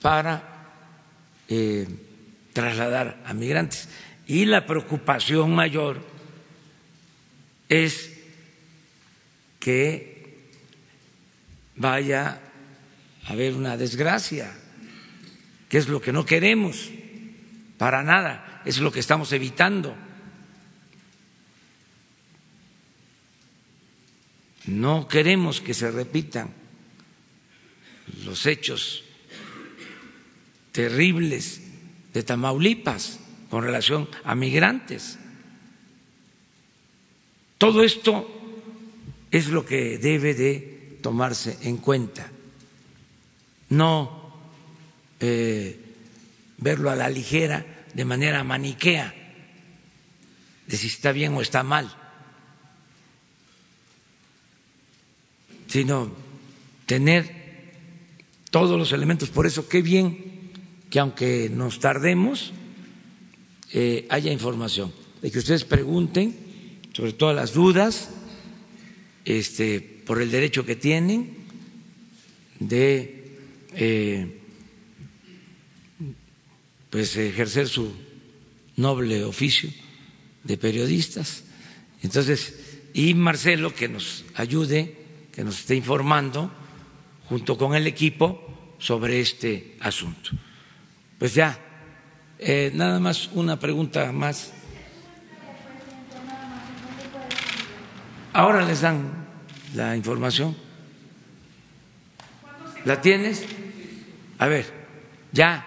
[0.00, 0.42] para
[1.48, 1.86] eh,
[2.54, 3.90] trasladar a migrantes.
[4.26, 6.02] Y la preocupación mayor
[7.68, 8.12] es
[9.60, 10.16] que
[11.76, 12.40] vaya
[13.24, 14.52] a haber una desgracia,
[15.68, 16.90] que es lo que no queremos
[17.78, 19.94] para nada, es lo que estamos evitando.
[24.66, 26.52] No queremos que se repitan
[28.24, 29.04] los hechos
[30.72, 31.62] terribles
[32.12, 33.20] de Tamaulipas
[33.50, 35.18] con relación a migrantes.
[37.58, 38.28] Todo esto
[39.30, 42.30] es lo que debe de tomarse en cuenta,
[43.70, 44.32] no
[45.20, 45.78] eh,
[46.58, 47.64] verlo a la ligera
[47.94, 49.14] de manera maniquea,
[50.66, 52.06] de si está bien o está mal.
[55.76, 56.10] sino
[56.86, 57.34] tener
[58.50, 59.28] todos los elementos.
[59.28, 60.50] Por eso, qué bien
[60.90, 62.52] que aunque nos tardemos,
[63.72, 66.34] eh, haya información, de que ustedes pregunten
[66.92, 68.10] sobre todas las dudas,
[69.24, 71.36] este, por el derecho que tienen
[72.60, 73.38] de
[73.74, 74.40] eh,
[76.90, 77.92] pues ejercer su
[78.76, 79.70] noble oficio
[80.44, 81.44] de periodistas.
[82.02, 82.54] Entonces,
[82.94, 84.96] y Marcelo que nos ayude
[85.36, 86.50] que nos esté informando
[87.28, 90.30] junto con el equipo sobre este asunto.
[91.18, 91.60] Pues ya,
[92.38, 94.52] eh, nada más una pregunta más.
[98.32, 99.26] Ahora les dan
[99.74, 100.56] la información.
[102.84, 103.44] ¿La tienes?
[104.38, 104.66] A ver,
[105.32, 105.64] ya.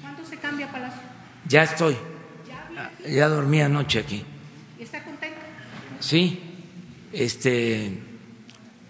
[0.00, 1.00] ¿Cuándo se cambia, Palacio?
[1.46, 1.96] Ya estoy.
[3.08, 4.24] Ya dormí anoche aquí.
[6.04, 6.38] Sí,
[7.12, 7.98] este,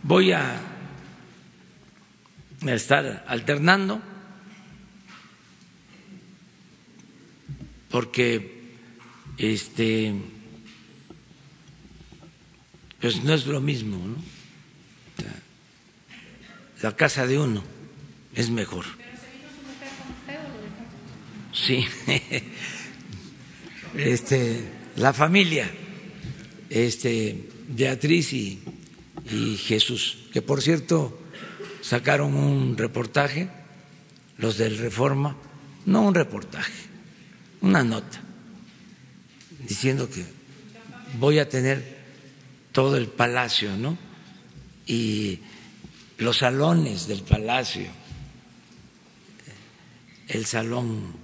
[0.02, 0.73] voy a
[2.72, 4.00] estar alternando
[7.90, 8.72] porque
[9.38, 10.14] este
[13.00, 14.16] pues no es lo mismo, ¿no?
[16.80, 17.62] La casa de uno
[18.34, 18.84] es mejor.
[21.52, 21.84] Sí.
[23.96, 24.64] Este,
[24.96, 25.70] la familia
[26.68, 28.58] este, Beatriz y,
[29.56, 31.22] Jesús, que por cierto
[31.84, 33.48] sacaron un reportaje,
[34.38, 35.36] los del Reforma,
[35.84, 36.72] no un reportaje,
[37.60, 38.20] una nota,
[39.68, 40.24] diciendo que
[41.18, 41.98] voy a tener
[42.72, 43.98] todo el palacio, ¿no?
[44.86, 45.40] Y
[46.16, 47.88] los salones del palacio,
[50.28, 51.14] el salón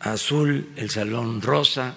[0.00, 1.94] azul, el salón rosa,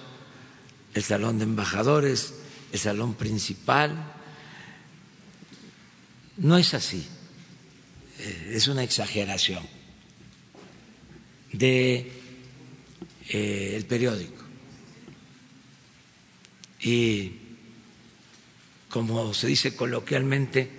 [0.93, 2.33] el salón de embajadores,
[2.73, 4.13] el salón principal.
[6.35, 7.07] No es así,
[8.19, 9.77] es una exageración.
[11.51, 12.11] de
[13.29, 14.43] eh, el periódico.
[16.81, 17.31] Y
[18.89, 20.69] como se dice coloquialmente,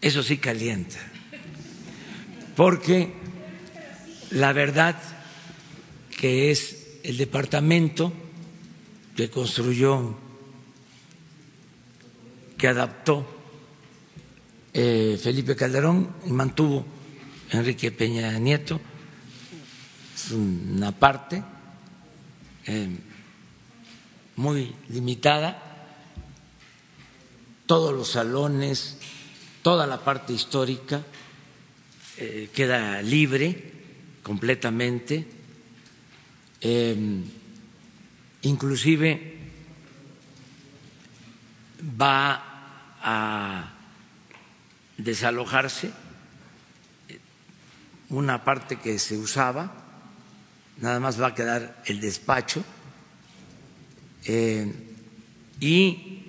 [0.00, 0.98] eso sí calienta,
[2.56, 3.12] porque
[4.30, 5.00] la verdad
[6.18, 8.12] que es el departamento
[9.16, 10.18] que construyó,
[12.58, 13.39] que adaptó
[14.72, 16.86] eh, Felipe Calderón mantuvo
[17.50, 18.80] Enrique Peña Nieto,
[20.32, 21.42] una parte
[22.66, 22.88] eh,
[24.36, 25.60] muy limitada,
[27.66, 28.98] todos los salones,
[29.62, 31.02] toda la parte histórica
[32.16, 33.72] eh, queda libre
[34.22, 35.26] completamente,
[38.42, 39.38] inclusive
[42.00, 43.79] va a
[45.04, 45.90] desalojarse
[48.10, 49.72] una parte que se usaba,
[50.78, 52.64] nada más va a quedar el despacho
[54.24, 54.72] eh,
[55.60, 56.24] y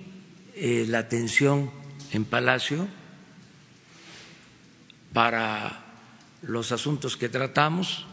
[0.54, 1.70] eh, la atención
[2.12, 2.88] en Palacio
[5.12, 5.84] para
[6.42, 8.06] los asuntos que tratamos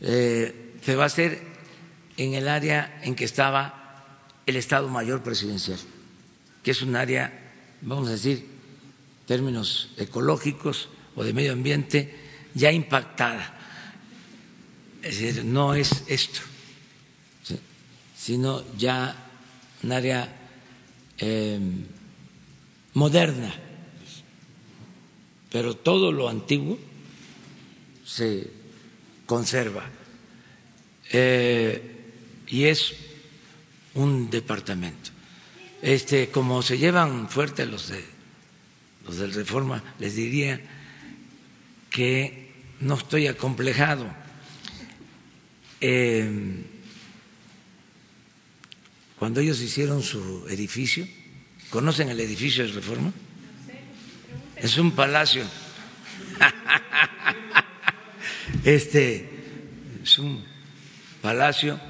[0.00, 1.40] eh, se va a hacer
[2.16, 4.04] en el área en que estaba
[4.44, 5.78] el Estado Mayor Presidencial,
[6.62, 7.32] que es un área,
[7.82, 8.55] vamos a decir,
[9.26, 12.14] términos ecológicos o de medio ambiente,
[12.54, 13.52] ya impactada.
[15.02, 16.40] Es decir, no es esto,
[18.16, 19.14] sino ya
[19.82, 20.28] un área
[21.18, 21.84] em,
[22.94, 23.54] moderna,
[25.50, 26.78] pero todo lo antiguo
[28.04, 28.50] se
[29.26, 29.84] conserva.
[31.12, 31.96] Eh,
[32.48, 32.94] y es
[33.94, 35.10] un departamento.
[35.82, 38.15] Este, como se llevan fuerte los de
[39.06, 40.60] los del Reforma, les diría
[41.90, 44.06] que no estoy acomplejado.
[45.80, 46.64] Eh,
[49.18, 51.06] cuando ellos hicieron su edificio,
[51.70, 53.12] ¿conocen el edificio de Reforma?
[54.56, 55.44] Es un palacio.
[58.64, 59.28] Este
[60.02, 60.44] es un
[61.20, 61.80] palacio,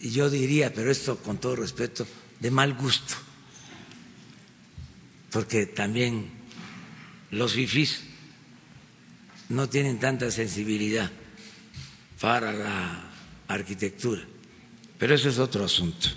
[0.00, 2.06] y yo diría, pero esto con todo respeto,
[2.40, 3.14] de mal gusto
[5.30, 6.30] porque también
[7.30, 8.04] los fifís
[9.48, 11.10] no tienen tanta sensibilidad
[12.20, 13.04] para la
[13.48, 14.22] arquitectura,
[14.98, 16.08] pero eso es otro asunto.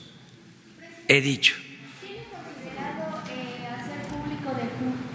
[1.07, 1.55] He dicho.
[2.01, 4.51] ¿Tiene considerado eh, hacer público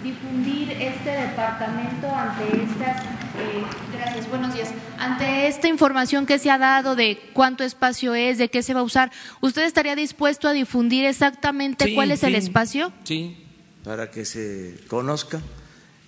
[0.03, 3.63] difundir este departamento ante estas eh,
[3.93, 4.73] gracias, buenos días.
[4.97, 8.79] Ante esta información que se ha dado de cuánto espacio es, de qué se va
[8.79, 9.11] a usar,
[9.41, 12.93] ¿usted estaría dispuesto a difundir exactamente cuál es el espacio?
[13.03, 13.44] Sí,
[13.85, 15.39] para que se conozca.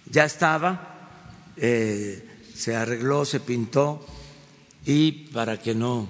[0.10, 4.04] Ya estaba, eh, se arregló, se pintó
[4.84, 6.10] y para que no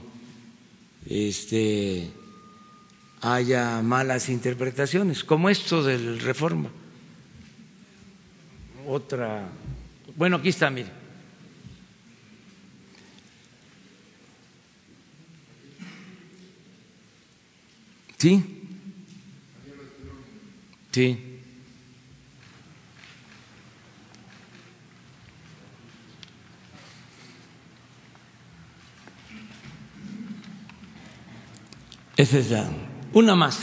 [1.05, 2.09] este,
[3.21, 6.69] haya malas interpretaciones, como esto del reforma.
[8.87, 9.49] Otra,
[10.15, 10.89] bueno, aquí está, mire.
[18.17, 18.43] ¿Sí?
[20.91, 21.26] Sí.
[32.17, 32.67] Esa.
[33.13, 33.59] Una más.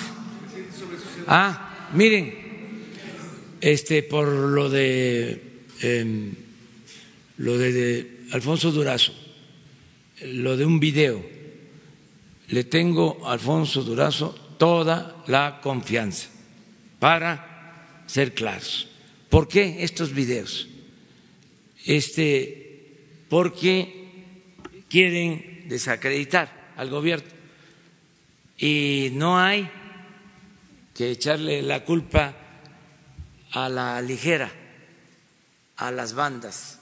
[1.26, 2.32] Ah, miren,
[3.60, 6.32] este, por lo de, em,
[7.38, 9.12] lo de, Alfonso Durazo,
[10.22, 11.20] lo de un video,
[12.48, 16.28] le tengo a Alfonso Durazo toda la confianza
[17.00, 18.86] para ser claros.
[19.30, 20.68] ¿Por qué estos videos?
[21.84, 24.04] Este, porque
[24.88, 27.33] quieren desacreditar al gobierno
[28.58, 29.70] y no hay
[30.94, 32.34] que echarle la culpa
[33.52, 34.50] a la ligera
[35.76, 36.78] a las bandas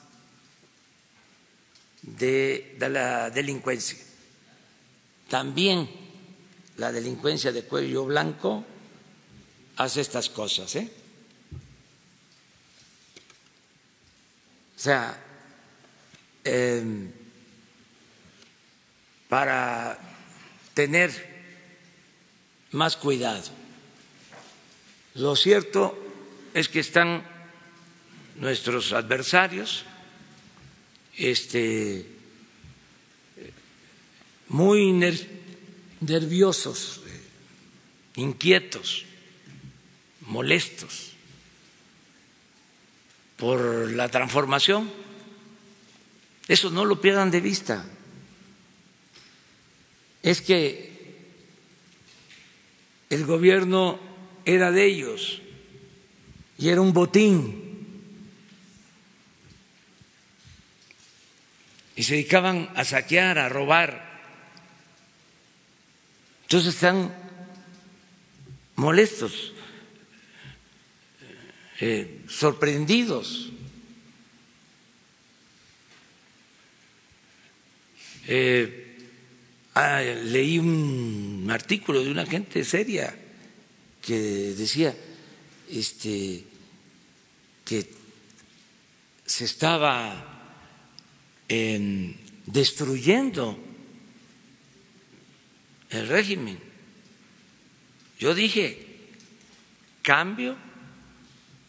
[2.02, 3.98] de, la delincuencia.
[5.28, 5.88] También
[6.76, 8.64] la delincuencia de cuello blanco
[9.76, 10.76] hace estas cosas.
[10.76, 10.90] ¿eh?
[14.76, 15.16] O sea,
[16.44, 17.10] em,
[19.28, 19.98] para
[20.74, 21.31] tener
[22.72, 23.42] más cuidado.
[25.14, 25.98] Lo cierto
[26.54, 27.22] es que están
[28.36, 29.84] nuestros adversarios
[31.16, 32.06] este,
[34.48, 34.92] muy
[36.00, 37.00] nerviosos,
[38.16, 39.04] inquietos,
[40.22, 41.12] molestos
[43.36, 44.90] por la transformación
[46.48, 47.84] Eso no lo pierdan de vista.
[50.22, 50.91] Es que
[53.12, 54.00] el gobierno
[54.46, 55.42] era de ellos
[56.56, 57.60] y era un botín.
[61.94, 64.22] Y se dedicaban a saquear, a robar.
[66.44, 67.14] Entonces están
[68.76, 69.52] molestos,
[71.80, 73.50] eh, sorprendidos.
[78.26, 78.81] Eh,
[79.74, 83.14] ah, leí un artículo de una gente seria
[84.00, 84.18] que
[84.54, 84.94] decía
[85.70, 86.44] este,
[87.64, 87.88] que
[89.24, 90.28] se estaba
[92.46, 93.58] destruyendo
[95.90, 96.58] el régimen.
[98.18, 98.86] Yo dije,
[100.02, 100.56] cambio,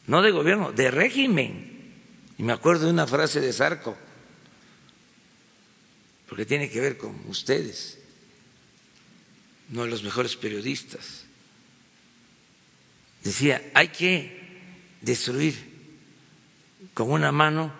[0.07, 1.93] no de gobierno, de régimen.
[2.37, 3.97] Y me acuerdo de una frase de Sarco,
[6.27, 7.99] porque tiene que ver con ustedes,
[9.69, 11.23] no los mejores periodistas.
[13.23, 14.43] Decía, hay que
[15.01, 15.55] destruir
[16.93, 17.73] con una mano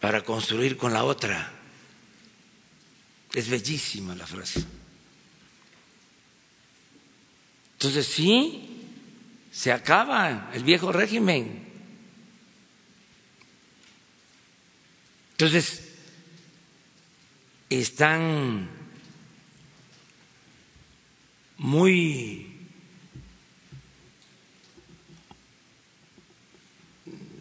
[0.00, 1.52] para construir con la otra.
[3.34, 4.64] Es bellísima la frase.
[7.74, 8.86] Entonces sí,
[9.50, 11.66] se acaba el viejo régimen.
[15.32, 15.81] Entonces,
[17.80, 18.68] están
[21.58, 22.52] muy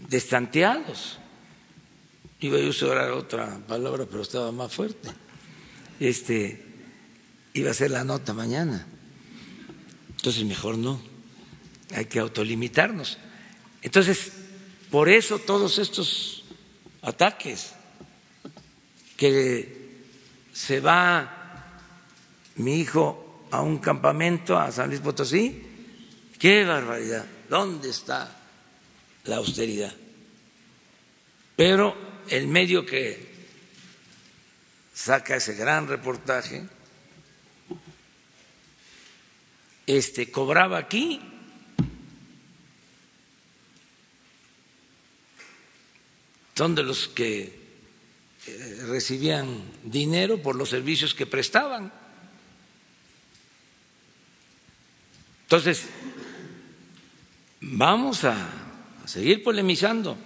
[0.08, 1.18] destanteados.
[2.40, 5.10] Iba a usar otra palabra, pero estaba más fuerte.
[6.00, 6.64] Este,
[7.54, 8.88] iba a ser la nota mañana.
[10.10, 11.02] Entonces, mejor no.
[11.94, 13.18] Hay que autolimitarnos.
[13.82, 14.32] Entonces,
[14.90, 16.44] por eso todos estos
[17.02, 17.74] ataques
[19.18, 19.81] que
[20.54, 21.38] se va
[22.56, 25.62] mi hijo a un campamento a San Luis Potosí,
[26.38, 28.30] qué barbaridad, ¿dónde está
[29.26, 29.94] la austeridad?
[31.56, 31.96] Pero
[32.30, 33.32] el medio que
[34.94, 36.64] saca ese gran reportaje
[39.86, 41.22] este, cobraba aquí.
[46.56, 47.61] Son de los que
[48.88, 51.92] recibían dinero por los servicios que prestaban.
[55.44, 55.86] Entonces,
[57.62, 58.36] vamos a,
[59.04, 60.18] a seguir polemizando.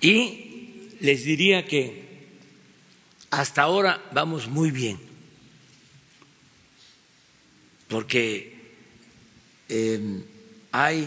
[0.00, 2.28] Y les diría que
[3.30, 4.98] hasta ahora vamos muy bien,
[7.88, 8.58] porque
[9.68, 10.24] Em,
[10.72, 11.06] hay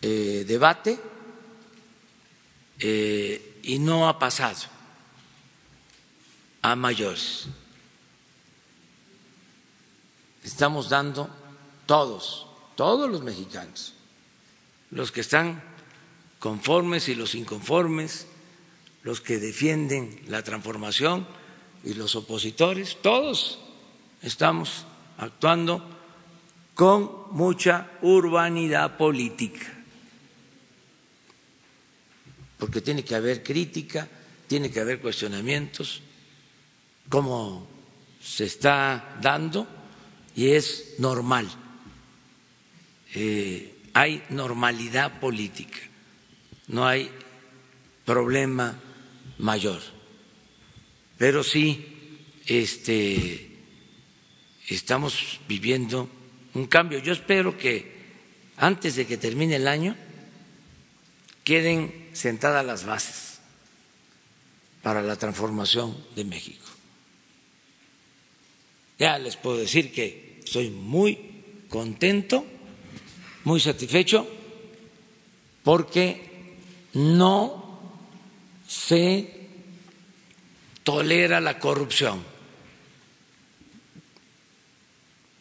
[0.00, 0.98] eh, debate
[2.78, 4.56] eh, y no ha pasado
[6.66, 7.46] a mayores.
[10.42, 11.30] Estamos dando
[11.86, 12.44] todos,
[12.74, 13.94] todos los mexicanos,
[14.90, 15.62] los que están
[16.40, 18.26] conformes y los inconformes,
[19.04, 21.28] los que defienden la transformación
[21.84, 23.60] y los opositores, todos
[24.22, 24.86] estamos
[25.18, 25.88] actuando
[26.74, 29.72] con mucha urbanidad política,
[32.58, 34.08] porque tiene que haber crítica,
[34.48, 36.02] tiene que haber cuestionamientos,
[37.08, 37.66] como
[38.20, 39.66] se está dando,
[40.34, 41.48] y es normal.
[43.14, 45.78] Eh, hay normalidad política,
[46.68, 47.10] no hay
[48.04, 48.78] problema
[49.38, 49.80] mayor,
[51.16, 51.96] pero sí
[52.46, 53.56] este,
[54.68, 56.10] estamos viviendo
[56.54, 56.98] un cambio.
[56.98, 57.96] Yo espero que
[58.56, 59.96] antes de que termine el año
[61.44, 63.38] queden sentadas las bases
[64.82, 66.65] para la transformación de México.
[68.98, 71.18] Ya les puedo decir que estoy muy
[71.68, 72.46] contento,
[73.44, 74.26] muy satisfecho,
[75.62, 76.56] porque
[76.94, 77.80] no
[78.66, 79.48] se
[80.82, 82.22] tolera la corrupción,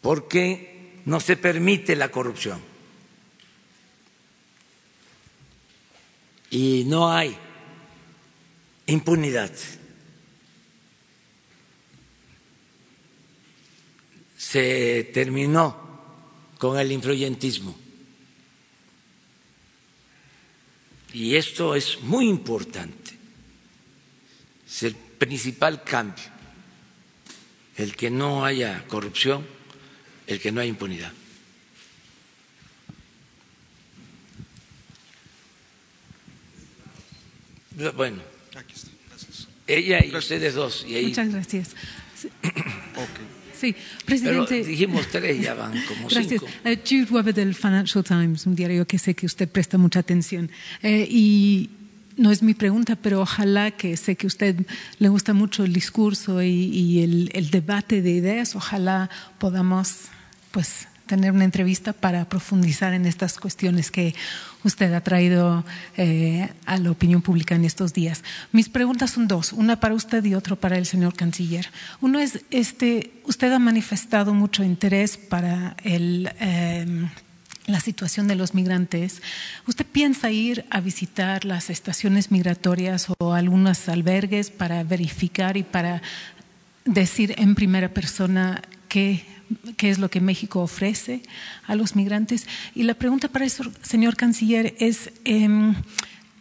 [0.01, 2.59] porque no se permite la corrupción.
[6.49, 7.35] Y no hay
[8.87, 9.51] impunidad.
[14.45, 15.75] Se terminó
[16.57, 17.75] con el influyentismo.
[21.13, 23.17] Y esto es muy importante.
[24.67, 26.25] Es el principal cambio,
[27.77, 29.55] el que no haya corrupción
[30.27, 31.11] el que no hay impunidad.
[37.95, 38.21] Bueno,
[39.67, 40.85] Ella y ustedes dos.
[40.87, 41.07] Y ahí...
[41.07, 41.75] Muchas gracias.
[42.15, 42.29] Sí.
[43.57, 43.75] Sí.
[44.05, 44.45] presidente.
[44.49, 46.41] Pero dijimos tres, ya van como gracias.
[46.41, 46.45] cinco.
[46.63, 50.49] Uh, Jude Weber del Financial Times, un diario que sé que usted presta mucha atención.
[50.81, 51.69] Eh, y
[52.17, 54.65] no es mi pregunta, pero ojalá que sé que a usted
[54.99, 60.05] le gusta mucho el discurso y, y el, el, debate de ideas, ojalá podamos
[60.51, 64.15] pues tener una entrevista para profundizar en estas cuestiones que
[64.63, 65.63] usted ha traído
[65.97, 68.23] eh, a la opinión pública en estos días.
[68.51, 71.69] Mis preguntas son dos, una para usted y otra para el señor canciller.
[72.01, 76.31] Uno es, este, usted ha manifestado mucho interés para el...
[76.39, 77.07] Eh,
[77.67, 79.23] la situación de los migrantes.
[79.67, 86.03] ¿Usted piensa ir a visitar las estaciones migratorias o algunos albergues para verificar y para
[86.85, 89.25] decir en primera persona qué,
[89.77, 91.21] qué es lo que México ofrece
[91.67, 92.47] a los migrantes?
[92.73, 93.51] Y la pregunta para el
[93.81, 95.11] señor canciller es...
[95.25, 95.73] Eh,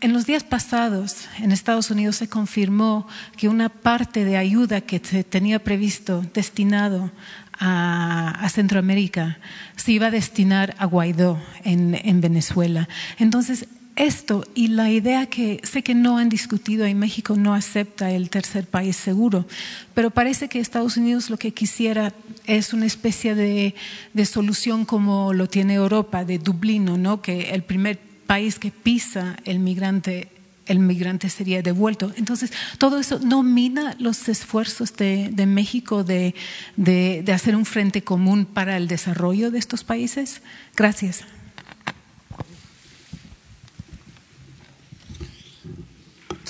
[0.05, 3.09] en los días pasados, en Estados Unidos se confirmó
[3.39, 7.10] que una parte de ayuda que se tenía previsto destinado
[7.59, 9.39] a, a, Centroamérica
[9.76, 12.86] se iba a destinar a Guaidó en, en, Venezuela.
[13.18, 13.66] Entonces,
[13.97, 18.31] esto y la idea que sé que no han discutido y México no acepta el
[18.31, 19.47] tercer país seguro,
[19.95, 22.12] pero parece que Estados Unidos lo que quisiera
[22.47, 23.75] es una especie de,
[24.12, 27.23] de solución como lo tiene Europa, de Dublino, ¿no?
[27.23, 30.29] que el primer país que pisa el migrante
[30.66, 32.11] el migrante sería devuelto.
[32.16, 36.35] Entonces, todo eso no mina los esfuerzos de, de México de,
[36.79, 40.41] de, de, hacer un frente común para el desarrollo de estos países.
[40.75, 41.25] Gracias.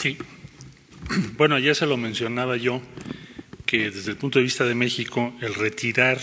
[0.05, 0.18] Sí.
[1.39, 2.82] Bueno, ya se lo mencionaba yo,
[3.64, 6.18] que desde el punto de vista de México, el retirar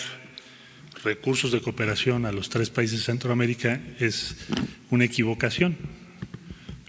[1.03, 4.35] recursos de cooperación a los tres países de Centroamérica es
[4.91, 5.75] una equivocación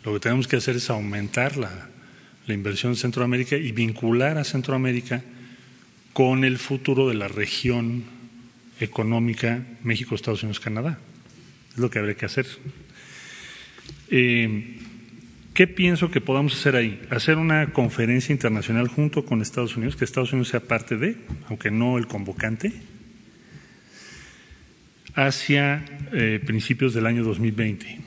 [0.04, 1.88] lo que tenemos que hacer es aumentar la,
[2.46, 5.22] la, inversión en Centroamérica y vincular a Centroamérica
[6.12, 8.04] con el futuro de la región
[8.80, 10.98] económica México, Estados Unidos, Canadá.
[11.72, 12.46] Es lo que habría que hacer.
[14.10, 14.76] Eh,
[15.54, 17.00] ¿Qué pienso que podamos hacer ahí?
[17.10, 21.16] Hacer una conferencia internacional junto con Estados Unidos, que Estados Unidos sea parte de,
[21.48, 22.72] aunque no el convocante,
[25.14, 28.00] hacia eh, principios del año 2020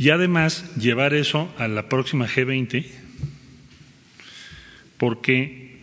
[0.00, 2.86] y además llevar eso a la próxima G20,
[4.96, 5.76] porque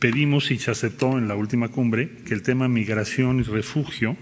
[0.00, 4.16] pedimos y se aceptó en la última cumbre que el tema migración y refugio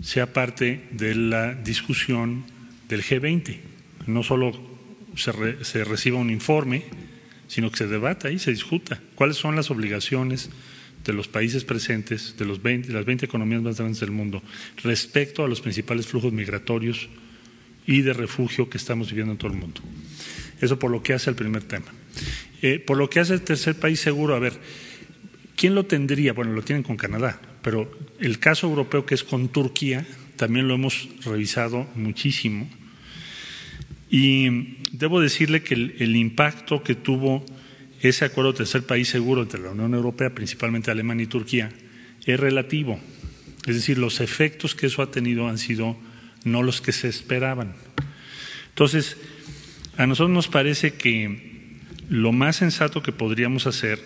[0.00, 2.44] sea parte de la discusión
[2.92, 3.56] del G20.
[4.06, 4.52] No solo
[5.16, 6.84] se, re, se reciba un informe,
[7.48, 10.50] sino que se debata y se discuta cuáles son las obligaciones
[11.04, 14.42] de los países presentes, de los 20, las 20 economías más grandes del mundo,
[14.82, 17.08] respecto a los principales flujos migratorios
[17.86, 19.80] y de refugio que estamos viviendo en todo el mundo.
[20.60, 21.86] Eso por lo que hace el primer tema.
[22.60, 24.52] Eh, por lo que hace el tercer país seguro, a ver,
[25.56, 26.34] ¿quién lo tendría?
[26.34, 27.90] Bueno, lo tienen con Canadá, pero
[28.20, 30.06] el caso europeo que es con Turquía,
[30.36, 32.68] también lo hemos revisado muchísimo.
[34.12, 37.46] Y debo decirle que el, impacto que tuvo
[38.02, 41.70] ese acuerdo de tercer país seguro entre la Unión Europea, principalmente Alemania y Turquía,
[42.26, 43.00] es relativo.
[43.66, 45.96] Es decir, los efectos que eso ha tenido han sido
[46.44, 47.72] no los que se esperaban.
[48.68, 49.16] Entonces,
[49.96, 51.78] a nosotros nos parece que
[52.10, 53.98] lo más sensato que podríamos hacer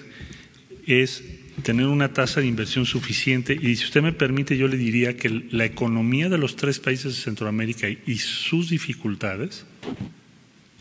[0.86, 1.24] es
[1.64, 5.46] tener una tasa de inversión suficiente y si usted me permite yo le diría que
[5.50, 9.64] la economía de los tres países de Centroamérica y sus dificultades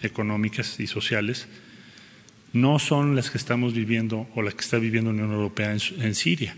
[0.02, 1.48] económicas y sociales
[2.56, 6.15] no son las que estamos viviendo o las que está viviendo la Unión Europea en,
[6.15, 6.56] Siria.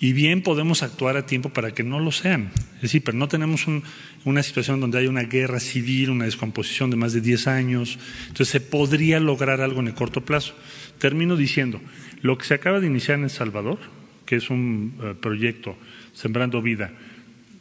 [0.00, 2.50] Y bien podemos actuar a tiempo para que no lo sean.
[2.76, 3.84] Es decir, pero no tenemos un,
[4.24, 7.98] una situación donde hay una guerra civil, una descomposición de más de 10 años.
[8.22, 10.54] Entonces se podría lograr algo en el corto plazo.
[10.98, 11.80] Termino diciendo,
[12.20, 13.78] lo que se acaba de iniciar en El Salvador,
[14.26, 15.76] que es un uh, proyecto
[16.14, 16.90] Sembrando Vida,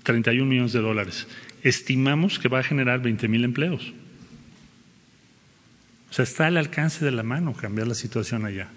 [0.01, 1.27] 31 millones de dólares,
[1.63, 3.93] estimamos que va a generar 20 mil empleos.
[6.09, 8.69] O sea, está al alcance de la mano cambiar la situación allá.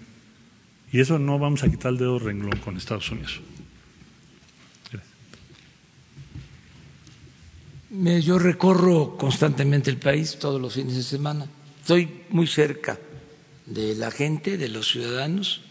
[0.91, 3.41] Y eso no vamos a quitar el dedo renglón con Estados Unidos.
[8.21, 11.47] Yo recorro constantemente el país todos los fines de semana.
[11.81, 12.99] Estoy muy cerca
[13.65, 15.61] de la gente, de los ciudadanos,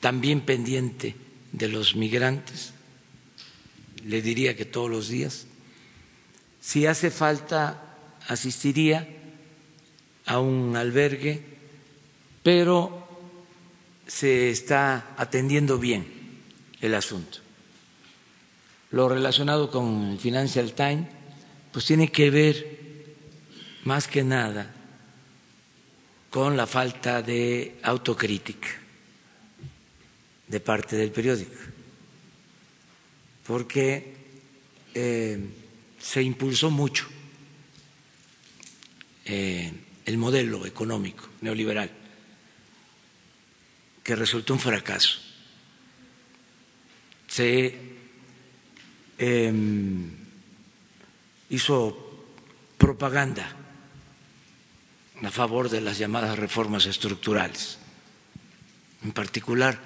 [0.00, 1.14] también pendiente
[1.52, 2.72] de los migrantes.
[4.04, 5.46] Le diría que todos los días.
[6.64, 7.76] Si hace falta,
[8.26, 9.06] asistiría
[10.24, 11.44] a un albergue,
[12.42, 13.06] pero
[14.06, 16.06] se está atendiendo bien
[16.80, 17.40] el asunto.
[18.92, 21.06] Lo relacionado con Financial Times,
[21.70, 23.14] pues tiene que ver
[23.84, 24.72] más que nada
[26.30, 28.68] con la falta de autocrítica
[30.48, 31.60] de parte del periódico,
[33.46, 34.14] porque
[34.94, 35.63] eh,
[36.04, 37.06] se impulsó mucho
[39.24, 39.72] eh,
[40.04, 41.90] el modelo económico neoliberal,
[44.02, 45.18] que resultó un fracaso.
[47.26, 47.74] Se
[49.16, 50.10] em,
[51.48, 52.26] hizo
[52.76, 53.56] propaganda
[55.22, 57.78] a favor de las llamadas reformas estructurales,
[59.02, 59.80] en particular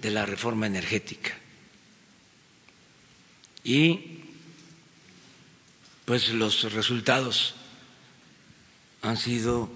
[0.00, 1.36] de la reforma energética.
[3.64, 4.17] Y
[6.08, 7.54] pues los resultados
[9.02, 9.68] han sido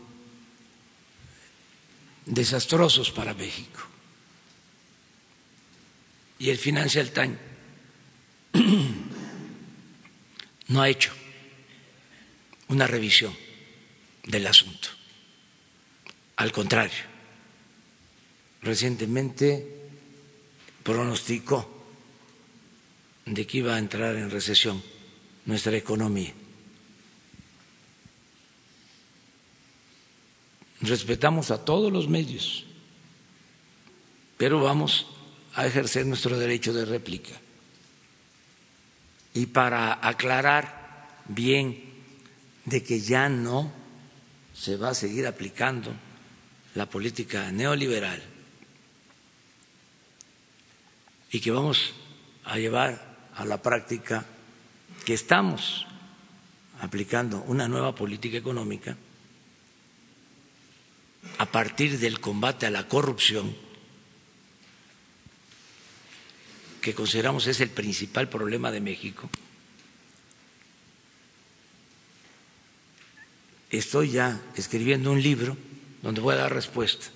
[2.24, 3.80] desastrosos para México.
[6.38, 7.38] Y el Financial Times
[10.68, 11.12] no ha hecho
[12.68, 13.36] una revisión
[14.24, 14.88] del asunto.
[16.36, 17.04] Al contrario,
[18.62, 19.82] recientemente
[20.82, 21.84] pronosticó
[23.26, 24.82] de que iba a entrar en recesión
[25.46, 26.32] nuestra economía.
[30.82, 32.64] respetamos a todos los medios,
[34.36, 35.06] pero vamos
[35.54, 37.32] a ejercer nuestro derecho de réplica.
[39.34, 41.82] Y para aclarar bien
[42.64, 43.72] de que ya no
[44.52, 45.92] se va a seguir aplicando
[46.74, 48.22] la política neoliberal
[51.30, 51.92] y que vamos
[52.44, 54.26] a llevar a la práctica
[55.02, 55.86] que estamos
[56.80, 58.96] aplicando una nueva política económica,
[61.38, 63.54] a partir del combate a la corrupción,
[66.80, 69.30] que consideramos es el principal problema de México,
[73.70, 75.56] estoy ya escribiendo un libro
[76.02, 77.06] donde voy a dar respuesta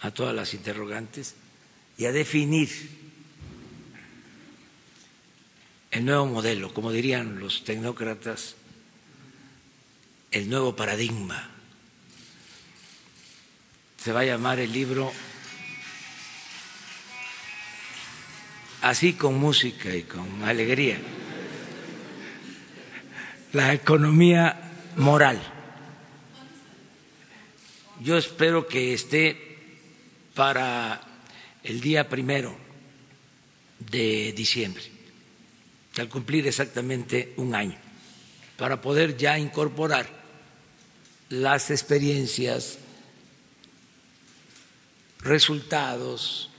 [0.00, 1.34] a todas las interrogantes
[1.98, 3.05] y a definir
[5.96, 8.54] el nuevo modelo, como dirían los tecnócratas,
[10.30, 11.50] el nuevo paradigma
[13.96, 15.10] se va a llamar el libro
[18.82, 20.98] así con música y con alegría.
[23.52, 25.40] La economía moral.
[28.00, 29.58] Yo espero que esté
[30.34, 31.00] para
[31.64, 32.56] el día primero
[33.78, 34.84] de diciembre,
[36.00, 37.76] al cumplir exactamente un año,
[38.56, 40.08] para poder ya incorporar
[41.28, 42.78] las experiencias
[45.20, 46.50] resultados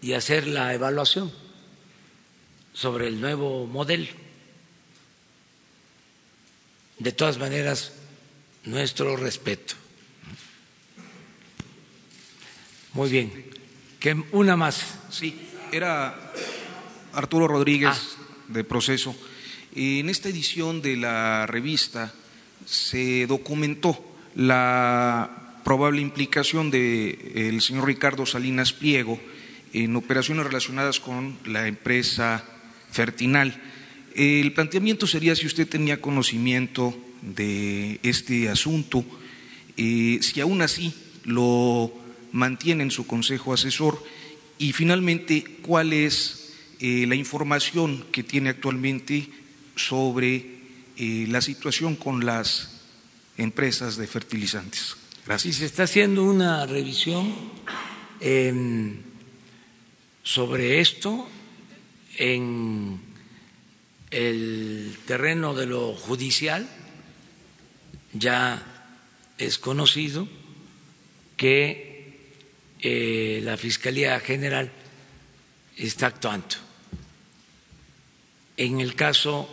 [0.00, 1.32] y hacer la evaluación
[2.72, 4.08] sobre el nuevo modelo.
[6.98, 7.92] De todas maneras,
[8.64, 9.74] nuestro respeto.
[12.92, 13.50] Muy bien.
[13.98, 14.98] que una más.
[15.10, 16.32] Sí, era
[17.14, 18.22] Arturo Rodríguez ah.
[18.48, 19.14] de Proceso.
[19.74, 22.12] En esta edición de la revista
[22.64, 23.98] se documentó
[24.34, 29.18] la probable implicación del señor Ricardo Salinas Pliego
[29.72, 32.44] en operaciones relacionadas con la empresa
[32.92, 33.60] Fertinal.
[34.14, 39.04] El planteamiento sería si usted tenía conocimiento de este asunto,
[39.76, 41.92] eh, si aún así lo
[42.30, 44.00] mantiene en su consejo asesor
[44.58, 46.43] y finalmente cuál es
[46.86, 49.26] eh, la información que tiene actualmente
[49.74, 50.34] sobre
[50.98, 52.82] eh, la situación con las
[53.38, 54.94] empresas de fertilizantes.
[55.24, 55.56] Gracias.
[55.56, 57.34] se está haciendo una revisión
[58.20, 58.98] em,
[60.22, 61.26] sobre esto
[62.18, 63.00] en
[64.10, 66.68] el terreno de lo judicial.
[68.12, 68.62] Ya
[69.38, 70.28] es conocido
[71.38, 72.34] que
[72.80, 74.70] eh, la Fiscalía General
[75.78, 76.63] está actuando.
[78.56, 79.48] En el caso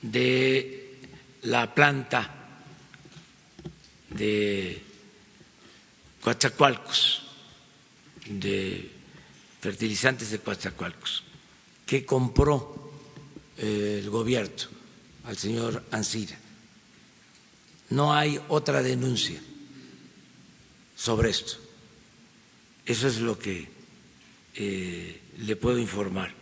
[0.00, 0.98] de
[1.42, 2.30] la planta
[4.10, 4.82] de
[6.20, 7.22] Coatzacoalcos,
[8.26, 8.90] de
[9.60, 11.24] fertilizantes de Coatzacoalcos,
[11.84, 12.92] que compró
[13.58, 14.68] eh, el gobierno
[15.24, 16.38] al señor Ansira.
[17.90, 19.40] No hay otra denuncia
[20.96, 21.54] sobre esto.
[22.86, 23.68] Eso es lo que
[24.54, 26.41] eh, le puedo informar.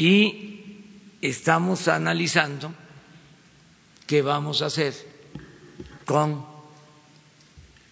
[0.00, 0.78] Y
[1.20, 2.72] estamos analizando
[4.06, 4.94] qué vamos a hacer
[6.06, 6.42] con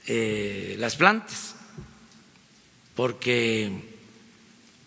[0.07, 1.55] eh, las plantas,
[2.97, 3.71] porque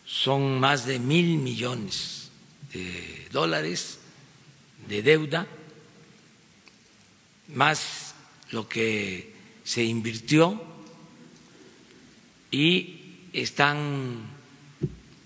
[0.04, 2.32] son más de mil millones
[2.74, 4.00] de dólares
[4.88, 5.46] de deuda
[7.50, 8.16] más
[8.50, 10.60] lo que se invirtió
[12.50, 14.26] y están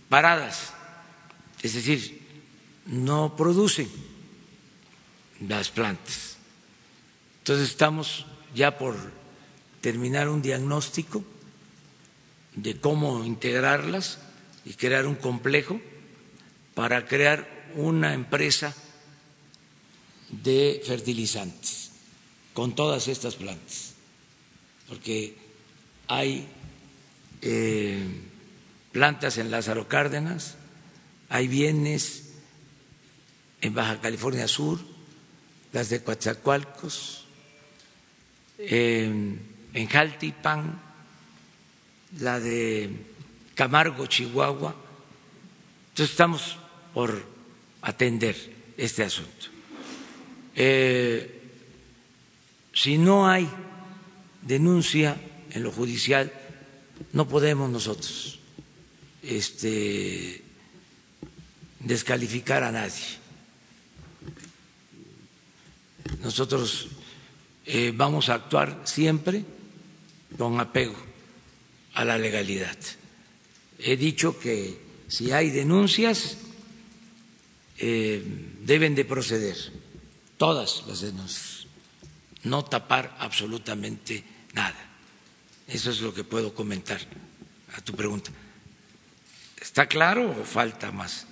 [0.10, 0.75] paradas,
[1.66, 2.22] es decir,
[2.86, 3.90] no producen
[5.48, 6.38] las plantas.
[7.40, 8.96] Entonces estamos ya por
[9.82, 11.24] terminar un diagnóstico
[12.56, 14.20] de cómo integrarlas
[14.66, 15.80] y crear un complejo
[16.74, 18.74] para crear una empresa
[20.30, 21.92] de fertilizantes
[22.54, 23.94] con todas estas plantas,
[24.88, 25.36] porque
[26.08, 26.48] hay
[27.42, 28.04] eh,
[28.92, 30.56] plantas en Lázaro Cárdenas,
[31.36, 32.30] hay bienes
[33.60, 34.80] en Baja California Sur,
[35.74, 37.26] las de Coatzacoalcos,
[38.58, 40.82] en Jaltipan,
[42.20, 42.90] la de
[43.54, 44.74] Camargo, Chihuahua.
[45.90, 46.58] Entonces estamos
[46.94, 47.22] por
[47.82, 48.38] atender
[48.78, 49.48] este asunto.
[50.56, 51.42] Eh,
[52.74, 53.50] si no hay
[54.42, 55.18] denuncia
[55.52, 56.32] en lo judicial,
[57.12, 58.40] no podemos nosotros
[59.22, 60.45] este,
[61.86, 63.22] descalificar a nadie.
[66.22, 66.90] Nosotros
[67.66, 69.46] eh, vamos a actuar siempre
[70.38, 70.98] con apego
[71.94, 72.78] a la legalidad.
[73.80, 76.38] He dicho que si hay denuncias,
[77.78, 78.24] eh,
[78.62, 79.56] deben de proceder
[80.38, 81.68] todas las denuncias,
[82.44, 84.82] no tapar absolutamente nada.
[85.68, 87.00] Eso es lo que puedo comentar
[87.76, 88.32] a tu pregunta.
[89.62, 91.28] ¿Está claro o falta más?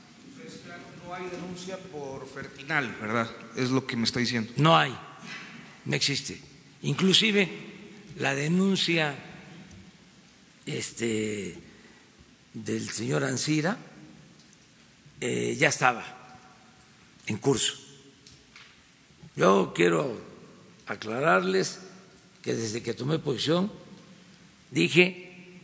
[1.14, 3.30] No hay denuncia por Fertinal, ¿verdad?
[3.56, 4.52] Es lo que me está diciendo.
[4.58, 4.98] No hay,
[5.86, 6.42] no existe.
[6.82, 7.48] Inclusive
[8.18, 9.14] la denuncia
[10.66, 11.56] este,
[12.56, 13.78] del señor Ansira
[15.22, 16.04] eh, ya estaba
[17.28, 17.76] en curso.
[19.36, 20.20] Yo quiero
[20.88, 21.80] aclararles
[22.42, 23.72] que desde que tomé posición
[24.72, 25.60] dije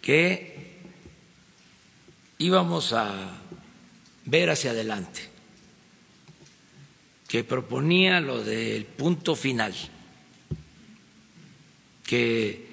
[0.00, 0.78] que
[2.38, 3.40] íbamos a
[4.24, 5.28] ver hacia adelante,
[7.28, 9.74] que proponía lo del punto final,
[12.04, 12.68] que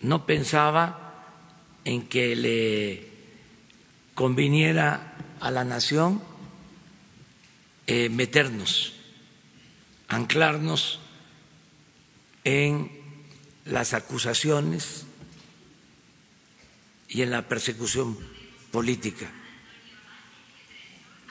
[0.00, 1.10] no pensaba
[1.84, 3.08] en que le
[4.14, 6.22] conviniera a la nación
[7.86, 8.92] eh, meternos,
[10.08, 11.00] anclarnos
[12.44, 12.90] en
[13.64, 15.06] las acusaciones
[17.08, 18.16] y en la persecución
[18.70, 19.30] política,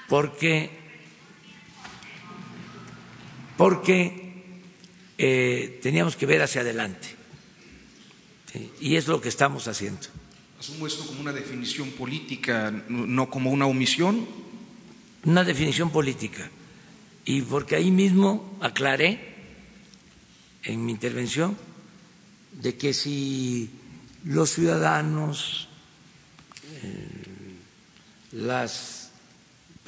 [0.10, 0.72] porque,
[3.56, 4.44] porque
[5.18, 7.20] eh, teníamos que ver hacia adelante
[8.82, 10.02] y es lo que estamos haciendo.
[10.60, 14.28] Asumo esto como una definición política, no como una omisión.
[15.24, 16.50] Una definición política.
[17.24, 19.36] Y porque ahí mismo aclaré
[20.64, 21.56] en mi intervención
[22.54, 23.70] de que si
[24.26, 25.70] los ciudadanos,
[26.82, 27.56] eh,
[28.32, 28.99] las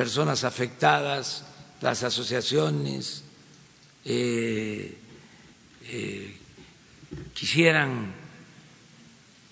[0.02, 1.45] personas afectadas,
[1.80, 3.23] las asociaciones,
[4.03, 4.98] eh,
[5.84, 6.38] eh,
[7.36, 8.11] quisieran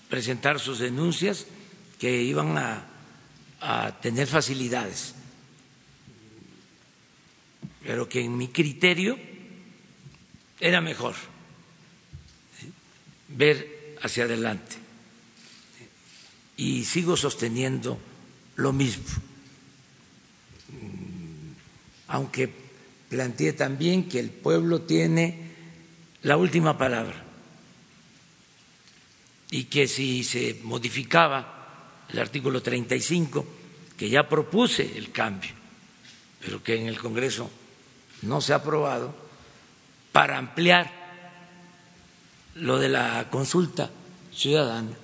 [0.08, 1.46] presentar sus denuncias
[2.00, 2.86] que iban a,
[4.02, 5.14] tener facilidades,
[7.84, 9.16] pero que en mi criterio
[10.58, 11.14] era mejor
[13.28, 14.74] ver hacia adelante.
[16.56, 18.00] Y sigo sosteniendo
[18.56, 19.29] lo mismo,
[22.10, 22.50] aunque
[23.08, 25.50] planteé también que el pueblo tiene
[26.22, 27.24] la última palabra
[29.50, 33.46] y que si se modificaba el artículo 35,
[33.96, 35.50] que ya propuse el cambio,
[36.40, 37.50] pero que en el Congreso
[38.22, 39.14] no se ha aprobado,
[40.12, 40.90] para ampliar
[42.56, 43.90] lo de la consulta
[44.34, 44.96] ciudadana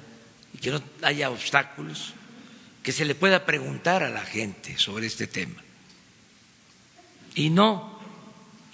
[0.53, 2.15] y que no haya obstáculos,
[2.83, 5.66] que se le pueda preguntar a la gente sobre este tema.
[7.37, 8.01] Y no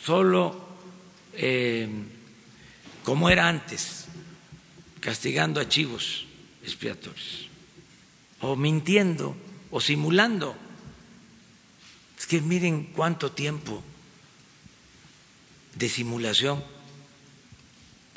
[0.02, 0.56] solo
[1.34, 1.89] eh,
[3.05, 4.06] como era antes,
[5.01, 6.26] castigando a chivos
[6.62, 7.48] expiatorios,
[8.40, 9.34] o mintiendo,
[9.70, 10.55] o simulando.
[12.18, 13.82] Es que miren cuánto tiempo
[15.74, 16.62] de simulación.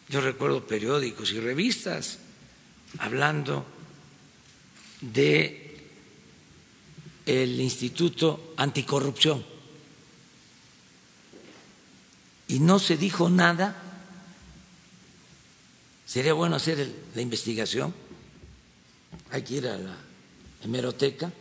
[0.10, 2.20] Yo recuerdo periódicos y revistas
[3.00, 3.66] hablando
[5.02, 5.82] de
[7.26, 9.55] el Instituto Anticorrupción
[12.48, 13.86] y no se dijo nada
[16.06, 17.94] Sería bueno hacer la investigación.
[19.32, 19.98] Hay que ir a la
[20.64, 21.32] hemeroteca.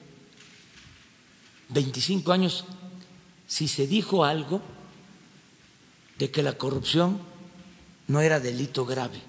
[1.69, 2.65] 25 años,
[3.47, 4.63] si se dijo algo,
[6.19, 7.21] de que la corrupción
[8.09, 9.21] no era delito grave.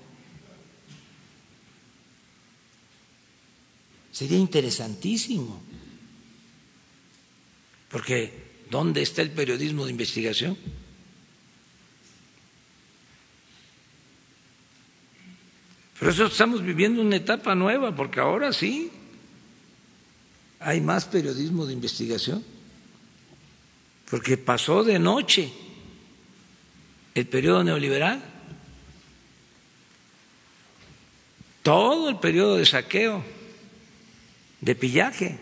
[4.11, 5.61] Sería interesantísimo,
[7.89, 10.57] porque ¿dónde está el periodismo de investigación?
[15.99, 18.91] Por eso estamos viviendo una etapa nueva, porque ahora sí
[20.59, 22.43] hay más periodismo de investigación,
[24.09, 25.51] porque pasó de noche
[27.13, 28.21] el periodo neoliberal,
[31.63, 33.23] todo el periodo de saqueo
[34.59, 35.39] de pillaje.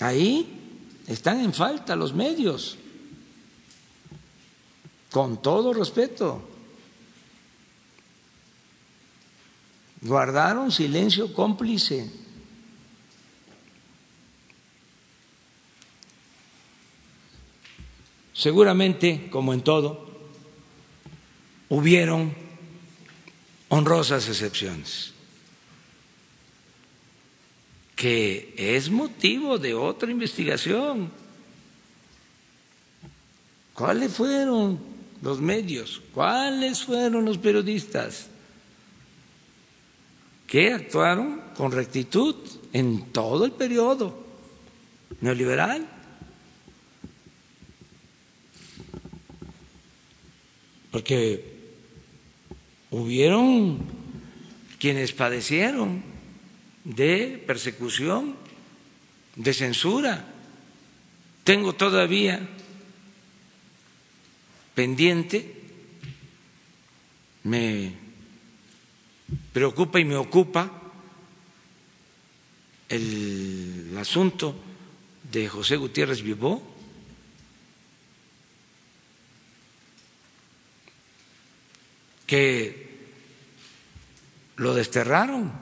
[0.00, 0.46] Ahí
[1.06, 2.76] están en falta los medios,
[5.10, 6.53] con todo respeto.
[10.04, 12.10] Guardaron silencio cómplice.
[18.34, 20.10] Seguramente, como en todo,
[21.70, 22.34] hubieron
[23.70, 25.14] honrosas excepciones
[27.96, 31.10] que es motivo de otra investigación.
[33.72, 34.78] ¿Cuáles fueron
[35.22, 36.02] los medios?
[36.12, 38.28] ¿Cuáles fueron los periodistas
[40.46, 42.36] que actuaron con rectitud
[42.72, 44.24] en todo el periodo
[45.20, 45.88] neoliberal?
[50.90, 51.54] Porque
[52.90, 53.78] hubieron
[54.78, 56.02] quienes padecieron
[56.84, 58.36] de persecución,
[59.34, 60.24] de censura.
[61.42, 62.46] Tengo todavía
[64.74, 65.54] pendiente,
[67.42, 68.03] me
[69.54, 70.68] preocupa y me ocupa
[72.88, 74.56] el asunto
[75.30, 76.60] de José Gutiérrez Vivó,
[82.26, 83.06] que
[84.56, 85.52] lo desterraron.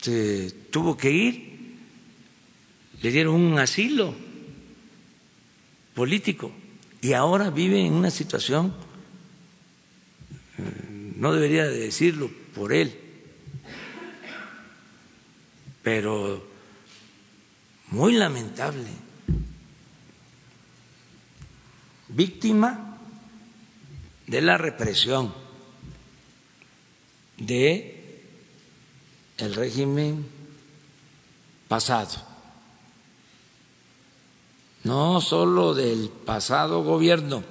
[0.00, 1.76] Se tuvo que ir,
[3.02, 4.14] le dieron un asilo
[5.94, 6.50] político.
[7.02, 8.74] Y ahora vive en una situación,
[10.56, 10.87] eh,
[11.18, 12.96] no debería de decirlo por él,
[15.82, 16.46] pero
[17.90, 18.88] muy lamentable,
[22.08, 22.98] víctima
[24.28, 25.34] de la represión
[27.36, 28.24] de
[29.38, 30.24] el régimen
[31.66, 32.14] pasado,
[34.84, 37.42] no solo del pasado gobierno,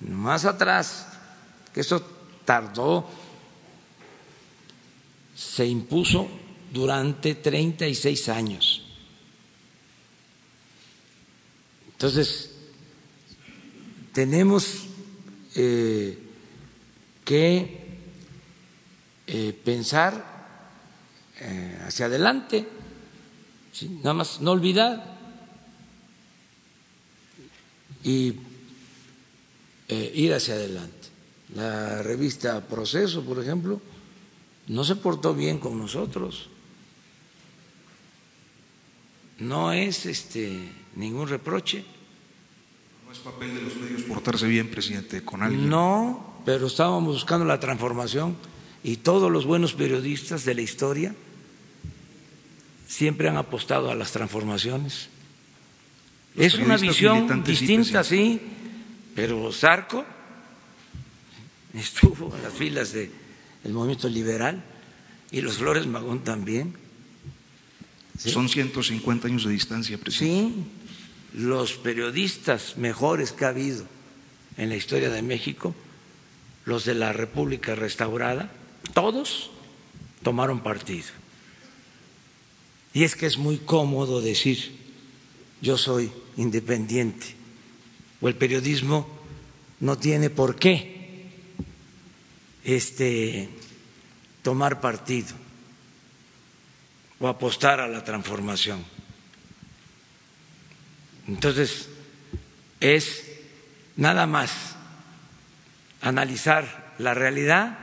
[0.00, 1.06] más atrás,
[1.72, 2.17] que eso
[2.48, 3.06] tardó,
[5.36, 6.26] se impuso
[6.72, 8.84] durante 36 años.
[11.92, 12.54] Entonces,
[14.14, 14.86] tenemos
[15.56, 16.18] eh,
[17.22, 17.86] que
[19.26, 20.24] eh, pensar
[21.40, 22.66] eh, hacia adelante,
[24.02, 25.18] nada más no olvidar
[28.04, 28.36] y
[29.88, 30.97] eh, ir hacia adelante.
[31.58, 33.80] La revista Proceso, por ejemplo,
[34.68, 36.48] no se portó bien con nosotros.
[39.40, 41.84] No es este ningún reproche.
[43.04, 45.68] No es papel de los medios portarse bien, presidente, con alguien.
[45.68, 48.36] No, pero estábamos buscando la transformación
[48.84, 51.12] y todos los buenos periodistas de la historia
[52.86, 55.08] siempre han apostado a las transformaciones.
[56.36, 58.40] es una visión distinta, sí,
[59.16, 60.04] pero Sarco
[61.74, 63.10] estuvo en las filas del
[63.64, 64.62] movimiento liberal
[65.30, 66.74] y los Flores Magón también.
[68.18, 70.54] Son 150 años de distancia, presidente.
[70.54, 70.64] Sí,
[71.34, 73.84] los periodistas mejores que ha habido
[74.56, 75.74] en la historia de México,
[76.64, 78.50] los de la República restaurada,
[78.92, 79.50] todos
[80.22, 81.06] tomaron partido.
[82.92, 84.76] Y es que es muy cómodo decir,
[85.60, 87.26] yo soy independiente,
[88.20, 89.06] o el periodismo
[89.78, 90.97] no tiene por qué
[92.64, 93.48] este,
[94.42, 95.34] tomar partido
[97.20, 98.84] o apostar a la transformación.
[101.26, 101.88] Entonces,
[102.80, 103.24] es
[103.96, 104.76] nada más
[106.00, 107.78] analizar la realidad,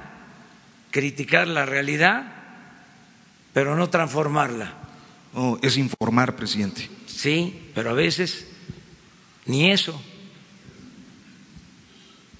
[0.91, 2.31] criticar la realidad,
[3.53, 4.85] pero no transformarla
[5.61, 6.89] es informar, presidente.
[7.07, 8.47] Sí, pero a veces
[9.45, 9.99] ni eso.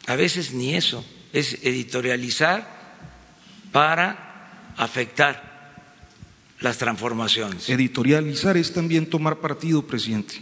[0.07, 1.03] A veces ni eso.
[1.35, 2.65] Es editorializar
[3.71, 5.55] para afectar
[6.61, 7.69] las transformaciones.
[7.69, 10.41] Editorializar es también tomar partido, presidente.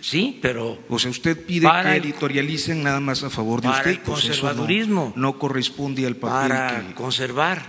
[0.00, 0.78] Sí, pero.
[0.88, 3.90] O sea, usted pide que editorialicen nada más a favor de para usted.
[3.92, 5.12] El pues conservadurismo.
[5.16, 6.50] no, corresponde al papel.
[6.50, 7.62] Para conservar,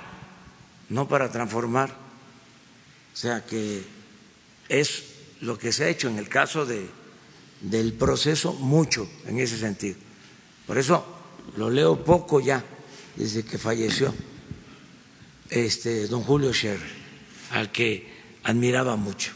[0.89, 1.89] no para transformar.
[1.89, 3.83] O sea que
[4.69, 5.03] es
[5.41, 6.87] lo que se ha hecho en el caso de,
[7.61, 9.95] del proceso, mucho en ese sentido.
[10.67, 11.18] Por eso
[11.59, 12.63] lo leo poco ya,
[13.17, 14.15] desde que falleció
[15.49, 16.79] este don Julio Scherer,
[17.51, 18.07] al que
[18.43, 19.33] admiraba mucho.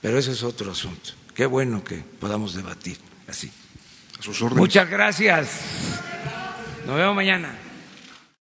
[0.00, 1.10] Pero ese es otro asunto.
[1.34, 2.98] Qué bueno que podamos debatir
[3.28, 3.48] así.
[4.18, 4.58] A sus órdenes.
[4.58, 5.60] Muchas gracias.
[6.84, 7.65] Nos vemos mañana.